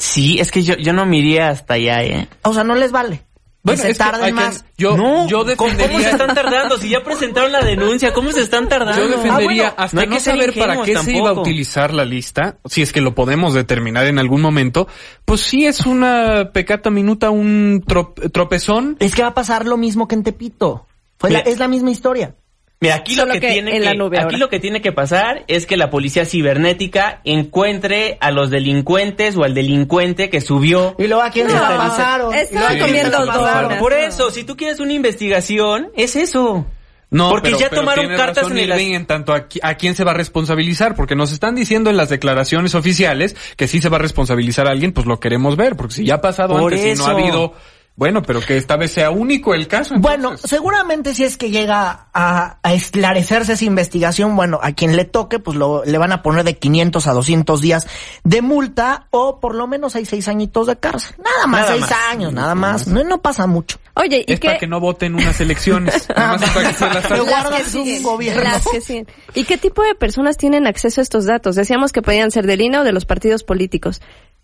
Sí, 0.00 0.40
es 0.40 0.50
que 0.50 0.62
yo, 0.62 0.76
yo 0.76 0.92
no 0.94 1.04
miría 1.04 1.50
hasta 1.50 1.74
allá, 1.74 2.02
¿eh? 2.02 2.28
O 2.42 2.54
sea, 2.54 2.64
no 2.64 2.74
les 2.74 2.90
vale. 2.90 3.22
Bueno, 3.62 3.82
se 3.82 3.90
es 3.90 3.98
que 3.98 4.04
tarden 4.04 4.22
hay 4.24 4.30
que- 4.30 4.34
más. 4.36 4.64
yo, 4.78 4.96
no, 4.96 5.28
yo 5.28 5.40
¿cómo, 5.56 5.68
defendería... 5.68 5.88
cómo 5.88 6.00
se 6.02 6.10
están 6.10 6.34
tardando? 6.34 6.78
Si 6.78 6.88
ya 6.88 7.04
presentaron 7.04 7.52
la 7.52 7.60
denuncia, 7.60 8.10
¿cómo 8.14 8.32
se 8.32 8.40
están 8.40 8.70
tardando? 8.70 8.96
Yo 9.02 9.08
defendería 9.08 9.34
Ah, 9.36 9.44
bueno, 9.44 9.74
hasta 9.76 10.06
no 10.06 10.12
que 10.14 10.20
ser 10.20 10.32
saber 10.32 10.58
para 10.58 10.82
qué 10.82 10.96
se 10.96 11.12
iba 11.14 11.28
a 11.28 11.32
utilizar 11.34 11.92
la 11.92 12.06
lista, 12.06 12.56
si 12.64 12.80
es 12.80 12.90
que 12.90 13.02
lo 13.02 13.14
podemos 13.14 13.52
determinar 13.52 14.06
en 14.06 14.18
algún 14.18 14.40
momento, 14.40 14.88
pues 15.26 15.42
sí 15.42 15.66
es 15.66 15.80
una 15.84 16.52
pecata 16.54 16.88
minuta, 16.88 17.28
un 17.28 17.82
trop- 17.86 18.32
tropezón. 18.32 18.96
Es 18.98 19.14
que 19.14 19.20
va 19.20 19.28
a 19.28 19.34
pasar 19.34 19.66
lo 19.66 19.76
mismo 19.76 20.08
que 20.08 20.14
en 20.14 20.22
Tepito. 20.22 20.86
Fue 21.18 21.28
la- 21.30 21.40
Mira. 21.40 21.50
es 21.50 21.58
la 21.58 21.68
misma 21.68 21.90
historia. 21.90 22.36
Mira, 22.82 22.94
aquí 22.94 23.14
Solo 23.14 23.26
lo 23.26 23.32
que, 23.34 23.40
que 23.40 23.52
tiene 23.52 23.72
en 23.72 23.78
que, 23.80 23.84
la 23.84 23.92
nube 23.94 24.16
aquí 24.16 24.24
ahora. 24.24 24.38
lo 24.38 24.48
que 24.48 24.58
tiene 24.58 24.80
que 24.80 24.90
pasar 24.90 25.44
es 25.48 25.66
que 25.66 25.76
la 25.76 25.90
policía 25.90 26.24
cibernética 26.24 27.20
encuentre 27.24 28.16
a 28.22 28.30
los 28.30 28.48
delincuentes 28.48 29.36
o 29.36 29.44
al 29.44 29.52
delincuente 29.52 30.30
que 30.30 30.40
subió. 30.40 30.94
Y 30.98 31.06
luego 31.06 31.22
a 31.22 31.30
quién 31.30 31.46
No, 31.46 31.52
se 31.52 31.58
la 31.60 31.76
pasaron. 31.76 32.32
estaba 32.34 32.50
Y 32.50 32.54
luego 32.54 32.66
a 32.66 32.70
quién 32.70 32.86
comiendo 33.10 33.26
donas. 33.26 33.78
Por 33.78 33.92
eso, 33.92 34.30
si 34.30 34.44
tú 34.44 34.56
quieres 34.56 34.80
una 34.80 34.94
investigación, 34.94 35.90
es 35.94 36.16
eso. 36.16 36.66
No, 37.10 37.28
Porque 37.28 37.48
pero- 37.50 37.58
ya 37.58 37.68
pero 37.68 37.82
tomaron 37.82 38.06
cartas 38.16 38.44
razón 38.44 38.52
en 38.52 38.58
el 38.64 38.70
Irving 38.70 38.94
en 38.94 39.04
tanto 39.06 39.34
a, 39.34 39.46
a 39.62 39.74
quién 39.74 39.94
se 39.96 40.04
va 40.04 40.12
a 40.12 40.14
responsabilizar, 40.14 40.94
porque 40.94 41.16
nos 41.16 41.32
están 41.32 41.56
diciendo 41.56 41.90
en 41.90 41.96
las 41.98 42.08
declaraciones 42.08 42.74
oficiales 42.74 43.36
que 43.56 43.66
sí 43.68 43.80
se 43.80 43.88
va 43.90 43.96
a 43.96 44.00
responsabilizar 44.00 44.68
a 44.68 44.70
alguien, 44.70 44.92
pues 44.92 45.06
lo 45.06 45.18
queremos 45.20 45.56
ver, 45.56 45.74
porque 45.76 45.92
si 45.96 46.04
ya 46.06 46.14
ha 46.14 46.20
pasado 46.22 46.56
Por 46.56 46.72
antes 46.72 46.86
y 46.96 46.98
no 46.98 47.06
ha 47.06 47.10
eso. 47.10 47.18
habido, 47.18 47.52
bueno, 48.00 48.22
pero 48.22 48.40
que 48.40 48.56
esta 48.56 48.78
vez 48.78 48.92
sea 48.92 49.10
único 49.10 49.52
el 49.54 49.68
caso. 49.68 49.94
Bueno, 49.98 50.28
entonces. 50.30 50.48
seguramente 50.48 51.14
si 51.14 51.22
es 51.24 51.36
que 51.36 51.50
llega 51.50 52.06
a, 52.14 52.56
a 52.62 52.72
esclarecerse 52.72 53.52
esa 53.52 53.64
investigación, 53.66 54.34
bueno, 54.36 54.58
a 54.62 54.72
quien 54.72 54.96
le 54.96 55.04
toque, 55.04 55.38
pues 55.38 55.58
lo, 55.58 55.84
le 55.84 55.98
van 55.98 56.10
a 56.10 56.22
poner 56.22 56.44
de 56.44 56.56
500 56.56 57.06
a 57.06 57.12
200 57.12 57.60
días 57.60 57.86
de 58.24 58.40
multa 58.40 59.06
o 59.10 59.38
por 59.38 59.54
lo 59.54 59.66
menos 59.66 59.96
hay 59.96 60.06
seis 60.06 60.28
añitos 60.28 60.66
de 60.66 60.76
cárcel. 60.78 61.14
Nada 61.22 61.46
más, 61.46 61.60
Nada 61.60 61.72
seis 61.72 61.80
más. 61.82 61.92
años, 62.10 62.32
nada 62.32 62.54
más. 62.54 62.86
No, 62.86 63.04
no 63.04 63.20
pasa 63.20 63.46
mucho. 63.46 63.76
Oye, 63.94 64.24
¿y 64.26 64.32
es 64.32 64.40
para 64.40 64.56
que 64.56 64.66
no 64.66 64.80
voten 64.80 65.14
unas 65.14 65.38
elecciones. 65.42 66.08
nada 66.16 66.38
más 66.38 66.50
para 66.52 66.68
que 66.68 66.74
se 66.74 66.84
las 66.86 67.06
Pero 67.06 67.08
salten. 67.08 67.26
guardas 67.28 67.60
Las 67.60 67.72
que 67.72 67.78
un 67.98 68.02
gobierno. 68.02 68.42
las 68.42 68.66
que 68.66 68.80
siguen. 68.80 69.06
¿Y 69.34 69.44
qué 69.44 69.58
tipo 69.58 69.82
de 69.82 69.94
personas 69.94 70.38
tienen 70.38 70.66
acceso 70.66 71.00
a 71.00 71.02
estos 71.02 71.26
datos? 71.26 71.54
Decíamos 71.54 71.92
que 71.92 72.00
podían 72.00 72.30
ser 72.30 72.46
del 72.46 72.62
INE 72.62 72.78
o 72.78 72.84
de 72.84 72.92
los 72.92 73.04
partidos 73.04 73.44
políticos. 73.44 74.00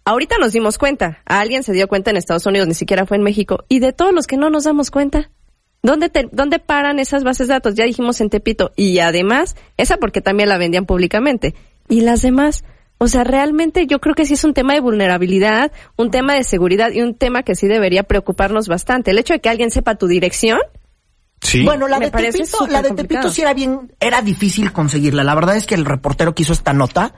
Ahorita 0.07 0.37
nos 0.39 0.53
dimos 0.53 0.79
cuenta. 0.79 1.19
A 1.27 1.41
alguien 1.41 1.63
se 1.65 1.73
dio 1.73 1.89
cuenta 1.89 2.11
en 2.11 2.17
Estados 2.17 2.47
Unidos, 2.47 2.67
ni 2.69 2.75
siquiera 2.75 3.05
fue 3.07 3.17
en 3.19 3.25
México. 3.25 3.65
Y 3.69 3.81
de 3.81 3.93
todos 3.93 4.15
los 4.15 4.27
que 4.27 4.37
no 4.37 4.49
nos 4.51 4.65
damos 4.65 4.91
cuenta. 4.91 5.31
¿Dónde, 5.83 6.09
te- 6.09 6.29
¿Dónde 6.33 6.59
paran 6.61 6.99
esas 6.99 7.25
bases 7.25 7.49
de 7.49 7.55
datos? 7.55 7.75
Ya 7.75 7.85
dijimos 7.85 8.21
en 8.21 8.31
Tepito. 8.31 8.73
Y 8.77 9.01
además, 9.01 9.57
esa 9.77 9.97
porque 9.99 10.21
también 10.21 10.49
la 10.49 10.59
vendían 10.59 10.87
públicamente. 10.87 11.55
Y 11.89 12.01
las 12.03 12.23
demás. 12.23 12.65
O 12.99 13.09
sea, 13.09 13.25
realmente 13.25 13.87
yo 13.87 13.99
creo 14.01 14.15
que 14.15 14.25
sí 14.25 14.35
es 14.35 14.45
un 14.45 14.55
tema 14.55 14.73
de 14.75 14.81
vulnerabilidad, 14.81 15.71
un 15.97 16.11
tema 16.11 16.35
de 16.35 16.45
seguridad 16.45 16.93
y 16.93 17.03
un 17.03 17.15
tema 17.15 17.43
que 17.43 17.55
sí 17.55 17.67
debería 17.67 18.05
preocuparnos 18.05 18.69
bastante. 18.69 19.11
El 19.11 19.19
hecho 19.19 19.35
de 19.35 19.41
que 19.41 19.49
alguien 19.51 19.71
sepa 19.71 19.97
tu 19.97 20.07
dirección, 20.07 20.61
Sí. 21.43 21.63
Bueno, 21.65 21.87
la 21.87 21.99
Me 21.99 22.07
de 22.11 22.11
Tepito, 22.33 22.67
la 22.67 22.81
de. 22.81 22.93
Tepito 22.93 23.31
sí 23.31 23.43
era 23.43 23.53
bien, 23.53 23.93
era 24.01 24.23
difícil 24.23 24.73
conseguirla. 24.73 25.23
La 25.23 25.35
verdad 25.35 25.57
es 25.57 25.67
que 25.67 25.75
el 25.75 25.85
reportero 25.85 26.35
que 26.35 26.43
hizo 26.43 26.55
esta 26.55 26.73
nota 26.73 27.13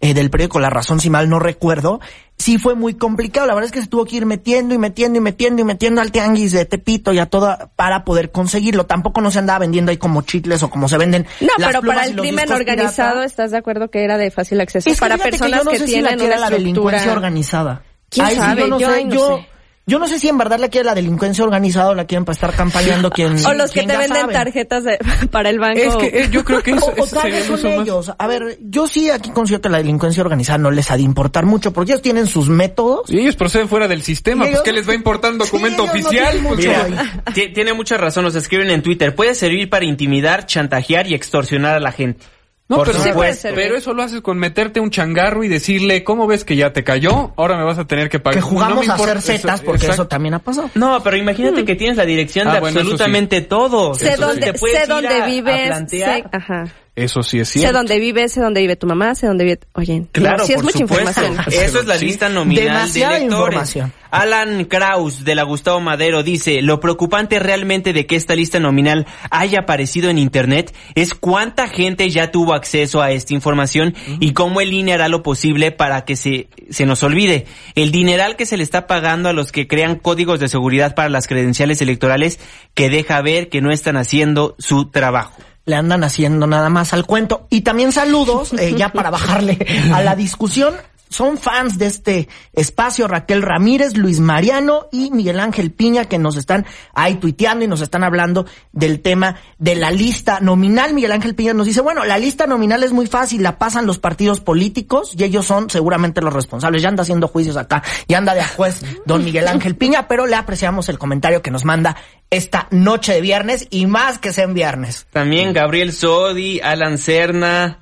eh, 0.00 0.14
del 0.14 0.30
periódico 0.30 0.60
La 0.60 0.70
Razón, 0.70 0.98
si 1.00 1.10
mal 1.10 1.28
no 1.28 1.38
recuerdo, 1.38 2.00
sí 2.38 2.58
fue 2.58 2.74
muy 2.74 2.94
complicado. 2.94 3.46
La 3.46 3.54
verdad 3.54 3.66
es 3.66 3.72
que 3.72 3.82
se 3.82 3.86
tuvo 3.86 4.06
que 4.06 4.16
ir 4.16 4.26
metiendo 4.26 4.74
y 4.74 4.78
metiendo 4.78 5.18
y 5.18 5.20
metiendo 5.20 5.60
y 5.60 5.64
metiendo 5.64 6.00
al 6.00 6.10
tianguis 6.10 6.52
de 6.52 6.64
Tepito 6.64 7.12
y 7.12 7.18
a 7.18 7.26
toda 7.26 7.70
para 7.76 8.04
poder 8.04 8.30
conseguirlo. 8.30 8.86
Tampoco 8.86 9.20
no 9.20 9.30
se 9.30 9.38
andaba 9.38 9.58
vendiendo 9.60 9.90
ahí 9.90 9.98
como 9.98 10.22
chicles 10.22 10.62
o 10.62 10.70
como 10.70 10.88
se 10.88 10.96
venden. 10.96 11.26
No, 11.40 11.48
las 11.58 11.68
pero 11.68 11.80
plumas 11.80 11.96
para 11.98 12.08
el 12.08 12.16
crimen 12.16 12.44
pirata. 12.46 12.54
organizado, 12.56 13.22
¿estás 13.22 13.50
de 13.50 13.58
acuerdo 13.58 13.90
que 13.90 14.02
era 14.02 14.16
de 14.16 14.30
fácil 14.30 14.60
acceso? 14.60 14.88
Es 14.88 14.96
que 14.96 15.00
para 15.00 15.16
fíjate 15.16 15.32
que 15.32 15.38
personas 15.38 15.58
yo 15.60 15.64
no 15.64 15.70
que, 15.70 15.78
sé 15.78 15.86
si 15.86 16.00
la 16.00 16.08
tienen 16.16 16.26
una 16.26 16.36
la 16.38 16.50
delincuencia 16.50 17.12
organizada. 17.12 17.82
¿Quién 18.08 18.26
Ahí 18.26 18.34
sí 18.34 18.40
sabe? 18.40 18.60
yo 18.62 18.68
no 18.68 18.80
Yo 18.80 18.88
sé, 18.88 18.94
ahí 18.94 19.04
no 19.04 19.14
yo, 19.14 19.36
sé. 19.36 19.48
Yo 19.90 19.98
no 19.98 20.06
sé 20.08 20.18
si 20.18 20.28
en 20.28 20.38
verdad 20.38 20.58
la 20.58 20.68
quiere 20.68 20.86
la 20.86 20.94
delincuencia 20.94 21.44
organizada 21.44 21.90
o 21.90 21.94
la 21.94 22.04
quieren 22.06 22.24
para 22.24 22.34
estar 22.34 22.54
campañando 22.54 23.10
quien 23.10 23.44
O 23.44 23.52
los 23.54 23.70
que 23.72 23.82
te 23.82 23.96
venden 23.96 24.08
sabe. 24.20 24.32
tarjetas 24.32 24.84
de- 24.84 24.98
para 25.30 25.50
el 25.50 25.58
banco. 25.58 25.78
Es 25.80 25.96
que 25.96 26.06
eh, 26.22 26.28
yo 26.30 26.44
creo 26.44 26.62
que 26.62 26.70
eso, 26.70 26.86
O, 26.96 27.02
o 27.02 27.04
eso 27.04 27.16
tal 27.20 27.30
vez 27.30 27.44
son 27.44 27.54
más- 27.54 27.64
ellos. 27.86 28.12
A 28.16 28.26
ver, 28.26 28.58
yo 28.62 28.86
sí 28.86 29.10
aquí 29.10 29.30
considero 29.30 29.60
que 29.62 29.68
la 29.68 29.78
delincuencia 29.78 30.22
organizada 30.22 30.58
no 30.58 30.70
les 30.70 30.90
ha 30.90 30.96
de 30.96 31.02
importar 31.02 31.44
mucho 31.44 31.72
porque 31.72 31.92
ellos 31.92 32.02
tienen 32.02 32.26
sus 32.26 32.48
métodos. 32.48 33.10
Y 33.10 33.18
ellos 33.18 33.36
proceden 33.36 33.68
fuera 33.68 33.88
del 33.88 34.02
sistema, 34.02 34.44
pues 34.44 34.50
ellos- 34.52 34.62
¿qué 34.62 34.72
les 34.72 34.88
va 34.88 34.92
a 34.92 34.96
importar 34.96 35.32
un 35.32 35.38
documento 35.38 35.86
Sí, 35.92 35.98
ellos 36.16 36.42
no 36.42 36.50
oficial? 36.50 36.90
mira. 36.90 37.52
Tiene 37.52 37.72
mucha 37.74 37.96
razón, 37.96 38.24
nos 38.24 38.34
escriben 38.36 38.70
en 38.70 38.82
Twitter. 38.82 39.14
Puede 39.14 39.34
servir 39.34 39.68
para 39.68 39.84
intimidar, 39.84 40.46
chantajear 40.46 41.06
y 41.08 41.14
extorsionar 41.14 41.74
a 41.74 41.80
la 41.80 41.92
gente. 41.92 42.24
No, 42.70 42.76
Por 42.76 42.86
pero, 42.86 42.98
Sí 43.00 43.02
puede 43.10 43.32
supuesto. 43.34 43.42
ser. 43.42 43.54
pero 43.56 43.76
eso 43.76 43.92
lo 43.94 44.02
haces 44.04 44.20
con 44.20 44.38
meterte 44.38 44.78
un 44.78 44.90
changarro 44.90 45.42
y 45.42 45.48
decirle, 45.48 46.04
¿cómo 46.04 46.28
ves 46.28 46.44
que 46.44 46.54
ya 46.54 46.72
te 46.72 46.84
cayó? 46.84 47.32
Ahora 47.36 47.56
me 47.58 47.64
vas 47.64 47.78
a 47.78 47.84
tener 47.84 48.08
que 48.08 48.20
pagar. 48.20 48.36
Que 48.36 48.40
jugamos 48.42 48.88
a 48.88 48.94
hacer 48.94 49.20
zetas 49.20 49.56
eso- 49.56 49.64
porque 49.64 49.86
eso 49.88 50.06
también 50.06 50.34
ha 50.34 50.38
pasado. 50.38 50.70
No, 50.76 51.02
pero 51.02 51.16
imagínate 51.16 51.64
que 51.64 51.74
tienes 51.74 51.96
la 51.96 52.04
dirección 52.06 52.46
Ah, 52.46 52.54
de 52.54 52.60
bueno, 52.60 52.74
sí. 52.74 52.78
absolutamente 52.78 53.40
todo. 53.40 53.94
sé 53.96 54.14
dónde, 54.16 54.52
puedes 54.54 54.82
sé 54.82 54.86
dónde 54.86 55.08
a- 55.08 55.24
a 55.24 55.26
vives, 55.26 55.66
plantear. 55.66 56.18
sé, 56.20 56.24
ajá. 56.30 56.64
Eso 57.02 57.22
sí 57.22 57.38
es 57.40 57.48
Sé 57.48 57.60
cierto. 57.60 57.78
dónde 57.78 57.98
vives, 57.98 58.32
sé 58.32 58.40
dónde 58.40 58.60
vive 58.60 58.76
tu 58.76 58.86
mamá, 58.86 59.14
sé 59.14 59.26
dónde 59.26 59.44
vive... 59.44 59.60
Oye, 59.74 60.04
Claro, 60.12 60.38
no, 60.38 60.44
sí 60.44 60.52
es 60.52 60.62
mucha 60.62 60.78
supuesto. 60.78 61.08
información. 61.24 61.62
Eso 61.62 61.80
es 61.80 61.86
la 61.86 61.98
Sí. 61.98 62.04
lista 62.06 62.28
nominal 62.28 62.64
Demasiada 62.64 63.12
de 63.14 63.18
electores. 63.18 63.44
información. 63.54 63.92
Alan 64.12 64.64
Kraus 64.64 65.24
de 65.24 65.36
la 65.36 65.44
Gustavo 65.44 65.78
Madero 65.80 66.24
dice, 66.24 66.62
lo 66.62 66.80
preocupante 66.80 67.38
realmente 67.38 67.92
de 67.92 68.06
que 68.06 68.16
esta 68.16 68.34
lista 68.34 68.58
nominal 68.58 69.06
haya 69.30 69.60
aparecido 69.60 70.10
en 70.10 70.18
internet 70.18 70.74
es 70.96 71.14
cuánta 71.14 71.68
gente 71.68 72.10
ya 72.10 72.32
tuvo 72.32 72.54
acceso 72.54 73.02
a 73.02 73.12
esta 73.12 73.34
información 73.34 73.94
y 74.18 74.32
cómo 74.32 74.60
el 74.60 74.72
INE 74.72 74.94
hará 74.94 75.08
lo 75.08 75.22
posible 75.22 75.70
para 75.70 76.04
que 76.04 76.16
se, 76.16 76.48
se 76.70 76.86
nos 76.86 77.04
olvide. 77.04 77.46
El 77.76 77.92
dineral 77.92 78.34
que 78.34 78.46
se 78.46 78.56
le 78.56 78.64
está 78.64 78.88
pagando 78.88 79.28
a 79.28 79.32
los 79.32 79.52
que 79.52 79.68
crean 79.68 79.94
códigos 79.94 80.40
de 80.40 80.48
seguridad 80.48 80.96
para 80.96 81.08
las 81.08 81.28
credenciales 81.28 81.80
electorales 81.80 82.40
que 82.74 82.90
deja 82.90 83.22
ver 83.22 83.48
que 83.48 83.60
no 83.60 83.70
están 83.70 83.96
haciendo 83.96 84.56
su 84.58 84.90
trabajo. 84.90 85.40
Le 85.70 85.76
andan 85.76 86.02
haciendo 86.02 86.48
nada 86.48 86.68
más 86.68 86.92
al 86.92 87.06
cuento. 87.06 87.46
Y 87.48 87.60
también 87.60 87.92
saludos, 87.92 88.52
eh, 88.54 88.74
ya 88.76 88.88
para 88.88 89.08
bajarle 89.10 89.64
a 89.94 90.02
la 90.02 90.16
discusión. 90.16 90.74
Son 91.10 91.38
fans 91.38 91.76
de 91.76 91.86
este 91.86 92.28
espacio, 92.52 93.08
Raquel 93.08 93.42
Ramírez, 93.42 93.96
Luis 93.96 94.20
Mariano 94.20 94.86
y 94.92 95.10
Miguel 95.10 95.40
Ángel 95.40 95.72
Piña, 95.72 96.04
que 96.04 96.18
nos 96.18 96.36
están 96.36 96.64
ahí 96.94 97.16
tuiteando 97.16 97.64
y 97.64 97.68
nos 97.68 97.80
están 97.80 98.04
hablando 98.04 98.46
del 98.72 99.00
tema 99.00 99.36
de 99.58 99.74
la 99.74 99.90
lista 99.90 100.38
nominal. 100.40 100.94
Miguel 100.94 101.10
Ángel 101.10 101.34
Piña 101.34 101.52
nos 101.52 101.66
dice, 101.66 101.80
bueno, 101.80 102.04
la 102.04 102.16
lista 102.16 102.46
nominal 102.46 102.84
es 102.84 102.92
muy 102.92 103.08
fácil, 103.08 103.42
la 103.42 103.58
pasan 103.58 103.86
los 103.86 103.98
partidos 103.98 104.40
políticos 104.40 105.14
y 105.18 105.24
ellos 105.24 105.46
son 105.46 105.68
seguramente 105.68 106.20
los 106.20 106.32
responsables. 106.32 106.80
Ya 106.80 106.88
anda 106.88 107.02
haciendo 107.02 107.26
juicios 107.26 107.56
acá, 107.56 107.82
ya 108.06 108.18
anda 108.18 108.32
de 108.34 108.44
juez 108.44 108.80
don 109.04 109.24
Miguel 109.24 109.48
Ángel 109.48 109.74
Piña, 109.76 110.06
pero 110.06 110.26
le 110.26 110.36
apreciamos 110.36 110.88
el 110.88 110.98
comentario 110.98 111.42
que 111.42 111.50
nos 111.50 111.64
manda 111.64 111.96
esta 112.30 112.68
noche 112.70 113.14
de 113.14 113.20
viernes 113.20 113.66
y 113.70 113.86
más 113.86 114.18
que 114.18 114.32
sea 114.32 114.44
en 114.44 114.54
viernes. 114.54 115.08
También 115.10 115.52
Gabriel 115.52 115.92
Sodi, 115.92 116.60
Alan 116.60 116.98
Cerna. 116.98 117.79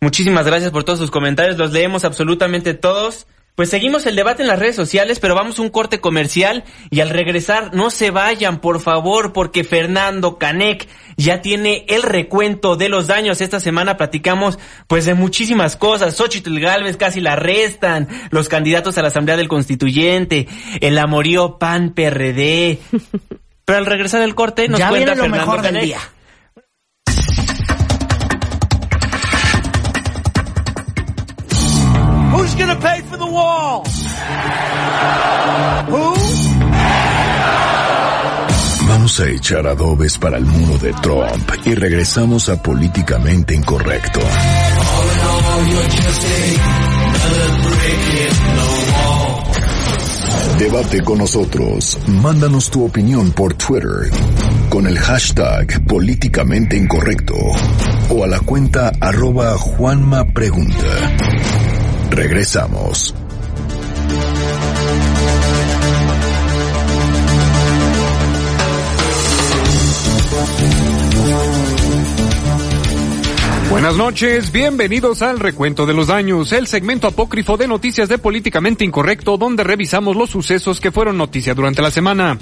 Muchísimas 0.00 0.46
gracias 0.46 0.70
por 0.70 0.84
todos 0.84 0.98
sus 0.98 1.10
comentarios. 1.10 1.58
Los 1.58 1.72
leemos 1.72 2.04
absolutamente 2.04 2.74
todos. 2.74 3.26
Pues 3.58 3.70
seguimos 3.70 4.06
el 4.06 4.14
debate 4.14 4.42
en 4.42 4.46
las 4.46 4.60
redes 4.60 4.76
sociales, 4.76 5.18
pero 5.18 5.34
vamos 5.34 5.58
a 5.58 5.62
un 5.62 5.70
corte 5.70 6.00
comercial 6.00 6.62
y 6.90 7.00
al 7.00 7.10
regresar 7.10 7.74
no 7.74 7.90
se 7.90 8.12
vayan, 8.12 8.60
por 8.60 8.80
favor, 8.80 9.32
porque 9.32 9.64
Fernando 9.64 10.38
Canek 10.38 10.86
ya 11.16 11.42
tiene 11.42 11.84
el 11.88 12.04
recuento 12.04 12.76
de 12.76 12.88
los 12.88 13.08
daños. 13.08 13.40
Esta 13.40 13.58
semana 13.58 13.96
platicamos 13.96 14.60
pues 14.86 15.06
de 15.06 15.14
muchísimas 15.14 15.74
cosas. 15.74 16.14
Xochitl 16.14 16.60
Galvez 16.60 16.96
casi 16.96 17.20
la 17.20 17.32
arrestan, 17.32 18.06
los 18.30 18.48
candidatos 18.48 18.96
a 18.96 19.02
la 19.02 19.08
Asamblea 19.08 19.36
del 19.36 19.48
Constituyente, 19.48 20.46
el 20.80 20.96
amorío 20.96 21.58
PAN 21.58 21.94
PRD. 21.94 22.78
Pero 23.64 23.78
al 23.78 23.86
regresar 23.86 24.20
del 24.20 24.36
corte 24.36 24.68
nos 24.68 24.78
ya 24.78 24.88
cuenta 24.88 25.14
viene 25.14 25.16
lo 25.16 25.22
Fernando 25.24 25.52
mejor 25.52 25.62
del 25.62 25.80
día. 25.84 25.98
For 32.80 33.16
the 33.16 33.26
wall? 33.26 33.82
Who? 35.88 36.14
Vamos 38.86 39.20
a 39.20 39.28
echar 39.30 39.66
adobes 39.66 40.16
para 40.16 40.36
el 40.36 40.44
muro 40.44 40.78
de 40.78 40.92
Trump 41.02 41.50
y 41.64 41.74
regresamos 41.74 42.48
a 42.48 42.62
Políticamente 42.62 43.56
Incorrecto. 43.56 44.20
Debate 50.58 51.02
con 51.02 51.18
nosotros. 51.18 51.98
Mándanos 52.06 52.70
tu 52.70 52.84
opinión 52.84 53.32
por 53.32 53.54
Twitter 53.54 54.10
con 54.68 54.86
el 54.86 54.98
hashtag 54.98 55.84
Políticamente 55.84 56.76
Incorrecto 56.76 57.34
o 58.10 58.22
a 58.22 58.26
la 58.28 58.38
cuenta 58.38 58.92
arroba 59.00 59.56
Pregunta. 60.32 61.77
Regresamos. 62.10 63.14
Buenas 73.70 73.96
noches, 73.96 74.50
bienvenidos 74.50 75.22
al 75.22 75.38
Recuento 75.38 75.86
de 75.86 75.92
los 75.92 76.06
Daños, 76.06 76.52
el 76.52 76.66
segmento 76.66 77.06
apócrifo 77.06 77.56
de 77.56 77.68
noticias 77.68 78.08
de 78.08 78.18
Políticamente 78.18 78.84
Incorrecto, 78.84 79.36
donde 79.36 79.62
revisamos 79.62 80.16
los 80.16 80.30
sucesos 80.30 80.80
que 80.80 80.90
fueron 80.90 81.18
noticia 81.18 81.54
durante 81.54 81.82
la 81.82 81.90
semana. 81.90 82.38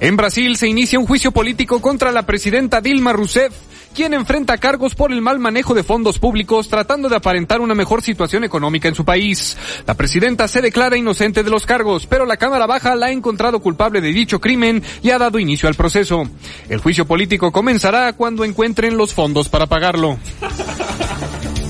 En 0.00 0.16
Brasil 0.16 0.56
se 0.56 0.68
inicia 0.68 0.98
un 0.98 1.06
juicio 1.06 1.32
político 1.32 1.80
contra 1.80 2.12
la 2.12 2.26
presidenta 2.26 2.80
Dilma 2.80 3.12
Rousseff, 3.12 3.54
quien 3.94 4.12
enfrenta 4.12 4.58
cargos 4.58 4.94
por 4.94 5.12
el 5.12 5.22
mal 5.22 5.38
manejo 5.38 5.72
de 5.72 5.84
fondos 5.84 6.18
públicos 6.18 6.68
tratando 6.68 7.08
de 7.08 7.16
aparentar 7.16 7.60
una 7.60 7.74
mejor 7.74 8.02
situación 8.02 8.42
económica 8.42 8.88
en 8.88 8.94
su 8.94 9.04
país. 9.04 9.56
La 9.86 9.94
presidenta 9.94 10.48
se 10.48 10.60
declara 10.60 10.96
inocente 10.96 11.44
de 11.44 11.50
los 11.50 11.64
cargos, 11.64 12.06
pero 12.06 12.26
la 12.26 12.36
Cámara 12.36 12.66
Baja 12.66 12.96
la 12.96 13.06
ha 13.06 13.12
encontrado 13.12 13.60
culpable 13.60 14.00
de 14.00 14.12
dicho 14.12 14.40
crimen 14.40 14.82
y 15.02 15.10
ha 15.10 15.18
dado 15.18 15.38
inicio 15.38 15.68
al 15.68 15.76
proceso. 15.76 16.24
El 16.68 16.80
juicio 16.80 17.06
político 17.06 17.52
comenzará 17.52 18.12
cuando 18.14 18.44
encuentren 18.44 18.96
los 18.96 19.14
fondos 19.14 19.48
para 19.48 19.66
pagarlo. 19.66 20.18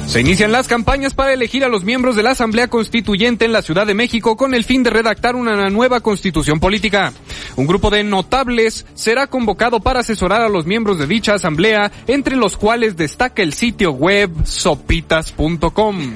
Se 0.07 0.21
inician 0.21 0.53
las 0.53 0.69
campañas 0.69 1.15
para 1.15 1.33
elegir 1.33 1.65
a 1.65 1.69
los 1.69 1.83
miembros 1.83 2.15
de 2.15 2.23
la 2.23 2.31
Asamblea 2.31 2.69
Constituyente 2.69 3.45
en 3.45 3.53
la 3.53 3.63
Ciudad 3.63 3.87
de 3.87 3.95
México 3.95 4.37
con 4.37 4.55
el 4.55 4.65
fin 4.65 4.83
de 4.83 4.91
redactar 4.91 5.35
una 5.35 5.71
nueva 5.71 6.01
constitución 6.01 6.61
política. 6.61 7.13
Un 7.57 7.67
grupo 7.67 7.91
de 7.91 8.05
notables 8.05 8.87
será 8.95 9.27
convocado 9.27 9.81
para 9.81 10.01
asesorar 10.01 10.43
a 10.43 10.49
los 10.49 10.67
miembros 10.67 10.99
de 10.99 11.07
dicha 11.07 11.35
asamblea, 11.35 11.91
entre 12.07 12.37
los 12.37 12.57
cuales 12.57 12.97
destaca 12.97 13.43
el 13.43 13.55
sitio 13.55 13.93
web 13.93 14.31
sopitas.com. 14.45 16.15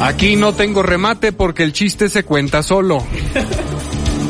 Aquí 0.00 0.36
no 0.36 0.52
tengo 0.52 0.82
remate 0.82 1.32
porque 1.32 1.62
el 1.62 1.72
chiste 1.72 2.08
se 2.08 2.24
cuenta 2.24 2.62
solo. 2.62 3.04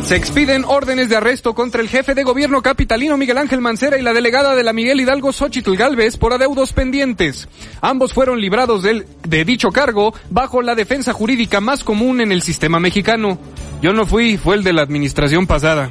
Se 0.05 0.17
expiden 0.17 0.65
órdenes 0.65 1.09
de 1.09 1.17
arresto 1.17 1.55
contra 1.55 1.81
el 1.81 1.89
jefe 1.89 2.15
de 2.15 2.25
gobierno 2.25 2.63
capitalino 2.63 3.17
Miguel 3.17 3.39
Ángel 3.39 3.61
Mancera 3.61 3.97
y 3.97 4.03
la 4.03 4.13
delegada 4.13 4.55
de 4.57 4.65
la 4.65 4.73
Miguel 4.73 5.01
Hidalgo 5.01 5.33
Xochitl 5.33 5.77
Galvez 5.77 6.17
por 6.17 6.33
adeudos 6.33 6.73
pendientes. 6.73 7.49
Ambos 7.81 8.13
fueron 8.13 8.41
librados 8.41 8.83
del, 8.83 9.07
de 9.23 9.45
dicho 9.45 9.71
cargo 9.71 10.13
bajo 10.31 10.63
la 10.63 10.75
defensa 10.75 11.13
jurídica 11.13 11.61
más 11.61 11.85
común 11.85 12.21
en 12.21 12.33
el 12.33 12.43
sistema 12.43 12.81
mexicano. 12.81 13.39
Yo 13.83 13.93
no 13.93 14.05
fui, 14.05 14.37
fue 14.37 14.57
el 14.57 14.65
de 14.65 14.73
la 14.73 14.83
administración 14.83 15.47
pasada. 15.47 15.91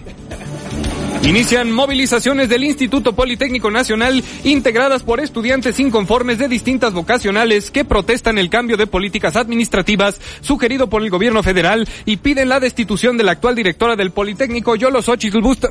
Inician 1.24 1.72
movilizaciones 1.72 2.50
del 2.50 2.64
Instituto 2.64 3.14
Politécnico 3.14 3.70
Nacional 3.70 4.24
integradas 4.44 5.04
por 5.04 5.20
estudiantes 5.20 5.80
inconformes 5.80 6.38
de 6.38 6.48
distintas 6.48 6.94
vocacionales 6.94 7.72
que 7.72 7.86
protestan 7.86 8.38
el 8.38 8.50
cambio 8.50 8.78
de 8.78 8.88
políticas 8.88 9.36
administrativas 9.36 10.20
sugerido 10.42 10.90
por 10.90 11.04
el 11.04 11.10
gobierno 11.10 11.44
federal 11.44 11.88
y 12.06 12.18
piden 12.18 12.50
la 12.50 12.60
destitución 12.60 13.18
de 13.18 13.26
la 13.26 13.34
actual 13.34 13.56
directora 13.56 13.96
del 13.96 14.12
Politécnico, 14.12 14.76
Yolo 14.76 15.02
Xochitl 15.02 15.42
Busta. 15.42 15.70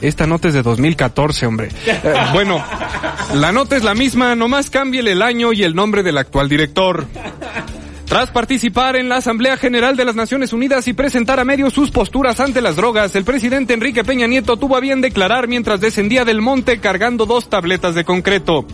Esta 0.00 0.26
nota 0.26 0.48
es 0.48 0.54
de 0.54 0.62
2014, 0.62 1.46
hombre. 1.46 1.68
Eh, 1.86 2.14
bueno, 2.32 2.64
la 3.34 3.52
nota 3.52 3.76
es 3.76 3.84
la 3.84 3.94
misma, 3.94 4.34
nomás 4.34 4.70
cámbiele 4.70 5.12
el 5.12 5.20
año 5.20 5.52
y 5.52 5.62
el 5.62 5.74
nombre 5.74 6.02
del 6.02 6.16
actual 6.16 6.48
director. 6.48 7.06
Tras 8.10 8.32
participar 8.32 8.96
en 8.96 9.08
la 9.08 9.18
Asamblea 9.18 9.56
General 9.56 9.94
de 9.94 10.04
las 10.04 10.16
Naciones 10.16 10.52
Unidas 10.52 10.88
y 10.88 10.94
presentar 10.94 11.38
a 11.38 11.44
medio 11.44 11.70
sus 11.70 11.92
posturas 11.92 12.40
ante 12.40 12.60
las 12.60 12.74
drogas, 12.74 13.14
el 13.14 13.22
presidente 13.22 13.72
Enrique 13.72 14.02
Peña 14.02 14.26
Nieto 14.26 14.56
tuvo 14.56 14.76
a 14.76 14.80
bien 14.80 15.00
declarar 15.00 15.46
mientras 15.46 15.80
descendía 15.80 16.24
del 16.24 16.42
monte 16.42 16.80
cargando 16.80 17.24
dos 17.24 17.48
tabletas 17.48 17.94
de 17.94 18.02
concreto. 18.02 18.66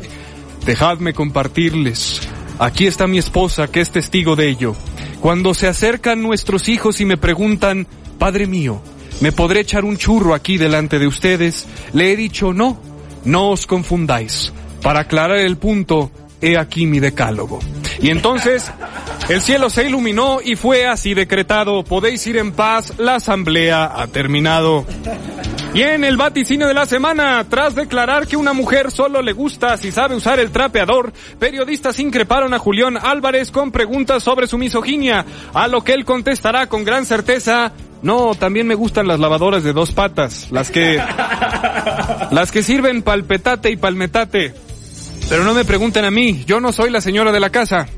Dejadme 0.64 1.12
compartirles. 1.12 2.26
Aquí 2.58 2.86
está 2.86 3.06
mi 3.06 3.18
esposa, 3.18 3.68
que 3.68 3.82
es 3.82 3.90
testigo 3.90 4.36
de 4.36 4.48
ello. 4.48 4.74
Cuando 5.20 5.52
se 5.52 5.66
acercan 5.66 6.22
nuestros 6.22 6.70
hijos 6.70 7.02
y 7.02 7.04
me 7.04 7.18
preguntan, 7.18 7.86
Padre 8.18 8.46
mío, 8.46 8.80
¿me 9.20 9.32
podré 9.32 9.60
echar 9.60 9.84
un 9.84 9.98
churro 9.98 10.32
aquí 10.32 10.56
delante 10.56 10.98
de 10.98 11.08
ustedes? 11.08 11.66
Le 11.92 12.10
he 12.10 12.16
dicho, 12.16 12.54
no, 12.54 12.80
no 13.26 13.50
os 13.50 13.66
confundáis. 13.66 14.50
Para 14.80 15.00
aclarar 15.00 15.40
el 15.40 15.58
punto, 15.58 16.10
he 16.40 16.56
aquí 16.56 16.86
mi 16.86 17.00
decálogo. 17.00 17.58
Y 18.00 18.08
entonces 18.08 18.70
el 19.28 19.42
cielo 19.42 19.70
se 19.70 19.84
iluminó 19.84 20.38
y 20.42 20.56
fue 20.56 20.86
así 20.86 21.14
decretado. 21.14 21.82
Podéis 21.82 22.26
ir 22.26 22.36
en 22.36 22.52
paz, 22.52 22.94
la 22.98 23.16
asamblea 23.16 23.90
ha 23.94 24.06
terminado. 24.06 24.84
Y 25.74 25.82
en 25.82 26.04
el 26.04 26.16
vaticinio 26.16 26.68
de 26.68 26.74
la 26.74 26.86
semana, 26.86 27.44
tras 27.50 27.74
declarar 27.74 28.26
que 28.26 28.36
una 28.36 28.52
mujer 28.52 28.90
solo 28.90 29.20
le 29.20 29.32
gusta 29.32 29.76
si 29.76 29.92
sabe 29.92 30.14
usar 30.14 30.38
el 30.38 30.50
trapeador, 30.50 31.12
periodistas 31.38 32.00
increparon 32.00 32.54
a 32.54 32.58
Julián 32.58 32.96
Álvarez 32.96 33.50
con 33.50 33.72
preguntas 33.72 34.22
sobre 34.22 34.46
su 34.46 34.56
misoginia, 34.56 35.26
a 35.52 35.68
lo 35.68 35.82
que 35.82 35.92
él 35.92 36.04
contestará 36.04 36.68
con 36.68 36.84
gran 36.84 37.04
certeza, 37.04 37.72
no, 38.02 38.34
también 38.34 38.66
me 38.66 38.74
gustan 38.74 39.08
las 39.08 39.20
lavadoras 39.20 39.64
de 39.64 39.72
dos 39.72 39.92
patas, 39.92 40.48
las 40.50 40.70
que 40.70 40.96
las 42.30 42.52
que 42.52 42.62
sirven 42.62 43.02
palpetate 43.02 43.70
y 43.70 43.76
palmetate. 43.76 44.54
Pero 45.28 45.44
no 45.44 45.54
me 45.54 45.64
pregunten 45.64 46.04
a 46.04 46.10
mí, 46.10 46.44
yo 46.46 46.60
no 46.60 46.72
soy 46.72 46.88
la 46.90 47.00
señora 47.00 47.32
de 47.32 47.40
la 47.40 47.50
casa. 47.50 47.88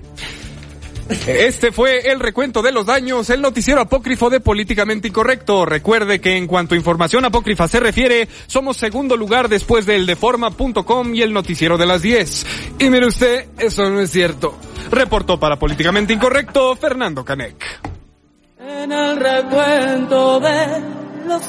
Este 1.26 1.72
fue 1.72 2.10
el 2.10 2.20
recuento 2.20 2.60
de 2.60 2.70
los 2.70 2.86
daños, 2.86 3.30
el 3.30 3.40
noticiero 3.40 3.80
apócrifo 3.80 4.28
de 4.28 4.40
Políticamente 4.40 5.08
Incorrecto. 5.08 5.64
Recuerde 5.64 6.20
que 6.20 6.36
en 6.36 6.46
cuanto 6.46 6.74
a 6.74 6.78
información 6.78 7.24
apócrifa 7.24 7.66
se 7.66 7.80
refiere, 7.80 8.28
somos 8.46 8.76
segundo 8.76 9.16
lugar 9.16 9.48
después 9.48 9.86
del 9.86 10.04
deforma.com 10.04 11.14
y 11.14 11.22
el 11.22 11.32
noticiero 11.32 11.78
de 11.78 11.86
las 11.86 12.02
10. 12.02 12.46
Y 12.78 12.90
mire 12.90 13.06
usted, 13.06 13.46
eso 13.58 13.88
no 13.88 14.00
es 14.00 14.10
cierto. 14.10 14.58
Reportó 14.90 15.40
para 15.40 15.58
Políticamente 15.58 16.12
Incorrecto 16.12 16.76
Fernando 16.76 17.24
Canek. 17.24 17.80
En 18.60 18.92
el 18.92 19.16
recuento 19.16 20.40
de 20.40 20.98
los 21.26 21.42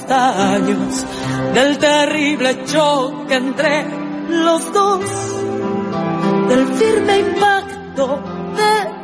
del 1.53 1.78
terrible 1.78 2.57
entre 3.30 3.86
los 4.30 4.74
dos, 4.74 5.05
del 6.47 6.68
firme 6.76 7.20
impacto 7.20 8.24
de. 8.55 8.98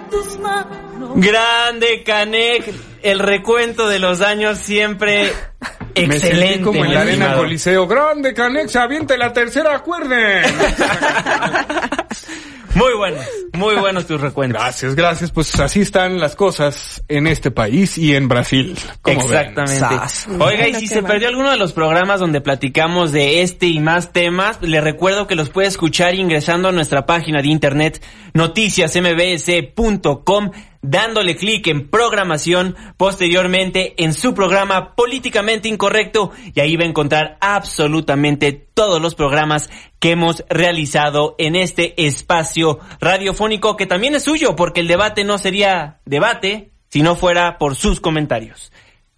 Grande 1.16 2.04
Canek, 2.04 2.74
el 3.04 3.20
recuento 3.20 3.88
de 3.88 4.00
los 4.00 4.20
daños 4.20 4.58
siempre 4.60 5.32
Me 5.96 6.20
sentí 6.20 6.28
excelente. 6.28 6.62
como 6.62 6.84
en 6.84 6.94
la 6.94 7.02
arena. 7.02 7.36
Coliseo. 7.36 7.88
Grande 7.88 8.34
Canek, 8.34 8.68
se 8.68 8.80
aviente 8.80 9.18
la 9.18 9.32
tercera 9.32 9.80
cuerda. 9.80 10.16
Muy 12.76 12.94
buenos, 12.98 13.26
muy 13.56 13.76
buenos 13.76 14.08
tus 14.08 14.22
recuentos. 14.22 14.62
Gracias, 14.62 14.96
gracias. 14.96 15.32
Pues 15.32 15.60
así 15.60 15.82
están 15.82 16.20
las 16.20 16.36
cosas 16.36 17.04
en 17.08 17.28
este 17.28 17.52
país 17.52 17.98
y 17.98 18.16
en 18.16 18.28
Brasil. 18.28 18.76
como 19.02 19.28
ven. 19.28 19.50
Exactamente. 19.50 19.86
Oiga, 20.40 20.68
y 20.68 20.76
si 20.76 20.88
se 20.88 21.04
perdió 21.04 21.28
alguno 21.28 21.52
de 21.52 21.58
los 21.58 21.74
programas 21.74 22.20
donde 22.20 22.42
platicamos 22.42 23.12
de 23.12 23.42
este 23.42 23.68
y 23.68 23.80
más 23.80 24.14
temas, 24.14 24.60
le 24.62 24.82
recuerdo 24.82 25.28
que 25.28 25.36
los 25.36 25.50
puede 25.50 25.68
escuchar 25.68 26.16
ingresando 26.16 26.70
a 26.70 26.72
nuestra 26.72 27.06
página 27.06 27.42
de 27.42 27.50
internet 27.50 28.02
noticiasmbs.com 28.34 30.52
dándole 30.90 31.36
clic 31.36 31.68
en 31.68 31.90
programación, 31.90 32.76
posteriormente 32.98 33.94
en 33.98 34.14
su 34.14 34.34
programa 34.34 34.96
Políticamente 34.96 35.68
Incorrecto 35.68 36.32
y 36.54 36.60
ahí 36.60 36.76
va 36.76 36.84
a 36.84 36.88
encontrar 36.88 37.38
absolutamente 37.42 38.68
todos 38.74 39.02
los 39.02 39.16
programas 39.16 39.70
que 40.00 40.12
hemos 40.12 40.44
realizado 40.50 41.36
en 41.38 41.56
este 41.56 42.06
espacio 42.06 42.80
radiofónico 43.00 43.45
que 43.78 43.86
también 43.86 44.16
es 44.16 44.24
suyo 44.24 44.56
porque 44.56 44.82
el 44.82 44.88
debate 44.88 45.24
no 45.24 45.38
sería 45.38 46.00
debate 46.06 46.72
si 46.90 47.02
no 47.02 47.16
fuera 47.16 47.58
por 47.58 47.76
sus 47.76 48.00
comentarios. 48.00 48.72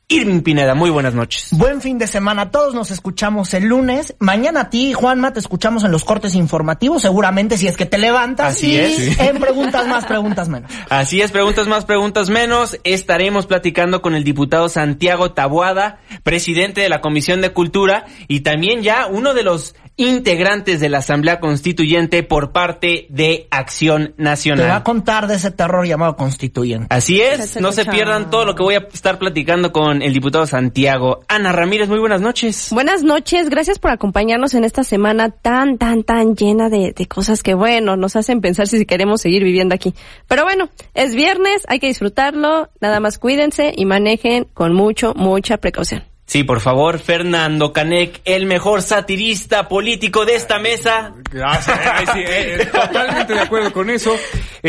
Irving 0.09 0.39
Pineda, 0.39 0.73
muy 0.73 0.89
buenas 0.89 1.13
noches. 1.13 1.49
Buen 1.51 1.81
fin 1.81 1.97
de 1.97 2.07
semana. 2.07 2.49
Todos 2.49 2.73
nos 2.73 2.91
escuchamos 2.91 3.53
el 3.53 3.65
lunes. 3.65 4.15
Mañana 4.19 4.61
a 4.61 4.69
ti, 4.69 4.93
Juanma, 4.93 5.33
te 5.33 5.39
escuchamos 5.41 5.83
en 5.83 5.91
los 5.91 6.05
cortes 6.05 6.33
informativos, 6.33 7.01
seguramente 7.01 7.57
si 7.57 7.67
es 7.67 7.75
que 7.75 7.85
te 7.85 7.97
levantas. 7.97 8.55
Así 8.55 8.71
y 8.71 8.77
es. 8.77 9.19
En 9.19 9.37
preguntas 9.37 9.85
más, 9.85 10.05
preguntas 10.05 10.47
menos. 10.47 10.71
Así 10.89 11.19
es, 11.21 11.33
preguntas 11.33 11.67
más, 11.67 11.83
preguntas 11.83 12.29
menos. 12.29 12.79
Estaremos 12.85 13.47
platicando 13.47 14.01
con 14.01 14.15
el 14.15 14.23
diputado 14.23 14.69
Santiago 14.69 15.33
Tabuada, 15.33 15.99
presidente 16.23 16.79
de 16.79 16.87
la 16.87 17.01
Comisión 17.01 17.41
de 17.41 17.51
Cultura 17.51 18.05
y 18.29 18.39
también 18.39 18.83
ya 18.83 19.07
uno 19.07 19.33
de 19.33 19.43
los 19.43 19.75
integrantes 19.97 20.79
de 20.79 20.89
la 20.89 20.99
Asamblea 20.99 21.39
Constituyente 21.39 22.21
por 22.21 22.51
parte 22.51 23.07
de 23.09 23.47
Acción 23.49 24.13
Te 24.15 24.23
va 24.23 24.29
a 24.29 24.29
Nacional. 24.29 24.83
contar 24.83 25.27
de 25.27 25.35
ese 25.35 25.49
terror 25.49 25.85
llamado 25.87 26.15
constituyente. 26.15 26.87
Así 26.91 27.19
es, 27.19 27.59
no 27.59 27.71
se 27.71 27.83
pierdan 27.85 28.29
todo 28.29 28.45
lo 28.45 28.53
que 28.53 28.61
voy 28.61 28.75
a 28.75 28.87
estar 28.93 29.17
platicando 29.17 29.73
con 29.73 29.96
el 30.01 30.13
diputado 30.13 30.45
Santiago. 30.45 31.21
Ana 31.27 31.51
Ramírez, 31.51 31.89
muy 31.89 31.99
buenas 31.99 32.21
noches. 32.21 32.69
Buenas 32.71 33.03
noches, 33.03 33.49
gracias 33.49 33.79
por 33.79 33.91
acompañarnos 33.91 34.53
en 34.53 34.63
esta 34.63 34.83
semana 34.83 35.29
tan, 35.29 35.77
tan, 35.77 36.03
tan 36.03 36.35
llena 36.35 36.69
de, 36.69 36.93
de 36.95 37.07
cosas 37.07 37.43
que, 37.43 37.53
bueno, 37.53 37.95
nos 37.95 38.15
hacen 38.15 38.41
pensar 38.41 38.67
si 38.67 38.85
queremos 38.85 39.21
seguir 39.21 39.43
viviendo 39.43 39.75
aquí. 39.75 39.93
Pero 40.27 40.43
bueno, 40.43 40.69
es 40.93 41.15
viernes, 41.15 41.63
hay 41.67 41.79
que 41.79 41.87
disfrutarlo, 41.87 42.69
nada 42.81 42.99
más 42.99 43.17
cuídense 43.17 43.73
y 43.75 43.85
manejen 43.85 44.45
con 44.53 44.73
mucho, 44.73 45.13
mucha 45.15 45.57
precaución. 45.57 46.03
Sí, 46.27 46.43
por 46.43 46.59
favor, 46.59 46.99
Fernando 46.99 47.71
Canek, 47.71 48.19
el 48.25 48.47
mejor 48.47 48.81
satirista 48.81 49.69
político 49.69 50.25
de 50.25 50.35
esta 50.35 50.59
mesa. 50.59 51.13
Gracias. 51.31 51.79
Sí, 52.13 52.19
eh, 52.19 52.57
eh, 52.63 52.65
totalmente 52.65 53.33
de 53.33 53.39
acuerdo 53.39 53.71
con 53.71 53.89
eso. 53.89 54.13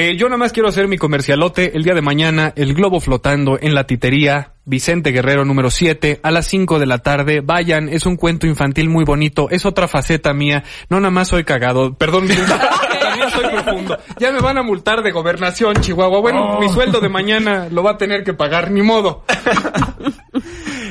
Eh, 0.01 0.17
yo 0.17 0.29
nada 0.29 0.37
más 0.37 0.53
quiero 0.53 0.69
hacer 0.69 0.87
mi 0.87 0.97
comercialote. 0.97 1.77
El 1.77 1.83
día 1.83 1.93
de 1.93 2.03
mañana, 2.03 2.53
el 2.55 2.73
globo 2.73 3.01
flotando 3.01 3.59
en 3.61 3.75
la 3.75 3.83
titería. 3.83 4.53
Vicente 4.65 5.11
Guerrero 5.11 5.45
número 5.45 5.73
7 5.73 6.21
a 6.23 6.31
las 6.31 6.47
5 6.47 6.79
de 6.79 6.87
la 6.87 6.99
tarde. 6.99 7.41
Vayan, 7.41 7.89
es 7.89 8.07
un 8.07 8.15
cuento 8.15 8.47
infantil 8.47 8.89
muy 8.91 9.05
bonito. 9.05 9.51
Es 9.51 9.67
otra 9.67 9.89
faceta 9.89 10.33
mía. 10.33 10.63
No 10.89 11.01
nada 11.01 11.11
más 11.11 11.27
soy 11.27 11.43
cagado. 11.43 11.95
Perdón. 11.95 12.29
también 13.03 13.29
soy 13.29 13.49
profundo. 13.51 13.99
Ya 14.21 14.31
me 14.31 14.39
van 14.39 14.59
a 14.59 14.63
multar 14.63 15.03
de 15.03 15.11
gobernación, 15.11 15.75
Chihuahua. 15.81 16.21
Bueno, 16.21 16.61
mi 16.61 16.69
sueldo 16.69 17.01
de 17.01 17.09
mañana 17.09 17.67
lo 17.69 17.83
va 17.83 17.93
a 17.93 17.99
tener 17.99 18.23
que 18.23 18.35
pagar, 18.35 18.71
ni 18.71 18.83
modo. 18.83 19.25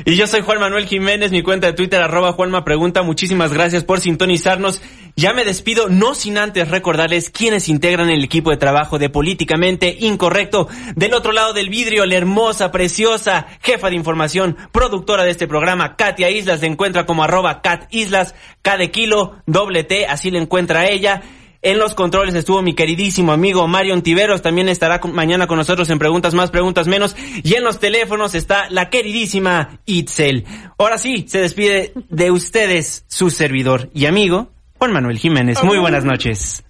Y 0.10 0.16
yo 0.16 0.26
soy 0.26 0.40
Juan 0.40 0.62
Manuel 0.62 0.88
Jiménez, 0.88 1.32
mi 1.32 1.44
cuenta 1.44 1.68
de 1.68 1.74
Twitter, 1.74 2.02
arroba 2.02 2.32
Juanma 2.32 2.64
Pregunta. 2.64 3.02
Muchísimas 3.02 3.52
gracias 3.52 3.84
por 3.84 4.00
sintonizarnos. 4.00 4.82
Ya 5.18 5.34
me 5.34 5.44
despido, 5.44 5.90
no 5.90 6.16
sin 6.16 6.38
antes 6.38 6.72
recordarles 6.72 7.30
quiénes 7.30 7.68
integran 7.68 8.10
el 8.10 8.24
equipo 8.24 8.50
de 8.50 8.56
trabajo 8.56 9.00
de 9.00 9.10
Políticamente 9.10 9.98
Incorrecto. 10.00 10.70
Del 10.96 11.14
otro 11.14 11.34
lado 11.34 11.52
del 11.52 11.68
vidrio, 11.68 12.06
la 12.06 12.16
hermosa, 12.16 12.72
preciosa, 12.72 13.48
jefa 13.62 13.90
de 13.90 13.98
información, 13.98 14.56
productora 14.72 15.26
de 15.26 15.32
este 15.32 15.46
programa, 15.46 15.98
Katia 15.98 16.30
Islas, 16.30 16.62
se 16.62 16.68
encuentra 16.68 17.06
como 17.06 17.26
arroba 17.26 17.62
Cat 17.62 17.94
Islas, 17.94 18.34
K 18.62 18.78
kilo, 18.88 19.36
doble 19.46 19.84
T, 19.84 20.06
así 20.06 20.32
le 20.32 20.40
encuentra 20.40 20.88
ella. 20.88 21.22
En 21.62 21.80
los 21.80 21.96
controles 21.96 22.36
estuvo 22.36 22.62
mi 22.62 22.74
queridísimo 22.74 23.32
amigo 23.32 23.68
Mario 23.68 24.02
Tiveros, 24.02 24.42
también 24.42 24.70
estará 24.70 25.00
mañana 25.12 25.48
con 25.48 25.58
nosotros 25.58 25.90
en 25.90 26.00
Preguntas 26.00 26.34
Más, 26.34 26.52
Preguntas 26.52 26.88
Menos. 26.88 27.16
Y 27.44 27.56
en 27.56 27.64
los 27.64 27.80
teléfonos 27.80 28.36
está 28.36 28.70
la 28.70 28.90
queridísima 28.90 29.80
Itzel. 29.86 30.46
Ahora 30.78 30.98
sí, 30.98 31.26
se 31.28 31.40
despide 31.40 31.94
de 32.10 32.32
ustedes 32.32 33.06
su 33.08 33.30
servidor 33.30 33.90
y 33.94 34.06
amigo, 34.06 34.52
Juan 34.78 34.94
Manuel 34.94 35.18
Jiménez. 35.18 35.64
Muy 35.64 35.80
buenas 35.80 36.06
noches. 36.06 36.64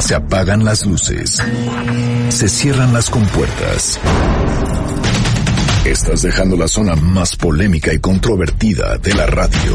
Se 0.00 0.14
apagan 0.14 0.64
las 0.64 0.86
luces. 0.86 1.42
Se 2.28 2.48
cierran 2.48 2.92
las 2.92 3.10
compuertas. 3.10 3.98
Estás 5.84 6.22
dejando 6.22 6.56
la 6.56 6.68
zona 6.68 6.96
más 6.96 7.36
polémica 7.36 7.92
y 7.92 7.98
controvertida 7.98 8.96
de 8.98 9.14
la 9.14 9.26
radio. 9.26 9.74